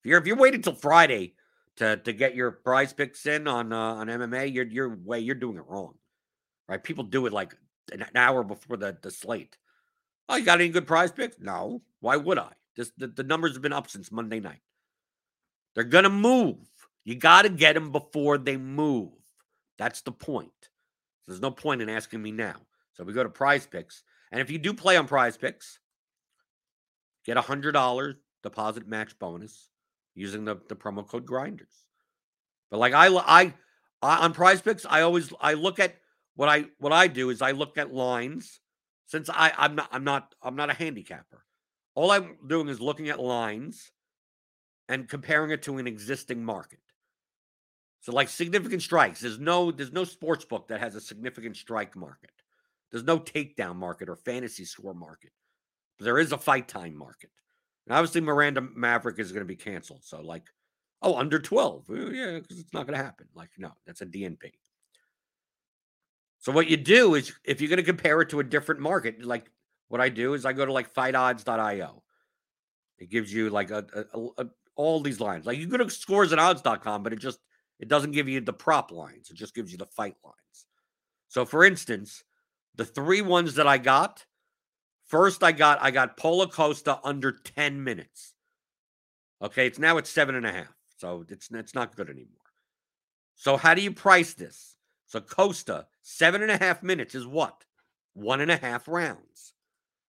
If 0.00 0.06
you're 0.06 0.18
if 0.18 0.26
you're 0.26 0.36
waiting 0.36 0.62
till 0.62 0.74
Friday 0.74 1.34
to 1.76 1.96
to 1.96 2.12
get 2.12 2.34
your 2.34 2.50
prize 2.50 2.92
picks 2.92 3.26
in 3.26 3.46
on 3.48 3.72
uh, 3.72 3.94
on 3.94 4.08
MMA, 4.08 4.52
you're 4.52 4.66
you're 4.66 4.96
way 4.96 5.20
you're 5.20 5.34
doing 5.34 5.56
it 5.56 5.66
wrong. 5.66 5.94
Right? 6.68 6.82
People 6.82 7.04
do 7.04 7.26
it 7.26 7.32
like 7.32 7.54
an 7.90 8.04
hour 8.14 8.42
before 8.42 8.76
the 8.76 8.96
the 9.02 9.10
slate. 9.10 9.56
Oh, 10.28 10.36
you 10.36 10.44
got 10.44 10.60
any 10.60 10.70
good 10.70 10.86
prize 10.86 11.12
picks? 11.12 11.38
No. 11.38 11.82
Why 12.00 12.16
would 12.16 12.38
I? 12.38 12.52
Just 12.76 12.92
the, 12.98 13.08
the 13.08 13.24
numbers 13.24 13.52
have 13.52 13.62
been 13.62 13.72
up 13.72 13.90
since 13.90 14.12
Monday 14.12 14.40
night. 14.40 14.60
They're 15.74 15.84
gonna 15.84 16.10
move. 16.10 16.58
You 17.04 17.16
got 17.16 17.42
to 17.42 17.48
get 17.48 17.74
them 17.74 17.90
before 17.90 18.38
they 18.38 18.56
move. 18.56 19.10
That's 19.76 20.02
the 20.02 20.12
point. 20.12 20.50
There's 21.26 21.40
no 21.40 21.50
point 21.50 21.82
in 21.82 21.88
asking 21.88 22.22
me 22.22 22.30
now. 22.30 22.56
So 22.94 23.04
we 23.04 23.12
go 23.12 23.22
to 23.24 23.28
prize 23.28 23.66
picks. 23.66 24.04
And 24.30 24.40
if 24.40 24.50
you 24.50 24.58
do 24.58 24.72
play 24.72 24.96
on 24.96 25.08
prize 25.08 25.36
picks, 25.36 25.80
get 27.24 27.36
a 27.36 27.42
hundred 27.42 27.72
dollar 27.72 28.18
deposit 28.42 28.86
match 28.86 29.18
bonus 29.18 29.68
using 30.14 30.44
the, 30.44 30.56
the 30.68 30.76
promo 30.76 31.06
code 31.06 31.26
grinders. 31.26 31.86
But 32.70 32.78
like 32.78 32.94
I, 32.94 33.08
I 33.08 33.54
I 34.02 34.16
on 34.18 34.32
prize 34.32 34.60
picks, 34.60 34.84
I 34.84 35.02
always 35.02 35.32
I 35.40 35.54
look 35.54 35.78
at 35.78 35.96
what 36.34 36.48
I 36.48 36.66
what 36.78 36.92
I 36.92 37.06
do 37.06 37.30
is 37.30 37.42
I 37.42 37.52
look 37.52 37.78
at 37.78 37.92
lines 37.92 38.60
since 39.06 39.28
I 39.30 39.52
I'm 39.56 39.74
not 39.74 39.88
I'm 39.92 40.04
not 40.04 40.34
I'm 40.42 40.56
not 40.56 40.70
a 40.70 40.74
handicapper. 40.74 41.44
All 41.94 42.10
I'm 42.10 42.36
doing 42.46 42.68
is 42.68 42.80
looking 42.80 43.10
at 43.10 43.20
lines 43.20 43.92
and 44.88 45.08
comparing 45.08 45.50
it 45.50 45.62
to 45.62 45.78
an 45.78 45.86
existing 45.86 46.44
market. 46.44 46.80
So 48.00 48.12
like 48.12 48.28
significant 48.28 48.82
strikes, 48.82 49.20
there's 49.20 49.38
no 49.38 49.70
there's 49.70 49.92
no 49.92 50.04
sports 50.04 50.44
book 50.44 50.68
that 50.68 50.80
has 50.80 50.94
a 50.94 51.00
significant 51.00 51.56
strike 51.56 51.94
market. 51.94 52.30
There's 52.90 53.04
no 53.04 53.18
takedown 53.18 53.76
market 53.76 54.08
or 54.08 54.16
fantasy 54.16 54.64
score 54.64 54.94
market. 54.94 55.30
But 55.98 56.06
there 56.06 56.18
is 56.18 56.32
a 56.32 56.38
fight 56.38 56.68
time 56.68 56.96
market. 56.96 57.30
And 57.86 57.96
obviously 57.96 58.20
Miranda 58.20 58.60
Maverick 58.60 59.18
is 59.18 59.32
going 59.32 59.42
to 59.42 59.46
be 59.46 59.56
canceled. 59.56 60.04
So 60.04 60.20
like, 60.20 60.44
oh, 61.02 61.16
under 61.16 61.38
12. 61.38 61.90
Uh, 61.90 61.94
yeah, 62.10 62.38
because 62.38 62.58
it's 62.60 62.72
not 62.72 62.86
going 62.86 62.98
to 62.98 63.04
happen. 63.04 63.26
Like, 63.34 63.50
no, 63.58 63.72
that's 63.86 64.02
a 64.02 64.06
DNP. 64.06 64.52
So 66.38 66.52
what 66.52 66.68
you 66.68 66.76
do 66.76 67.14
is 67.14 67.32
if 67.44 67.60
you're 67.60 67.68
going 67.68 67.76
to 67.78 67.82
compare 67.84 68.20
it 68.20 68.30
to 68.30 68.40
a 68.40 68.44
different 68.44 68.80
market, 68.80 69.24
like 69.24 69.50
what 69.88 70.00
I 70.00 70.08
do 70.08 70.34
is 70.34 70.44
I 70.44 70.52
go 70.52 70.66
to 70.66 70.72
like 70.72 70.92
fightodds.io. 70.92 72.02
It 72.98 73.10
gives 73.10 73.32
you 73.32 73.50
like 73.50 73.70
a, 73.70 73.84
a, 74.14 74.28
a 74.38 74.46
all 74.74 75.00
these 75.00 75.20
lines. 75.20 75.46
Like 75.46 75.58
you 75.58 75.66
go 75.66 75.76
to 75.76 75.90
scores 75.90 76.32
and 76.32 76.40
odds.com, 76.40 77.02
but 77.02 77.12
it 77.12 77.18
just 77.18 77.38
it 77.78 77.88
doesn't 77.88 78.12
give 78.12 78.28
you 78.28 78.40
the 78.40 78.52
prop 78.52 78.92
lines, 78.92 79.30
it 79.30 79.36
just 79.36 79.54
gives 79.54 79.72
you 79.72 79.78
the 79.78 79.86
fight 79.86 80.16
lines. 80.24 80.66
So, 81.28 81.44
for 81.44 81.64
instance, 81.64 82.22
the 82.76 82.84
three 82.84 83.22
ones 83.22 83.54
that 83.54 83.66
I 83.66 83.78
got 83.78 84.24
first, 85.12 85.44
I 85.44 85.52
got 85.52 85.80
I 85.82 85.90
got 85.90 86.16
Paulo 86.16 86.46
Costa 86.46 86.98
under 87.04 87.32
10 87.32 87.84
minutes. 87.84 88.32
Okay, 89.42 89.66
it's 89.66 89.78
now 89.78 89.98
at 89.98 90.06
seven 90.06 90.34
and 90.34 90.46
a 90.46 90.52
half. 90.52 90.74
So 90.96 91.24
it's 91.28 91.50
it's 91.52 91.74
not 91.74 91.94
good 91.94 92.08
anymore. 92.08 92.38
So 93.36 93.56
how 93.56 93.74
do 93.74 93.82
you 93.82 93.92
price 93.92 94.34
this? 94.34 94.74
So 95.06 95.20
Costa, 95.20 95.86
seven 96.00 96.42
and 96.42 96.50
a 96.50 96.56
half 96.56 96.82
minutes 96.82 97.14
is 97.14 97.26
what? 97.26 97.64
One 98.14 98.40
and 98.40 98.50
a 98.50 98.56
half 98.56 98.88
rounds. 98.88 99.54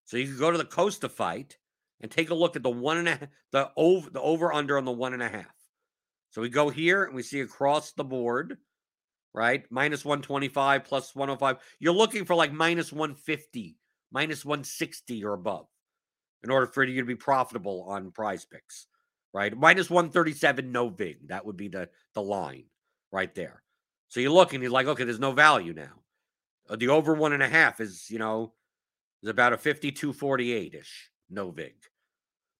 So 0.05 0.17
you 0.17 0.27
can 0.27 0.39
go 0.39 0.51
to 0.51 0.57
the 0.57 0.65
Costa 0.65 1.09
fight 1.09 1.57
and 1.99 2.09
take 2.09 2.29
a 2.29 2.35
look 2.35 2.55
at 2.55 2.63
the 2.63 2.69
one 2.69 2.97
and 2.97 3.07
a 3.09 3.11
half, 3.11 3.29
the 3.51 3.71
over 3.75 4.09
the 4.09 4.21
over 4.21 4.53
under 4.53 4.77
on 4.77 4.85
the 4.85 4.91
one 4.91 5.13
and 5.13 5.23
a 5.23 5.29
half. 5.29 5.55
So 6.29 6.41
we 6.41 6.49
go 6.49 6.69
here 6.69 7.03
and 7.03 7.13
we 7.13 7.23
see 7.23 7.41
across 7.41 7.91
the 7.91 8.03
board, 8.05 8.57
right? 9.33 9.65
Minus 9.69 10.05
125 10.05 10.85
plus 10.85 11.13
105. 11.13 11.57
You're 11.79 11.93
looking 11.93 12.23
for 12.23 12.35
like 12.35 12.53
minus 12.53 12.93
150, 12.93 13.77
minus 14.13 14.45
160 14.45 15.23
or 15.25 15.33
above 15.33 15.65
in 16.43 16.49
order 16.49 16.67
for 16.67 16.83
you 16.83 17.01
to 17.01 17.07
be 17.07 17.15
profitable 17.15 17.85
on 17.87 18.11
prize 18.11 18.45
picks, 18.45 18.87
right? 19.33 19.57
Minus 19.57 19.89
137, 19.89 20.71
no 20.71 20.89
vig. 20.89 21.27
That 21.27 21.45
would 21.45 21.57
be 21.57 21.67
the, 21.67 21.89
the 22.13 22.21
line 22.21 22.65
right 23.11 23.33
there. 23.33 23.63
So 24.09 24.19
you 24.19 24.31
look 24.31 24.53
and 24.53 24.61
you're 24.61 24.71
like, 24.71 24.87
okay, 24.87 25.03
there's 25.03 25.19
no 25.19 25.31
value 25.31 25.73
now. 25.73 26.03
Uh, 26.69 26.75
the 26.75 26.89
over 26.89 27.13
one 27.13 27.33
and 27.33 27.43
a 27.43 27.49
half 27.49 27.81
is, 27.81 28.09
you 28.09 28.19
know, 28.19 28.53
is 29.21 29.29
about 29.29 29.53
a 29.53 29.57
5248 29.57 30.75
ish, 30.75 31.09
no 31.29 31.49
vig. 31.49 31.73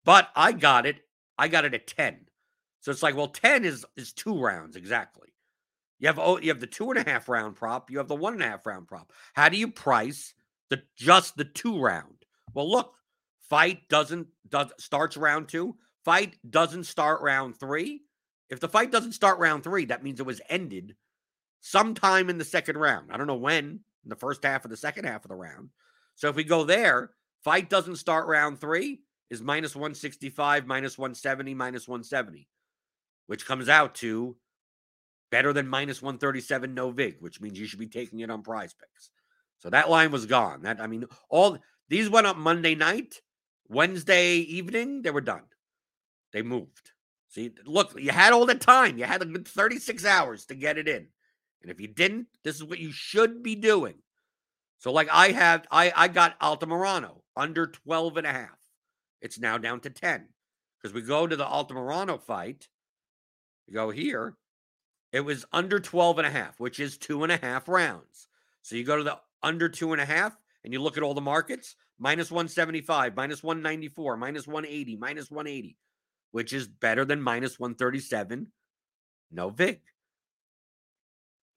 But 0.03 0.29
I 0.35 0.51
got 0.51 0.85
it. 0.85 0.97
I 1.37 1.47
got 1.47 1.65
it 1.65 1.73
at 1.73 1.87
10. 1.87 2.17
So 2.81 2.91
it's 2.91 3.03
like, 3.03 3.15
well, 3.15 3.27
10 3.27 3.63
is 3.63 3.85
is 3.95 4.11
two 4.11 4.37
rounds 4.37 4.75
exactly. 4.75 5.29
You 5.99 6.07
have 6.07 6.19
oh, 6.19 6.37
you 6.39 6.49
have 6.49 6.59
the 6.59 6.67
two 6.67 6.91
and 6.91 6.99
a 6.99 7.09
half 7.09 7.29
round 7.29 7.55
prop, 7.55 7.89
you 7.89 7.97
have 7.99 8.09
the 8.09 8.15
one 8.15 8.33
and 8.33 8.41
a 8.41 8.47
half 8.47 8.65
round 8.65 8.87
prop. 8.87 9.13
How 9.33 9.47
do 9.47 9.57
you 9.57 9.69
price 9.69 10.33
the 10.75 10.83
just 10.97 11.37
the 11.37 11.45
two 11.45 11.79
round? 11.79 12.25
Well, 12.53 12.69
look, 12.69 12.93
fight 13.49 13.87
doesn't 13.89 14.27
does 14.49 14.71
starts 14.79 15.17
round 15.17 15.49
two. 15.49 15.75
Fight 16.05 16.35
doesn't 16.49 16.85
start 16.85 17.21
round 17.21 17.59
three. 17.59 18.01
If 18.49 18.59
the 18.59 18.67
fight 18.67 18.91
doesn't 18.91 19.13
start 19.13 19.39
round 19.39 19.63
three, 19.63 19.85
that 19.85 20.03
means 20.03 20.19
it 20.19 20.25
was 20.25 20.41
ended 20.49 20.95
sometime 21.61 22.29
in 22.29 22.37
the 22.37 22.45
second 22.45 22.77
round. 22.77 23.11
I 23.11 23.17
don't 23.17 23.27
know 23.27 23.35
when, 23.35 23.79
in 24.03 24.09
the 24.09 24.15
first 24.15 24.43
half 24.43 24.65
of 24.65 24.71
the 24.71 24.77
second 24.77 25.05
half 25.05 25.23
of 25.23 25.29
the 25.29 25.35
round. 25.35 25.69
So 26.15 26.29
if 26.29 26.35
we 26.35 26.43
go 26.43 26.63
there, 26.63 27.11
fight 27.43 27.69
doesn't 27.69 27.95
start 27.95 28.27
round 28.27 28.59
three 28.59 28.99
is 29.29 29.41
minus 29.41 29.75
165, 29.75 30.67
minus 30.67 30.97
170, 30.97 31.53
minus 31.53 31.87
170 31.87 32.47
which 33.27 33.45
comes 33.45 33.69
out 33.69 33.95
to 33.95 34.35
better 35.31 35.53
than 35.53 35.67
minus 35.67 36.01
137 36.01 36.73
no 36.73 36.91
vig, 36.91 37.17
which 37.19 37.41
means 37.41 37.59
you 37.59 37.65
should 37.65 37.79
be 37.79 37.87
taking 37.87 38.19
it 38.19 38.29
on 38.29 38.43
prize 38.43 38.73
picks. 38.73 39.09
So 39.63 39.69
that 39.69 39.89
line 39.89 40.11
was 40.11 40.25
gone. 40.25 40.63
That 40.63 40.81
I 40.81 40.87
mean, 40.87 41.05
all 41.29 41.57
these 41.87 42.09
went 42.09 42.27
up 42.27 42.35
Monday 42.35 42.75
night, 42.75 43.21
Wednesday 43.69 44.35
evening, 44.35 45.03
they 45.03 45.09
were 45.09 45.21
done. 45.21 45.43
They 46.33 46.41
moved. 46.41 46.91
See, 47.29 47.51
look, 47.65 47.97
you 47.97 48.11
had 48.11 48.33
all 48.33 48.45
the 48.45 48.55
time. 48.55 48.97
You 48.97 49.05
had 49.05 49.21
a 49.21 49.25
good 49.25 49.47
36 49.47 50.05
hours 50.05 50.45
to 50.47 50.55
get 50.55 50.77
it 50.77 50.89
in. 50.89 51.07
And 51.61 51.71
if 51.71 51.79
you 51.79 51.87
didn't, 51.87 52.27
this 52.43 52.57
is 52.57 52.63
what 52.65 52.79
you 52.79 52.91
should 52.91 53.41
be 53.41 53.55
doing. 53.55 53.95
So, 54.79 54.91
like 54.91 55.07
I 55.09 55.31
have, 55.31 55.65
I 55.71 55.93
I 55.95 56.07
got 56.09 56.37
Altamirano 56.41 57.21
under 57.37 57.67
12 57.67 58.17
and 58.17 58.27
a 58.27 58.33
half. 58.33 58.59
It's 59.21 59.39
now 59.39 59.57
down 59.57 59.79
to 59.79 59.89
10. 59.89 60.27
Because 60.77 60.93
we 60.93 61.01
go 61.01 61.25
to 61.25 61.37
the 61.37 61.45
Altamirano 61.45 62.21
fight 62.21 62.67
you 63.67 63.73
go 63.73 63.91
here, 63.91 64.35
it 65.11 65.21
was 65.21 65.45
under 65.51 65.79
12 65.79 66.19
and 66.19 66.27
a 66.27 66.31
half, 66.31 66.59
which 66.59 66.79
is 66.79 66.97
two 66.97 67.23
and 67.23 67.31
a 67.31 67.37
half 67.37 67.67
rounds. 67.67 68.27
So 68.61 68.75
you 68.75 68.83
go 68.83 68.97
to 68.97 69.03
the 69.03 69.19
under 69.43 69.69
two 69.69 69.91
and 69.91 70.01
a 70.01 70.05
half 70.05 70.35
and 70.63 70.73
you 70.73 70.81
look 70.81 70.97
at 70.97 71.03
all 71.03 71.13
the 71.13 71.21
markets 71.21 71.75
minus 71.99 72.31
175, 72.31 73.15
minus 73.15 73.43
194, 73.43 74.17
minus 74.17 74.47
180, 74.47 74.95
minus 74.97 75.29
180, 75.29 75.77
which 76.31 76.53
is 76.53 76.67
better 76.67 77.05
than 77.05 77.21
minus 77.21 77.59
137. 77.59 78.47
No 79.31 79.49
VIG. 79.49 79.81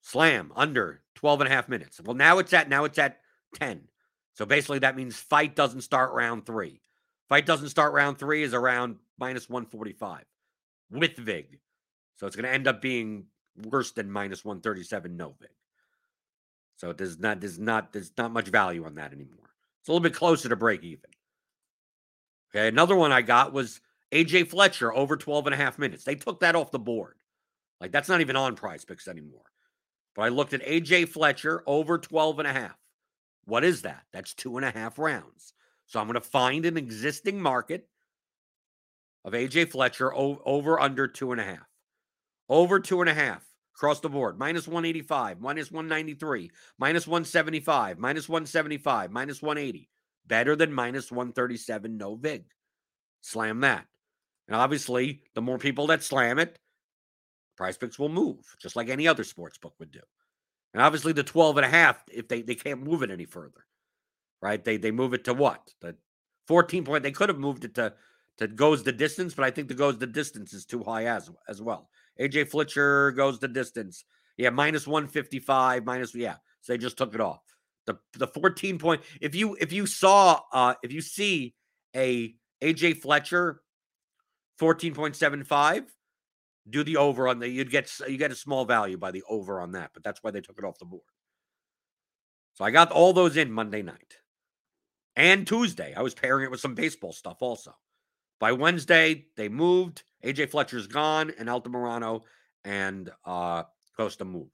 Slam 0.03 0.53
under 0.55 1.03
12 1.17 1.43
and 1.43 1.49
a 1.49 1.55
half 1.55 1.69
minutes. 1.69 2.01
Well, 2.01 2.17
now 2.17 2.39
it's 2.39 2.53
at 2.53 2.69
now 2.69 2.85
it's 2.85 2.99
at 2.99 3.19
10. 3.55 3.89
So 4.35 4.47
basically 4.47 4.81
that 4.81 4.97
means 4.97 5.17
fight 5.17 5.57
doesn't 5.57 5.81
start 5.81 6.13
round 6.13 6.47
three. 6.47 6.81
Fight 7.29 7.47
doesn't 7.47 7.71
start 7.71 7.93
round 7.93 8.19
three 8.19 8.43
is 8.43 8.55
around 8.55 8.97
minus 9.19 9.49
145 9.49 10.25
with 10.91 11.17
VIG. 11.17 11.59
So 12.17 12.27
it's 12.27 12.37
going 12.37 12.45
to 12.45 12.53
end 12.53 12.69
up 12.69 12.81
being 12.81 13.27
worse 13.65 13.91
than 13.93 14.11
minus 14.11 14.45
137 14.45 15.17
no 15.17 15.35
VIG. 15.41 15.49
So 16.77 16.93
there's 16.93 17.19
not 17.19 17.41
there's 17.41 17.59
not 17.59 17.93
there's 17.93 18.13
not 18.17 18.33
much 18.33 18.49
value 18.49 18.85
on 18.85 18.95
that 18.97 19.13
anymore. 19.13 19.51
It's 19.81 19.89
a 19.89 19.93
little 19.93 20.03
bit 20.03 20.15
closer 20.15 20.49
to 20.49 20.57
break 20.57 20.83
even. 20.83 21.11
Okay, 22.55 22.69
another 22.69 22.97
one 22.97 23.13
I 23.13 23.23
got 23.23 23.53
was 23.53 23.81
AJ 24.13 24.49
Fletcher 24.49 24.95
over 24.95 25.17
12 25.17 25.47
and 25.47 25.55
a 25.55 25.59
half 25.59 25.79
minutes. 25.79 26.05
They 26.05 26.15
took 26.15 26.41
that 26.41 26.55
off 26.55 26.71
the 26.71 26.79
board. 26.79 27.17
Like 27.81 27.93
that's 27.93 28.09
not 28.09 28.21
even 28.21 28.37
on 28.37 28.57
prize 28.57 28.85
picks 28.85 29.09
anymore. 29.09 29.43
But 30.15 30.23
I 30.23 30.29
looked 30.29 30.55
at 30.55 30.65
AJ 30.65 31.09
Fletcher 31.09 31.63
over 31.67 31.99
12 31.99 32.39
and 32.39 32.49
a 32.49 32.53
half. 32.53 32.77
What 33.45 33.65
is 33.65 33.83
that? 33.83 34.05
That's 34.13 34.35
two 34.35 34.57
and 34.57 34.65
a 34.65 34.71
half 34.71 34.99
rounds. 34.99 35.55
So 35.87 36.01
I'm 36.01 36.07
going 36.07 36.15
to 36.15 36.21
find 36.21 36.67
an 36.67 36.77
existing 36.77 37.41
market 37.41 37.87
of 39.25 39.35
AJ 39.35 39.71
Fletcher 39.71 40.13
over 40.15 40.81
under 40.81 41.07
two 41.07 41.33
and 41.33 41.41
a 41.41 41.45
half. 41.45 41.67
Over 42.49 42.81
two 42.81 43.01
and 43.01 43.11
a 43.11 43.15
half 43.15 43.45
across 43.77 44.01
the 44.01 44.09
board. 44.09 44.39
Minus 44.39 44.67
185, 44.67 45.41
minus 45.41 45.71
193, 45.71 46.51
minus 46.79 47.07
175, 47.07 47.99
minus 47.99 48.29
175, 48.29 49.11
minus 49.11 49.43
180. 49.43 49.89
Better 50.27 50.57
than 50.57 50.73
minus 50.73 51.13
137, 51.13 51.97
no 51.97 52.17
VIG. 52.17 52.45
Slam 53.21 53.61
that. 53.61 53.87
And 54.49 54.57
obviously, 54.57 55.23
the 55.35 55.43
more 55.43 55.59
people 55.59 55.89
that 55.89 56.03
slam 56.03 56.39
it, 56.39 56.59
prize 57.57 57.77
picks 57.77 57.99
will 57.99 58.09
move, 58.09 58.39
just 58.61 58.77
like 58.77 58.89
any 58.89 59.07
other 59.07 59.25
sports 59.25 59.59
book 59.59 59.75
would 59.79 59.91
do. 59.91 60.01
And 60.73 60.83
obviously, 60.83 61.13
the 61.13 61.23
12 61.23 61.59
and 61.59 61.67
a 61.67 61.71
half, 61.71 62.03
if 62.13 62.29
they, 62.29 62.43
they 62.43 62.55
can't 62.55 62.83
move 62.83 63.03
it 63.03 63.11
any 63.11 63.25
further, 63.25 63.65
right? 64.43 64.63
They 64.63 64.77
they 64.77 64.91
move 64.91 65.15
it 65.15 65.25
to 65.25 65.35
what? 65.35 65.61
The 65.81 65.97
14 66.49 66.85
point. 66.85 67.03
They 67.03 67.13
could 67.13 67.29
have 67.29 67.39
moved 67.39 67.65
it 67.65 67.75
to 67.77 67.95
to 68.39 68.47
goes 68.47 68.83
the 68.83 68.93
distance, 68.93 69.35
but 69.35 69.45
I 69.45 69.51
think 69.51 69.69
the 69.69 69.75
goes 69.75 69.99
the 69.99 70.07
distance 70.07 70.53
is 70.53 70.65
too 70.65 70.83
high 70.83 71.07
as 71.07 71.31
as 71.49 71.63
well. 71.63 71.89
AJ 72.21 72.49
Fletcher 72.49 73.13
goes 73.13 73.39
the 73.39 73.49
distance. 73.49 74.05
Yeah, 74.37 74.51
minus 74.51 74.87
155, 74.87 75.85
minus 75.85 76.15
yeah. 76.15 76.37
So 76.61 76.73
they 76.73 76.79
just 76.79 76.99
took 76.99 77.15
it 77.15 77.21
off. 77.21 77.43
The 77.87 77.99
the 78.15 78.27
14 78.27 78.79
point. 78.79 79.03
If 79.21 79.35
you 79.35 79.57
if 79.61 79.73
you 79.73 79.87
saw 79.87 80.41
uh 80.53 80.75
if 80.83 80.93
you 80.93 81.01
see 81.01 81.55
a 81.95 82.35
AJ 82.63 83.01
Fletcher 83.01 83.61
14.75, 84.61 85.85
do 86.69 86.83
the 86.83 86.97
over 86.97 87.29
on 87.29 87.39
the 87.39 87.49
you'd 87.49 87.71
get 87.71 87.91
you 88.09 88.19
get 88.19 88.33
a 88.33 88.37
small 88.37 88.65
value 88.65 88.97
by 88.97 89.11
the 89.11 89.23
over 89.29 89.61
on 89.61 89.73
that, 89.73 89.91
but 89.95 90.03
that's 90.03 90.23
why 90.23 90.31
they 90.31 90.41
took 90.41 90.59
it 90.59 90.65
off 90.65 90.79
the 90.79 90.85
board. 90.85 91.03
So 92.55 92.65
I 92.65 92.71
got 92.71 92.91
all 92.91 93.13
those 93.13 93.37
in 93.37 93.53
Monday 93.53 93.83
night. 93.83 94.17
And 95.15 95.47
Tuesday, 95.47 95.95
I 95.95 96.03
was 96.03 96.15
pairing 96.15 96.45
it 96.45 96.51
with 96.51 96.61
some 96.61 96.75
baseball 96.75 97.13
stuff 97.13 97.39
also. 97.41 97.75
By 98.39 98.53
Wednesday, 98.53 99.27
they 99.37 99.49
moved. 99.49 100.03
AJ 100.25 100.51
Fletcher's 100.51 100.87
gone, 100.87 101.33
and 101.39 101.49
Altamirano 101.49 102.23
and 102.65 103.11
uh, 103.25 103.63
Costa 103.97 104.25
moved. 104.25 104.51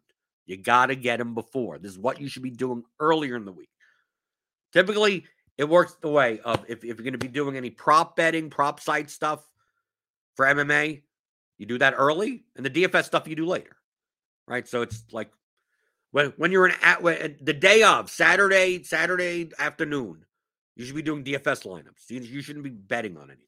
You 0.46 0.56
got 0.56 0.86
to 0.86 0.96
get 0.96 1.20
him 1.20 1.34
before. 1.34 1.78
This 1.78 1.92
is 1.92 1.98
what 1.98 2.20
you 2.20 2.28
should 2.28 2.42
be 2.42 2.50
doing 2.50 2.82
earlier 3.00 3.36
in 3.36 3.44
the 3.44 3.52
week. 3.52 3.70
Typically, 4.72 5.24
it 5.56 5.68
works 5.68 5.96
the 6.00 6.08
way 6.08 6.40
of 6.40 6.64
if, 6.68 6.78
if 6.78 6.84
you're 6.84 7.04
going 7.04 7.12
to 7.12 7.18
be 7.18 7.28
doing 7.28 7.56
any 7.56 7.70
prop 7.70 8.16
betting, 8.16 8.50
prop 8.50 8.80
site 8.80 9.10
stuff 9.10 9.44
for 10.34 10.46
MMA, 10.46 11.02
you 11.58 11.66
do 11.66 11.78
that 11.78 11.94
early, 11.96 12.44
and 12.56 12.64
the 12.64 12.70
DFS 12.70 13.04
stuff 13.04 13.28
you 13.28 13.36
do 13.36 13.46
later, 13.46 13.76
right? 14.48 14.66
So 14.66 14.82
it's 14.82 15.04
like 15.12 15.30
when 16.10 16.32
when 16.36 16.50
you're 16.50 16.66
in 16.66 16.74
at 16.82 17.02
when, 17.02 17.36
the 17.40 17.52
day 17.52 17.82
of 17.82 18.10
Saturday 18.10 18.82
Saturday 18.82 19.50
afternoon, 19.58 20.24
you 20.74 20.84
should 20.84 20.96
be 20.96 21.02
doing 21.02 21.22
DFS 21.22 21.64
lineups. 21.66 22.08
You, 22.08 22.20
you 22.20 22.42
shouldn't 22.42 22.64
be 22.64 22.70
betting 22.70 23.16
on 23.16 23.30
anything. 23.30 23.46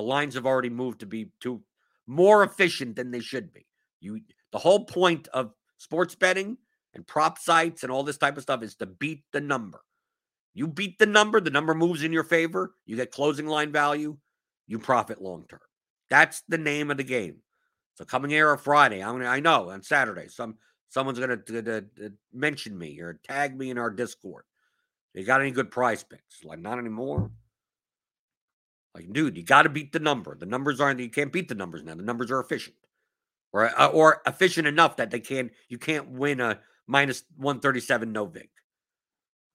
The 0.00 0.06
lines 0.06 0.34
have 0.34 0.46
already 0.46 0.70
moved 0.70 1.00
to 1.00 1.06
be 1.06 1.28
to 1.40 1.60
more 2.06 2.42
efficient 2.42 2.96
than 2.96 3.10
they 3.10 3.20
should 3.20 3.52
be. 3.52 3.66
You 4.00 4.22
the 4.50 4.58
whole 4.58 4.86
point 4.86 5.28
of 5.28 5.52
sports 5.76 6.14
betting 6.14 6.56
and 6.94 7.06
prop 7.06 7.38
sites 7.38 7.82
and 7.82 7.92
all 7.92 8.02
this 8.02 8.16
type 8.16 8.38
of 8.38 8.42
stuff 8.42 8.62
is 8.62 8.76
to 8.76 8.86
beat 8.86 9.24
the 9.34 9.42
number. 9.42 9.82
You 10.54 10.68
beat 10.68 10.98
the 10.98 11.04
number, 11.04 11.38
the 11.38 11.50
number 11.50 11.74
moves 11.74 12.02
in 12.02 12.14
your 12.14 12.24
favor, 12.24 12.72
you 12.86 12.96
get 12.96 13.10
closing 13.10 13.46
line 13.46 13.72
value, 13.72 14.16
you 14.66 14.78
profit 14.78 15.20
long 15.20 15.44
term. 15.50 15.60
That's 16.08 16.44
the 16.48 16.56
name 16.56 16.90
of 16.90 16.96
the 16.96 17.04
game. 17.04 17.42
So 17.96 18.06
coming 18.06 18.30
here 18.30 18.50
on 18.50 18.56
Friday, 18.56 19.04
I'm 19.04 19.18
gonna, 19.18 19.26
I 19.26 19.40
know 19.40 19.68
on 19.68 19.82
Saturday, 19.82 20.28
some 20.28 20.56
someone's 20.88 21.18
gonna, 21.18 21.36
gonna 21.36 21.84
mention 22.32 22.78
me 22.78 22.98
or 23.00 23.20
tag 23.28 23.54
me 23.54 23.68
in 23.68 23.76
our 23.76 23.90
Discord. 23.90 24.44
You 25.12 25.26
got 25.26 25.42
any 25.42 25.50
good 25.50 25.70
prize 25.70 26.02
picks? 26.02 26.42
Like 26.42 26.58
not 26.58 26.78
anymore. 26.78 27.30
Like, 28.94 29.12
dude, 29.12 29.36
you 29.36 29.42
got 29.44 29.62
to 29.62 29.68
beat 29.68 29.92
the 29.92 30.00
number. 30.00 30.36
The 30.36 30.46
numbers 30.46 30.80
aren't. 30.80 31.00
You 31.00 31.10
can't 31.10 31.32
beat 31.32 31.48
the 31.48 31.54
numbers 31.54 31.82
now. 31.82 31.94
The 31.94 32.02
numbers 32.02 32.30
are 32.30 32.40
efficient, 32.40 32.76
or 33.52 33.70
uh, 33.80 33.86
or 33.88 34.20
efficient 34.26 34.66
enough 34.66 34.96
that 34.96 35.10
they 35.10 35.20
can. 35.20 35.50
You 35.68 35.78
can't 35.78 36.10
win 36.10 36.40
a 36.40 36.58
minus 36.86 37.22
one 37.36 37.60
thirty 37.60 37.80
seven 37.80 38.12
no 38.12 38.26
vig. 38.26 38.48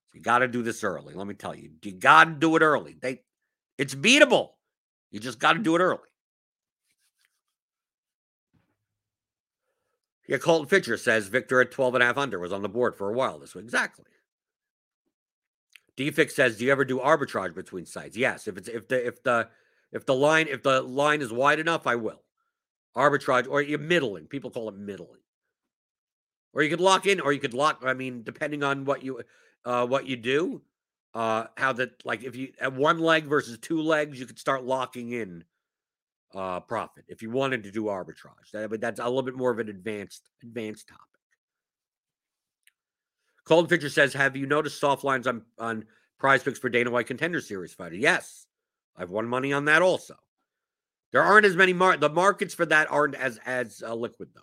So 0.07 0.15
you 0.15 0.21
got 0.21 0.39
to 0.39 0.47
do 0.47 0.63
this 0.63 0.83
early. 0.83 1.13
Let 1.13 1.27
me 1.27 1.33
tell 1.33 1.53
you, 1.53 1.71
you 1.83 1.91
got 1.91 2.25
to 2.25 2.31
do 2.31 2.55
it 2.55 2.61
early. 2.61 2.95
They, 2.99 3.23
it's 3.77 3.93
beatable. 3.93 4.51
You 5.11 5.19
just 5.19 5.39
got 5.39 5.53
to 5.53 5.59
do 5.59 5.75
it 5.75 5.79
early. 5.79 5.99
Yeah, 10.27 10.37
Colton 10.37 10.67
Fisher 10.67 10.97
says 10.97 11.27
Victor 11.27 11.61
at 11.61 11.71
12 11.71 11.95
and 11.95 12.03
a 12.03 12.07
half 12.07 12.17
under 12.17 12.39
was 12.39 12.51
on 12.51 12.63
the 12.63 12.69
board 12.69 12.95
for 12.95 13.09
a 13.09 13.13
while 13.13 13.37
this 13.37 13.53
week. 13.53 13.63
Exactly. 13.65 14.05
DFix 15.97 16.31
says, 16.31 16.57
"Do 16.57 16.65
you 16.65 16.71
ever 16.71 16.85
do 16.85 16.99
arbitrage 16.99 17.55
between 17.55 17.85
sites?" 17.85 18.17
Yes. 18.17 18.47
If 18.47 18.57
it's 18.57 18.67
if 18.67 18.87
the 18.87 19.07
if 19.07 19.23
the 19.23 19.49
if 19.91 20.05
the 20.05 20.15
line 20.15 20.47
if 20.49 20.63
the 20.63 20.81
line 20.81 21.21
is 21.21 21.31
wide 21.31 21.59
enough, 21.59 21.87
I 21.87 21.95
will 21.95 22.21
arbitrage 22.95 23.47
or 23.49 23.61
you 23.61 23.77
middling. 23.77 24.27
People 24.27 24.51
call 24.51 24.69
it 24.69 24.75
middling. 24.75 25.21
Or 26.53 26.63
you 26.63 26.69
could 26.69 26.81
lock 26.81 27.05
in, 27.05 27.19
or 27.19 27.33
you 27.33 27.39
could 27.39 27.53
lock. 27.53 27.83
I 27.85 27.93
mean, 27.93 28.23
depending 28.23 28.63
on 28.63 28.85
what 28.85 29.03
you 29.03 29.21
uh 29.65 29.85
what 29.85 30.07
you 30.07 30.15
do, 30.15 30.61
uh 31.13 31.45
how 31.57 31.73
that 31.73 32.05
like 32.05 32.23
if 32.23 32.35
you 32.35 32.53
at 32.59 32.73
one 32.73 32.99
leg 32.99 33.25
versus 33.25 33.57
two 33.57 33.81
legs, 33.81 34.19
you 34.19 34.25
could 34.25 34.39
start 34.39 34.63
locking 34.63 35.11
in 35.11 35.43
uh 36.33 36.59
profit 36.61 37.05
if 37.07 37.21
you 37.21 37.29
wanted 37.31 37.63
to 37.63 37.71
do 37.71 37.85
arbitrage. 37.85 38.51
That, 38.53 38.69
but 38.69 38.81
that's 38.81 38.99
a 38.99 39.05
little 39.05 39.23
bit 39.23 39.35
more 39.35 39.51
of 39.51 39.59
an 39.59 39.69
advanced 39.69 40.29
advanced 40.43 40.87
topic. 40.87 41.14
Colton 43.45 43.69
Fisher 43.69 43.89
says, 43.89 44.13
"Have 44.13 44.35
you 44.35 44.45
noticed 44.45 44.79
soft 44.79 45.03
lines 45.03 45.27
on 45.27 45.43
on 45.57 45.85
Prize 46.19 46.43
Picks 46.43 46.59
for 46.59 46.69
Dana 46.69 46.91
White 46.91 47.07
Contender 47.07 47.41
Series 47.41 47.73
fighter?" 47.73 47.95
Yes, 47.95 48.47
I've 48.97 49.11
won 49.11 49.27
money 49.27 49.53
on 49.53 49.65
that 49.65 49.81
also. 49.81 50.15
There 51.11 51.23
aren't 51.23 51.45
as 51.45 51.55
many 51.55 51.73
mar- 51.73 51.97
the 51.97 52.09
markets 52.09 52.53
for 52.53 52.65
that 52.65 52.91
aren't 52.91 53.15
as 53.15 53.39
as 53.45 53.83
uh, 53.85 53.93
liquid 53.93 54.29
though. 54.33 54.41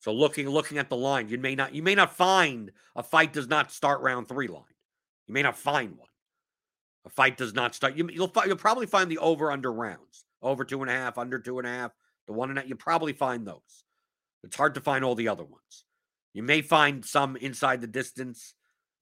So 0.00 0.12
looking 0.12 0.48
looking 0.48 0.78
at 0.78 0.88
the 0.88 0.96
line, 0.96 1.28
you 1.28 1.38
may 1.38 1.54
not 1.54 1.74
you 1.74 1.82
may 1.82 1.94
not 1.94 2.16
find 2.16 2.72
a 2.96 3.02
fight 3.02 3.32
does 3.32 3.46
not 3.46 3.70
start 3.70 4.00
round 4.00 4.28
three 4.28 4.48
line. 4.48 4.64
You 5.26 5.34
may 5.34 5.42
not 5.42 5.58
find 5.58 5.96
one. 5.96 6.08
A 7.04 7.10
fight 7.10 7.36
does 7.36 7.54
not 7.54 7.74
start. 7.74 7.96
You, 7.96 8.04
will 8.06 8.32
you'll 8.46 8.56
probably 8.56 8.86
find 8.86 9.10
the 9.10 9.18
over 9.18 9.52
under 9.52 9.72
rounds, 9.72 10.24
over 10.42 10.64
two 10.64 10.82
and 10.82 10.90
a 10.90 10.94
half, 10.94 11.18
under 11.18 11.38
two 11.38 11.58
and 11.58 11.66
a 11.66 11.70
half, 11.70 11.92
the 12.26 12.32
one 12.32 12.50
and 12.50 12.58
a, 12.58 12.66
you 12.66 12.74
probably 12.74 13.12
find 13.12 13.46
those. 13.46 13.84
It's 14.42 14.56
hard 14.56 14.74
to 14.74 14.80
find 14.80 15.04
all 15.04 15.14
the 15.14 15.28
other 15.28 15.44
ones. 15.44 15.84
You 16.32 16.42
may 16.42 16.62
find 16.62 17.04
some 17.04 17.36
inside 17.36 17.80
the 17.80 17.86
distance, 17.86 18.54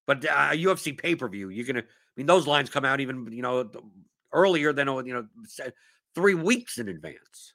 but 0.07 0.25
uh, 0.25 0.53
UFC 0.53 0.97
pay 0.97 1.15
per 1.15 1.29
view, 1.29 1.51
you're 1.51 1.67
gonna. 1.67 1.81
I 1.81 1.85
mean, 2.17 2.27
those 2.27 2.47
lines 2.47 2.71
come 2.71 2.85
out 2.85 3.01
even 3.01 3.31
you 3.31 3.43
know 3.43 3.71
earlier 4.33 4.73
than 4.73 4.89
you 5.07 5.15
know 5.15 5.27
three 6.15 6.35
weeks 6.35 6.79
in 6.79 6.89
advance. 6.89 7.55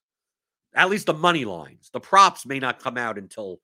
At 0.75 0.89
least 0.89 1.05
the 1.05 1.13
money 1.13 1.45
lines, 1.45 1.89
the 1.91 1.99
props 1.99 2.45
may 2.45 2.59
not 2.59 2.81
come 2.81 2.97
out 2.97 3.17
until 3.17 3.59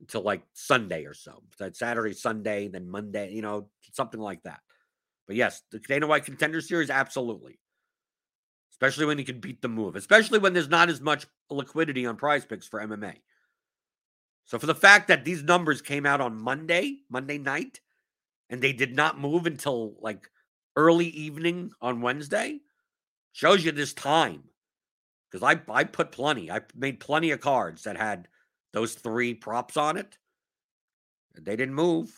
until 0.00 0.22
like 0.22 0.42
Sunday 0.54 1.04
or 1.04 1.14
so. 1.14 1.42
That 1.58 1.76
Saturday, 1.76 2.14
Sunday, 2.14 2.68
then 2.68 2.88
Monday, 2.88 3.32
you 3.32 3.42
know, 3.42 3.68
something 3.92 4.20
like 4.20 4.42
that. 4.44 4.60
But 5.26 5.36
yes, 5.36 5.62
the 5.70 5.78
Dana 5.78 6.06
White 6.06 6.24
Contender 6.24 6.60
Series, 6.60 6.90
absolutely. 6.90 7.60
Especially 8.72 9.06
when 9.06 9.18
you 9.18 9.24
can 9.24 9.40
beat 9.40 9.60
the 9.60 9.68
move, 9.68 9.94
especially 9.94 10.38
when 10.38 10.54
there's 10.54 10.68
not 10.68 10.88
as 10.88 11.00
much 11.00 11.26
liquidity 11.50 12.06
on 12.06 12.16
prize 12.16 12.46
picks 12.46 12.66
for 12.66 12.80
MMA. 12.80 13.16
So 14.50 14.58
for 14.58 14.66
the 14.66 14.74
fact 14.74 15.06
that 15.06 15.24
these 15.24 15.44
numbers 15.44 15.80
came 15.80 16.04
out 16.04 16.20
on 16.20 16.36
Monday, 16.36 17.02
Monday 17.08 17.38
night, 17.38 17.78
and 18.48 18.60
they 18.60 18.72
did 18.72 18.96
not 18.96 19.16
move 19.16 19.46
until 19.46 19.94
like 20.00 20.28
early 20.74 21.06
evening 21.06 21.70
on 21.80 22.00
Wednesday, 22.00 22.58
shows 23.30 23.64
you 23.64 23.70
this 23.70 23.94
time. 23.94 24.42
Because 25.30 25.44
I 25.44 25.72
I 25.72 25.84
put 25.84 26.10
plenty. 26.10 26.50
I 26.50 26.62
made 26.74 26.98
plenty 26.98 27.30
of 27.30 27.40
cards 27.40 27.84
that 27.84 27.96
had 27.96 28.26
those 28.72 28.94
three 28.94 29.34
props 29.34 29.76
on 29.76 29.96
it. 29.96 30.18
They 31.40 31.54
didn't 31.54 31.76
move. 31.76 32.12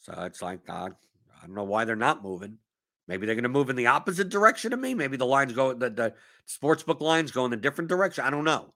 So 0.00 0.12
it's 0.22 0.42
like 0.42 0.68
uh, 0.68 0.88
I 1.40 1.46
don't 1.46 1.54
know 1.54 1.62
why 1.62 1.84
they're 1.84 1.94
not 1.94 2.24
moving. 2.24 2.58
Maybe 3.06 3.26
they're 3.26 3.36
going 3.36 3.44
to 3.44 3.48
move 3.48 3.70
in 3.70 3.76
the 3.76 3.86
opposite 3.86 4.28
direction 4.28 4.72
of 4.72 4.80
me. 4.80 4.94
Maybe 4.94 5.16
the 5.16 5.24
lines 5.24 5.52
go 5.52 5.72
the 5.72 5.88
the 5.88 6.14
sports 6.46 6.82
book 6.82 7.00
lines 7.00 7.30
go 7.30 7.44
in 7.44 7.52
a 7.52 7.56
different 7.56 7.86
direction. 7.86 8.24
I 8.24 8.30
don't 8.30 8.42
know. 8.42 8.74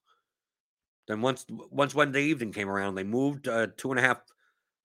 Then 1.06 1.20
once 1.20 1.44
once 1.48 1.94
Wednesday 1.94 2.24
evening 2.24 2.52
came 2.52 2.68
around, 2.68 2.94
they 2.94 3.04
moved 3.04 3.48
uh, 3.48 3.68
two 3.76 3.90
and 3.90 3.98
a 3.98 4.02
half 4.02 4.18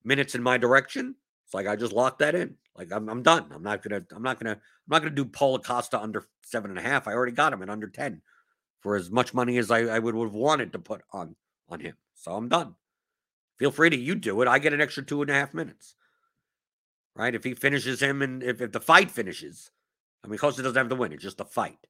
minutes 0.04 0.36
in 0.36 0.44
my 0.44 0.58
direction. 0.58 1.16
It's 1.46 1.54
like 1.54 1.68
I 1.68 1.76
just 1.76 1.94
locked 1.94 2.20
that 2.20 2.36
in. 2.36 2.56
Like 2.76 2.92
I'm, 2.92 3.10
I'm 3.10 3.24
done. 3.24 3.46
I'm 3.54 3.64
not 3.64 3.82
gonna. 3.82 4.04
I'm 4.16 4.24
not 4.24 4.40
gonna. 4.40 4.54
I'm 4.54 4.90
not 4.90 5.02
gonna 5.02 5.16
do 5.16 5.26
Paulo 5.26 5.60
Costa 5.60 6.00
under 6.00 6.28
seven 6.44 6.72
and 6.72 6.80
a 6.80 6.84
half. 6.84 7.08
I 7.08 7.14
already 7.14 7.32
got 7.32 7.54
him 7.54 7.62
at 7.64 7.70
under 7.70 7.88
ten 7.88 8.22
for 8.82 8.96
as 8.96 9.10
much 9.12 9.34
money 9.34 9.58
as 9.58 9.72
I, 9.72 9.80
I 9.82 10.00
would 10.00 10.16
have 10.16 10.34
wanted 10.34 10.74
to 10.74 10.80
put 10.80 11.02
on 11.12 11.36
on 11.68 11.80
him. 11.80 11.96
So 12.16 12.36
I'm 12.36 12.50
done. 12.50 12.76
Feel 13.58 13.72
free 13.72 13.90
to 13.90 13.98
you 13.98 14.16
do 14.16 14.42
it. 14.42 14.48
I 14.48 14.60
get 14.60 14.74
an 14.74 14.82
extra 14.82 15.04
two 15.04 15.22
and 15.22 15.30
a 15.30 15.34
half 15.34 15.54
minutes. 15.54 15.96
Right? 17.16 17.36
If 17.36 17.44
he 17.44 17.54
finishes 17.54 18.02
him 18.02 18.22
and 18.22 18.42
if, 18.42 18.62
if 18.62 18.72
the 18.72 18.80
fight 18.80 19.12
finishes, 19.12 19.72
I 20.24 20.28
mean 20.28 20.38
Costa 20.38 20.64
doesn't 20.64 20.78
have 20.78 20.90
to 20.90 20.96
win, 20.96 21.12
it's 21.12 21.24
just 21.24 21.42
a 21.42 21.46
fight. 21.46 21.88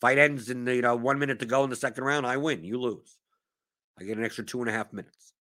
Fight 0.00 0.18
ends 0.18 0.48
in 0.48 0.64
the, 0.64 0.74
you 0.74 0.82
know 0.82 0.96
one 0.96 1.18
minute 1.18 1.38
to 1.40 1.46
go 1.46 1.64
in 1.64 1.70
the 1.70 1.76
second 1.76 2.04
round, 2.04 2.26
I 2.26 2.38
win, 2.38 2.64
you 2.64 2.80
lose. 2.80 3.18
I 3.98 4.04
get 4.04 4.18
an 4.18 4.24
extra 4.24 4.44
two 4.44 4.60
and 4.60 4.68
a 4.68 4.72
half 4.72 4.92
minutes. 4.92 5.32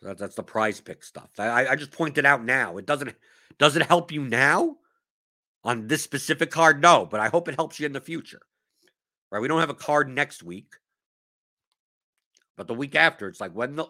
So 0.00 0.08
that, 0.08 0.18
that's 0.18 0.34
the 0.34 0.42
prize 0.42 0.80
pick 0.80 1.02
stuff. 1.02 1.30
I, 1.38 1.66
I 1.66 1.76
just 1.76 1.92
pointed 1.92 2.24
out 2.24 2.44
now. 2.44 2.78
It 2.78 2.86
doesn't 2.86 3.14
does 3.58 3.76
it 3.76 3.86
help 3.86 4.10
you 4.10 4.22
now 4.22 4.76
on 5.64 5.86
this 5.86 6.02
specific 6.02 6.50
card? 6.50 6.80
No, 6.80 7.06
but 7.06 7.20
I 7.20 7.28
hope 7.28 7.48
it 7.48 7.56
helps 7.56 7.78
you 7.78 7.86
in 7.86 7.92
the 7.92 8.00
future. 8.00 8.40
Right? 9.30 9.40
We 9.40 9.48
don't 9.48 9.60
have 9.60 9.70
a 9.70 9.74
card 9.74 10.08
next 10.08 10.42
week. 10.42 10.74
But 12.56 12.66
the 12.66 12.74
week 12.74 12.94
after, 12.94 13.28
it's 13.28 13.40
like 13.40 13.52
when 13.52 13.76
the 13.76 13.86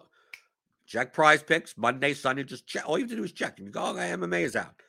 check 0.85 1.13
prize 1.13 1.41
picks, 1.41 1.77
Monday, 1.77 2.13
Sunday, 2.13 2.43
just 2.43 2.67
check. 2.67 2.87
All 2.87 2.97
you 2.97 3.03
have 3.03 3.11
to 3.11 3.17
do 3.17 3.23
is 3.23 3.31
check. 3.31 3.57
And 3.57 3.67
you 3.67 3.71
go, 3.71 3.81
oh, 3.81 3.91
okay, 3.91 4.11
MMA 4.11 4.41
is 4.41 4.55
out. 4.55 4.81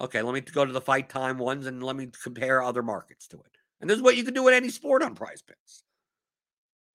Okay, 0.00 0.22
let 0.22 0.34
me 0.34 0.40
go 0.40 0.64
to 0.64 0.72
the 0.72 0.80
fight 0.80 1.08
time 1.08 1.38
ones 1.38 1.66
and 1.66 1.82
let 1.82 1.96
me 1.96 2.08
compare 2.22 2.62
other 2.62 2.82
markets 2.82 3.28
to 3.28 3.36
it. 3.36 3.56
And 3.80 3.88
this 3.88 3.96
is 3.96 4.02
what 4.02 4.16
you 4.16 4.24
can 4.24 4.34
do 4.34 4.48
in 4.48 4.54
any 4.54 4.68
sport 4.68 5.02
on 5.02 5.14
prize 5.14 5.42
picks. 5.42 5.84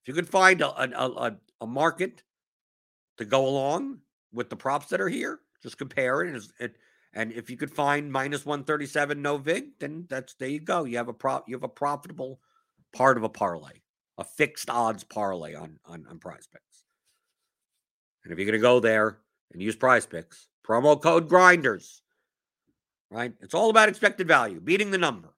You 0.07 0.13
could 0.13 0.29
find 0.29 0.61
a, 0.61 0.69
a, 0.81 1.09
a, 1.09 1.37
a 1.61 1.67
market 1.67 2.23
to 3.17 3.25
go 3.25 3.45
along 3.45 3.99
with 4.31 4.49
the 4.49 4.55
props 4.55 4.87
that 4.87 5.01
are 5.01 5.09
here. 5.09 5.39
Just 5.61 5.77
compare 5.77 6.21
it. 6.21 6.41
And, 6.59 6.71
and 7.13 7.31
if 7.33 7.49
you 7.49 7.57
could 7.57 7.71
find 7.71 8.11
minus 8.11 8.45
137 8.45 9.21
no 9.21 9.37
vig, 9.37 9.79
then 9.79 10.05
that's 10.09 10.33
there 10.35 10.47
you 10.47 10.61
go. 10.61 10.85
You 10.85 10.97
have 10.97 11.09
a 11.09 11.13
prop, 11.13 11.49
you 11.49 11.55
have 11.55 11.63
a 11.63 11.69
profitable 11.69 12.39
part 12.93 13.17
of 13.17 13.23
a 13.23 13.29
parlay, 13.29 13.81
a 14.17 14.23
fixed 14.23 14.69
odds 14.69 15.03
parlay 15.03 15.55
on 15.55 15.79
on, 15.85 16.05
on 16.09 16.19
prize 16.19 16.47
picks. 16.51 16.83
And 18.23 18.31
if 18.31 18.39
you're 18.39 18.45
gonna 18.45 18.59
go 18.59 18.79
there 18.79 19.17
and 19.51 19.61
use 19.61 19.75
prize 19.75 20.05
picks, 20.05 20.47
promo 20.65 21.01
code 21.01 21.27
grinders, 21.27 22.01
right? 23.09 23.33
It's 23.41 23.53
all 23.53 23.69
about 23.69 23.89
expected 23.89 24.27
value, 24.27 24.61
beating 24.61 24.91
the 24.91 24.97
number. 24.97 25.33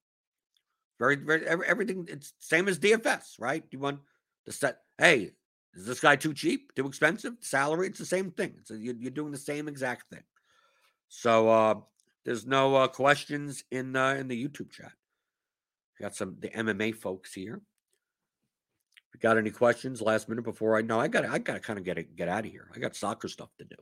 Very, 1.00 1.16
very 1.16 1.46
everything, 1.46 2.08
it's 2.10 2.34
same 2.40 2.68
as 2.68 2.78
DFS, 2.78 3.40
right? 3.40 3.64
You 3.72 3.80
want 3.80 4.02
set, 4.52 4.80
hey, 4.98 5.32
is 5.74 5.86
this 5.86 6.00
guy 6.00 6.16
too 6.16 6.34
cheap, 6.34 6.74
too 6.76 6.88
expensive? 6.88 7.34
Salary, 7.42 7.88
it's 7.88 8.00
the 8.00 8.06
same 8.06 8.32
thing. 8.32 8.56
So 8.64 8.74
you're, 8.74 8.96
you're, 8.96 9.12
doing 9.12 9.32
the 9.32 9.38
same 9.38 9.68
exact 9.68 10.10
thing. 10.10 10.24
So 11.08 11.50
uh, 11.50 11.76
there's 12.26 12.46
no 12.46 12.76
uh, 12.76 12.88
questions 12.88 13.64
in 13.72 13.96
in 13.96 14.28
the 14.28 14.48
YouTube 14.48 14.72
chat. 14.72 14.92
We 16.00 16.04
got 16.04 16.16
some 16.16 16.38
the 16.40 16.50
MMA 16.50 16.96
folks 16.96 17.34
here. 17.34 17.62
We 19.14 19.20
got 19.20 19.38
any 19.38 19.50
questions 19.50 20.02
last 20.02 20.30
minute 20.30 20.44
before 20.44 20.78
I 20.78 20.82
know? 20.82 21.00
I 21.00 21.08
got 21.08 21.26
I 21.26 21.40
got 21.40 21.54
to 21.54 21.60
kind 21.60 21.80
of 21.80 21.86
get 21.86 21.98
it, 21.98 22.16
get 22.16 22.30
out 22.30 22.46
of 22.46 22.52
here. 22.52 22.70
I 22.76 22.80
got 22.80 22.96
soccer 22.96 23.28
stuff 23.28 23.50
to 23.58 23.66
do. 23.66 23.76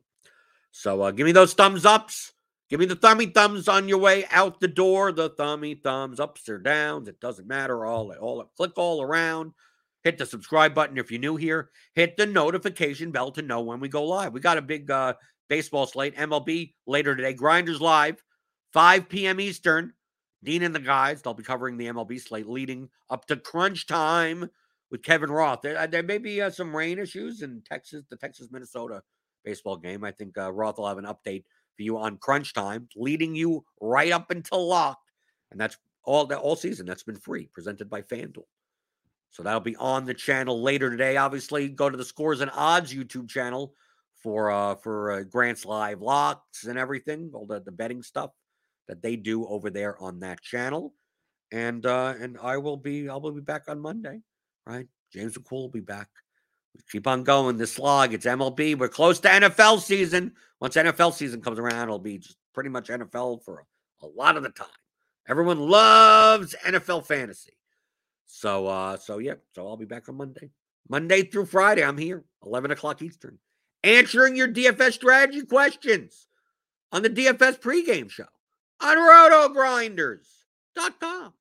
So 0.71 1.01
uh, 1.01 1.11
give 1.11 1.25
me 1.25 1.31
those 1.31 1.53
thumbs 1.53 1.85
ups. 1.85 2.33
Give 2.69 2.79
me 2.79 2.85
the 2.85 2.95
thummy 2.95 3.27
thumbs 3.27 3.69
on 3.69 3.87
your 3.87 3.97
way 3.97 4.25
out 4.29 4.59
the 4.59 4.67
door. 4.67 5.11
The 5.11 5.29
thummy 5.29 5.75
thumbs 5.75 6.19
ups 6.19 6.49
or 6.49 6.57
downs. 6.57 7.07
It 7.07 7.19
doesn't 7.19 7.47
matter. 7.47 7.85
All 7.85 8.13
all 8.13 8.43
click 8.55 8.73
all 8.77 9.01
around. 9.01 9.53
Hit 10.07 10.17
the 10.17 10.25
subscribe 10.25 10.73
button 10.73 10.97
if 10.97 11.11
you're 11.11 11.19
new 11.19 11.35
here. 11.35 11.69
Hit 11.93 12.15
the 12.15 12.25
notification 12.25 13.11
bell 13.11 13.29
to 13.31 13.41
know 13.41 13.59
when 13.59 13.81
we 13.81 13.89
go 13.89 14.05
live. 14.05 14.31
We 14.31 14.39
got 14.39 14.57
a 14.57 14.61
big 14.61 14.89
uh, 14.89 15.15
baseball 15.49 15.85
slate, 15.85 16.15
MLB 16.15 16.75
later 16.85 17.13
today. 17.13 17.33
Grinders 17.33 17.81
live, 17.81 18.23
5 18.71 19.09
p.m. 19.09 19.41
Eastern. 19.41 19.91
Dean 20.45 20.63
and 20.63 20.73
the 20.73 20.79
guys, 20.79 21.21
they'll 21.21 21.33
be 21.33 21.43
covering 21.43 21.75
the 21.75 21.87
MLB 21.87 22.21
slate 22.21 22.47
leading 22.47 22.87
up 23.09 23.25
to 23.25 23.35
crunch 23.35 23.85
time 23.85 24.49
with 24.91 25.03
Kevin 25.03 25.29
Roth. 25.29 25.59
There, 25.61 25.77
uh, 25.77 25.87
there 25.87 26.03
may 26.03 26.19
be 26.19 26.41
uh, 26.41 26.51
some 26.51 26.73
rain 26.73 26.99
issues 26.99 27.41
in 27.41 27.61
Texas, 27.69 28.05
the 28.09 28.15
Texas 28.15 28.47
Minnesota 28.49 29.03
baseball 29.43 29.75
game. 29.75 30.05
I 30.05 30.11
think 30.11 30.37
uh, 30.37 30.53
Roth 30.53 30.77
will 30.77 30.87
have 30.87 30.99
an 30.99 31.03
update 31.03 31.43
for 31.75 31.83
you 31.83 31.97
on 31.97 32.15
crunch 32.15 32.53
time, 32.53 32.87
leading 32.95 33.35
you 33.35 33.65
right 33.81 34.13
up 34.13 34.31
until 34.31 34.69
lock. 34.69 35.01
And 35.51 35.59
that's 35.59 35.75
all 36.05 36.33
all 36.33 36.55
season. 36.55 36.85
That's 36.85 37.03
been 37.03 37.19
free, 37.19 37.49
presented 37.53 37.89
by 37.89 38.03
FanDuel. 38.03 38.45
So 39.31 39.43
that'll 39.43 39.59
be 39.59 39.75
on 39.75 40.05
the 40.05 40.13
channel 40.13 40.61
later 40.61 40.89
today. 40.89 41.17
Obviously, 41.17 41.69
go 41.69 41.89
to 41.89 41.97
the 41.97 42.05
Scores 42.05 42.41
and 42.41 42.51
Odds 42.53 42.93
YouTube 42.93 43.29
channel 43.29 43.73
for 44.23 44.49
uh 44.51 44.75
for 44.75 45.11
uh, 45.11 45.23
Grant's 45.23 45.65
live 45.65 46.01
locks 46.01 46.65
and 46.65 46.77
everything, 46.77 47.31
all 47.33 47.45
the, 47.45 47.61
the 47.61 47.71
betting 47.71 48.01
stuff 48.01 48.31
that 48.87 49.01
they 49.01 49.15
do 49.15 49.45
over 49.47 49.69
there 49.69 50.01
on 50.01 50.19
that 50.21 50.41
channel. 50.41 50.93
And 51.51 51.85
uh 51.85 52.15
and 52.19 52.37
I 52.41 52.57
will 52.57 52.77
be 52.77 53.09
I 53.09 53.15
will 53.15 53.31
be 53.31 53.41
back 53.41 53.63
on 53.67 53.79
Monday, 53.79 54.21
right? 54.65 54.87
James 55.13 55.37
McCool 55.37 55.61
will 55.61 55.69
be 55.69 55.79
back. 55.79 56.09
We 56.75 56.81
keep 56.91 57.07
on 57.07 57.23
going. 57.23 57.57
This 57.57 57.73
slog, 57.73 58.13
it's 58.13 58.25
MLB. 58.25 58.77
We're 58.77 58.87
close 58.87 59.19
to 59.21 59.29
NFL 59.29 59.81
season. 59.81 60.33
Once 60.59 60.75
NFL 60.75 61.13
season 61.13 61.41
comes 61.41 61.59
around, 61.59 61.83
it'll 61.83 61.99
be 61.99 62.17
just 62.17 62.37
pretty 62.53 62.69
much 62.69 62.89
NFL 62.89 63.43
for 63.43 63.63
a, 64.01 64.05
a 64.05 64.07
lot 64.07 64.35
of 64.35 64.43
the 64.43 64.49
time. 64.49 64.67
Everyone 65.27 65.59
loves 65.59 66.55
NFL 66.65 67.05
fantasy. 67.05 67.53
So 68.27 68.67
uh, 68.67 68.97
so 68.97 69.17
yeah, 69.17 69.35
so 69.55 69.67
I'll 69.67 69.77
be 69.77 69.85
back 69.85 70.09
on 70.09 70.17
Monday. 70.17 70.51
Monday 70.89 71.23
through 71.23 71.47
Friday, 71.47 71.83
I'm 71.83 71.97
here, 71.97 72.23
11 72.45 72.71
o'clock 72.71 73.01
Eastern, 73.01 73.39
answering 73.83 74.35
your 74.35 74.47
DFS 74.47 74.93
strategy 74.93 75.41
questions 75.41 76.27
on 76.91 77.01
the 77.01 77.09
DFS 77.09 77.59
pregame 77.59 78.09
show 78.09 78.27
on 78.79 78.97
rotogrinders.com. 78.97 81.33